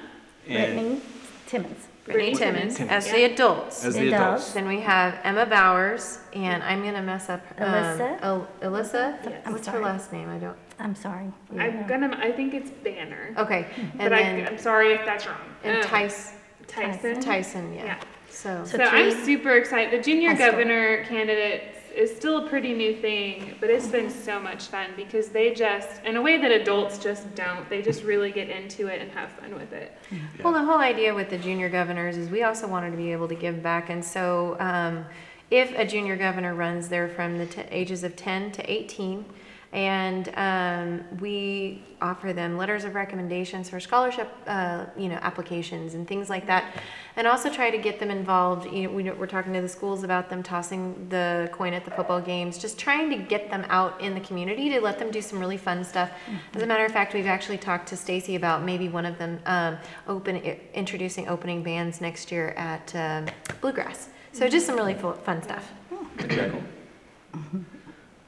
and 0.47 0.76
Brittany 0.76 1.02
Timmons. 1.47 1.87
Brittany 2.08 2.32
Brittany 2.32 2.52
Timmons 2.54 2.76
Timmons. 2.78 2.91
as 3.06 3.12
the 3.12 3.24
adults. 3.26 3.86
as 3.86 3.93
The 3.96 4.02
the 4.02 4.08
adults. 4.08 4.24
adults. 4.24 4.54
Then 4.54 4.67
we 4.67 4.80
have 4.82 5.20
Emma 5.24 5.46
Bowers, 5.46 6.20
and 6.34 6.63
I'm 6.63 6.84
gonna 6.84 7.02
mess 7.02 7.30
up. 7.30 7.41
um, 7.60 7.67
Alyssa? 7.67 8.20
El- 8.22 8.48
Alyssa? 8.62 9.17
Yes. 9.24 9.41
I'm 9.46 9.52
What's 9.54 9.67
her 9.67 9.74
sorry. 9.74 9.84
last 9.84 10.13
name? 10.13 10.30
I 10.30 10.38
don't. 10.38 10.58
I'm 10.80 10.96
sorry. 10.96 11.32
I'm 11.58 11.86
gonna, 11.88 12.17
I 12.22 12.32
think 12.32 12.54
it's 12.54 12.70
Banner, 12.70 13.34
Okay, 13.38 13.67
and 13.78 13.98
but 13.98 14.13
I, 14.13 14.22
then 14.24 14.48
I'm 14.48 14.58
sorry 14.58 14.93
if 14.93 15.04
that's 15.06 15.26
wrong. 15.28 15.38
and 15.63 15.78
Um, 15.78 15.84
Tice, 15.84 16.34
Tyson. 16.67 17.20
Tyson, 17.20 17.74
yeah. 17.74 17.86
Yeah. 17.86 18.00
So 18.30 18.63
So 18.65 18.78
So 18.78 18.84
I'm 18.84 19.12
three- 19.12 19.26
super 19.26 19.52
excited. 19.58 20.00
The 20.00 20.04
junior 20.04 20.32
I 20.32 20.36
still- 20.36 20.52
governor 20.52 21.04
candidate 21.06 21.77
is 21.98 22.16
still 22.16 22.46
a 22.46 22.50
pretty 22.50 22.74
new 22.74 22.96
thing, 22.96 23.56
but 23.60 23.70
it's 23.70 23.88
been 23.88 24.10
so 24.10 24.40
much 24.40 24.66
fun 24.68 24.92
because 24.96 25.30
they 25.30 25.54
just, 25.54 26.04
in 26.06 26.16
a 26.16 26.22
way 26.22 26.38
that 26.38 26.52
adults 26.52 27.00
just 27.00 27.34
don't, 27.34 27.68
they 27.70 27.82
just 27.82 28.04
really 28.04 28.32
get 28.32 28.50
into 28.50 28.88
it 28.88 29.02
and 29.02 29.10
have 29.12 29.32
fun 29.32 29.56
with 29.56 29.74
it. 29.74 29.98
Well, 30.44 30.54
the 30.54 30.64
whole 30.64 30.78
idea 30.78 31.14
with 31.14 31.30
the 31.30 31.40
junior 31.40 31.70
governors 31.70 32.16
is 32.16 32.30
we 32.30 32.44
also 32.44 32.68
wanted 32.68 32.92
to 32.92 32.98
be 32.98 33.12
able 33.12 33.28
to 33.28 33.36
give 33.36 33.64
back. 33.64 33.90
And 33.90 34.06
so 34.06 34.56
um, 34.60 35.06
if 35.50 35.72
a 35.78 35.86
junior 35.86 36.16
governor 36.16 36.54
runs, 36.54 36.88
they're 36.88 37.10
from 37.10 37.40
the 37.40 37.48
t- 37.48 37.64
ages 37.72 38.04
of 38.04 38.16
10 38.16 38.52
to 38.54 38.72
18. 38.72 39.26
And 39.73 40.32
um, 40.36 41.19
we 41.19 41.84
offer 42.01 42.32
them 42.32 42.58
letters 42.58 42.86
of 42.86 42.95
recommendations 42.95 43.69
for 43.69 43.80
scholarship, 43.80 44.32
uh, 44.47 44.86
you 44.95 45.10
know, 45.10 45.19
applications 45.21 45.93
and 45.93 46.08
things 46.08 46.30
like 46.30 46.47
that. 46.47 46.82
And 47.17 47.27
also 47.27 47.49
try 47.49 47.69
to 47.69 47.77
get 47.77 47.99
them 47.99 48.10
involved. 48.10 48.71
You 48.71 48.84
know, 48.84 48.93
we, 48.93 49.03
we're 49.12 49.27
talking 49.27 49.53
to 49.53 49.62
the 49.62 49.67
schools 49.67 50.03
about 50.03 50.30
them 50.30 50.41
tossing 50.41 51.10
the 51.10 51.49
coin 51.51 51.73
at 51.73 51.84
the 51.84 51.91
football 51.91 52.21
games, 52.21 52.58
just 52.58 52.77
trying 52.77 53.10
to 53.10 53.17
get 53.17 53.49
them 53.49 53.65
out 53.69 53.99
in 53.99 54.13
the 54.13 54.21
community 54.21 54.69
to 54.69 54.80
let 54.80 54.99
them 54.99 55.12
do 55.12 55.21
some 55.21 55.39
really 55.39 55.58
fun 55.58 55.84
stuff. 55.84 56.12
As 56.53 56.62
a 56.62 56.65
matter 56.65 56.86
of 56.86 56.91
fact, 56.91 57.13
we've 57.13 57.25
actually 57.25 57.58
talked 57.58 57.89
to 57.89 57.97
Stacy 57.97 58.36
about 58.36 58.63
maybe 58.63 58.88
one 58.88 59.06
of 59.06 59.17
them 59.17 59.39
um, 59.45 59.77
open 60.08 60.38
introducing 60.73 61.27
opening 61.27 61.62
bands 61.62 61.99
next 61.99 62.32
year 62.32 62.49
at 62.51 62.95
um, 62.95 63.25
Bluegrass. 63.62 64.10
So 64.32 64.47
just 64.47 64.65
some 64.65 64.75
really 64.75 64.93
fun 64.93 65.41
stuff. 65.41 65.71
Exactly. 66.19 66.63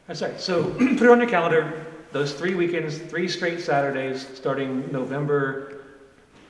That's 0.09 0.23
right. 0.23 0.41
So 0.41 0.63
put 0.73 1.03
it 1.03 1.09
on 1.09 1.19
your 1.19 1.29
calendar. 1.29 1.85
Those 2.11 2.33
three 2.33 2.55
weekends, 2.55 2.97
three 2.97 3.27
straight 3.27 3.61
Saturdays, 3.61 4.27
starting 4.33 4.91
November. 4.91 5.83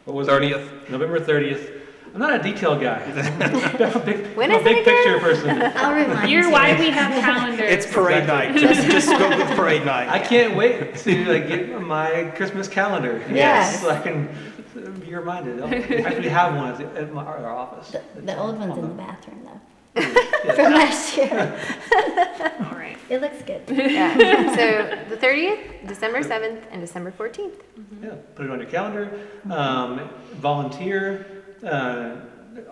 What 0.05 0.15
was 0.15 0.29
it? 0.29 0.31
30th. 0.31 0.89
November 0.89 1.19
30th. 1.19 1.81
I'm 2.13 2.21
not 2.21 2.39
a 2.39 2.41
detail 2.41 2.79
guy. 2.79 3.03
I'm 3.79 3.95
a 3.97 3.99
big, 3.99 4.37
When 4.37 4.49
I'm 4.49 4.61
a 4.61 4.63
big 4.63 4.85
picture 4.85 5.19
person. 5.19 5.61
I'll 5.75 5.93
remind 5.93 6.29
you. 6.29 6.37
You're 6.37 6.49
why 6.49 6.79
we 6.79 6.89
have 6.89 7.11
calendars. 7.21 7.69
It's 7.69 7.85
parade 7.85 8.27
night. 8.27 8.55
Just, 8.55 8.89
just 8.89 9.09
go 9.09 9.27
with 9.27 9.47
parade 9.57 9.85
night. 9.85 10.07
I 10.07 10.19
can't 10.19 10.55
wait 10.55 10.95
to 10.95 11.25
like 11.25 11.49
get 11.49 11.81
my 11.81 12.31
Christmas 12.37 12.69
calendar. 12.69 13.21
Yes. 13.29 13.81
So 13.81 13.89
I 13.89 13.99
can 13.99 14.29
be 15.01 15.13
reminded. 15.13 15.61
I 15.61 16.01
actually 16.05 16.29
have 16.29 16.55
one 16.55 16.81
at, 16.95 17.13
my, 17.13 17.25
our 17.25 17.49
office. 17.49 17.91
The, 17.91 18.21
the 18.21 18.39
old 18.39 18.57
one's 18.57 18.77
in 18.77 18.87
the 18.87 18.87
bathroom 18.87 19.43
though. 19.43 19.59
From 20.55 20.73
last 20.73 21.17
year. 21.17 21.31
All 22.61 22.77
right. 22.77 22.97
It 23.09 23.21
looks 23.21 23.41
good. 23.43 23.61
Yeah. 23.69 24.55
so 24.55 25.05
the 25.09 25.17
30th, 25.17 25.87
December 25.87 26.19
7th, 26.21 26.63
and 26.71 26.81
December 26.81 27.11
14th. 27.11 27.51
Yeah, 28.01 28.11
put 28.35 28.45
it 28.45 28.51
on 28.51 28.59
your 28.59 28.69
calendar. 28.69 29.11
Um, 29.49 30.09
volunteer. 30.35 31.43
Uh, 31.65 32.15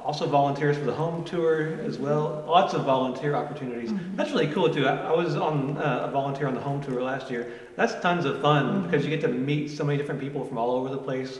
also 0.03 0.27
volunteers 0.27 0.77
for 0.77 0.84
the 0.86 0.93
home 0.93 1.23
tour 1.23 1.80
as 1.82 1.97
well. 1.97 2.43
Lots 2.47 2.73
of 2.73 2.84
volunteer 2.84 3.36
opportunities. 3.36 3.91
That's 4.15 4.32
really 4.32 4.47
cool 4.47 4.69
too. 4.73 4.86
I, 4.86 4.95
I 5.08 5.12
was 5.15 5.36
on 5.36 5.77
uh, 5.77 6.06
a 6.08 6.12
volunteer 6.12 6.47
on 6.47 6.56
the 6.56 6.62
home 6.62 6.82
tour 6.84 7.01
last 7.01 7.30
year. 7.32 7.51
That's 7.75 7.95
tons 8.01 8.25
of 8.25 8.41
fun 8.41 8.84
because 8.84 9.03
you 9.06 9.10
get 9.10 9.21
to 9.21 9.27
meet 9.30 9.69
so 9.69 9.84
many 9.84 9.97
different 9.97 10.19
people 10.19 10.43
from 10.45 10.58
all 10.58 10.71
over 10.71 10.89
the 10.89 10.97
place, 10.97 11.39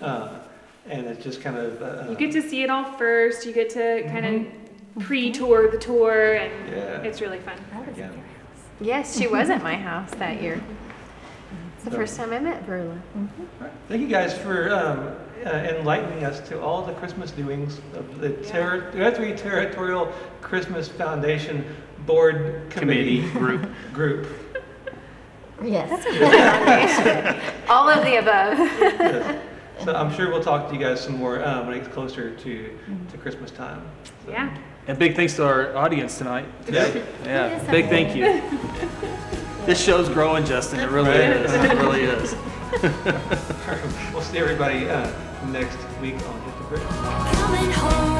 uh, 0.00 0.38
and 0.88 1.06
it's 1.06 1.22
just 1.22 1.40
kind 1.42 1.56
of. 1.56 1.82
Uh, 1.82 2.06
You 2.10 2.16
get 2.16 2.32
to 2.32 2.42
see 2.42 2.62
it 2.62 2.70
all 2.70 2.84
first. 2.96 3.44
You 3.46 3.52
get 3.52 3.68
to 3.70 4.02
kind 4.08 4.26
of 4.26 4.61
pre-tour 5.00 5.70
the 5.70 5.78
tour, 5.78 6.34
and 6.34 6.52
Yeah. 6.68 7.02
it's 7.02 7.20
really 7.20 7.38
fun. 7.38 7.54
That 7.72 7.86
was 7.88 7.96
Yeah. 7.96 8.08
good. 8.08 8.18
Yes, 8.80 9.16
she 9.18 9.26
was 9.28 9.48
at 9.50 9.62
my 9.62 9.74
house 9.74 10.10
that 10.18 10.42
year. 10.42 10.60
It's 11.76 11.84
the 11.84 11.90
So- 11.90 11.96
first 11.96 12.16
time 12.16 12.32
I 12.32 12.38
met 12.38 12.66
Verla. 12.66 12.98
Thank 13.88 14.00
you 14.02 14.08
guys 14.08 14.36
for 14.36 14.72
um, 14.72 15.10
uh, 15.46 15.50
enlightening 15.50 16.24
us 16.24 16.40
to 16.48 16.60
all 16.60 16.82
the 16.82 16.92
Christmas 16.94 17.30
doings 17.32 17.80
of 17.96 18.20
the 18.20 18.30
Terri- 18.30 18.96
Guthrie 18.96 19.32
Territorial 19.34 20.12
Christmas 20.40 20.88
Foundation 20.88 21.64
Board 22.06 22.62
Committee, 22.70 23.22
Committee 23.30 23.38
group. 23.38 23.66
group. 23.92 24.26
Yes. 25.64 25.90
All 27.70 27.88
of 27.88 28.04
the 28.04 28.16
above. 28.18 28.58
Yes. 28.58 29.36
So 29.84 29.94
I'm 29.94 30.12
sure 30.12 30.28
we'll 30.28 30.42
talk 30.42 30.68
to 30.68 30.74
you 30.74 30.80
guys 30.80 31.00
some 31.00 31.16
more 31.16 31.44
um, 31.46 31.66
when 31.68 31.76
it 31.76 31.80
gets 31.82 31.94
closer 31.94 32.30
to, 32.34 32.78
to 33.12 33.18
Christmas 33.18 33.52
time. 33.52 33.82
So- 34.26 34.32
Yeah. 34.32 34.48
And 34.86 34.98
big 34.98 35.14
thanks 35.14 35.34
to 35.36 35.46
our 35.46 35.76
audience 35.76 36.18
tonight. 36.18 36.46
Yeah. 36.68 37.02
Yeah, 37.24 37.70
big 37.70 37.88
thank 37.88 38.16
you. 38.16 38.42
This 39.64 39.82
show's 39.82 40.08
growing, 40.08 40.44
Justin. 40.44 40.80
It 40.80 40.90
really 40.90 41.12
is. 41.12 41.52
It 41.52 41.76
really 41.78 42.02
is. 42.02 42.34
We'll 44.12 44.22
see 44.22 44.38
everybody 44.38 44.88
uh, 44.88 45.10
next 45.48 45.78
week 46.00 46.14
on 46.14 46.40
Hit 46.42 46.58
the 46.58 46.64
Bridge. 46.68 48.11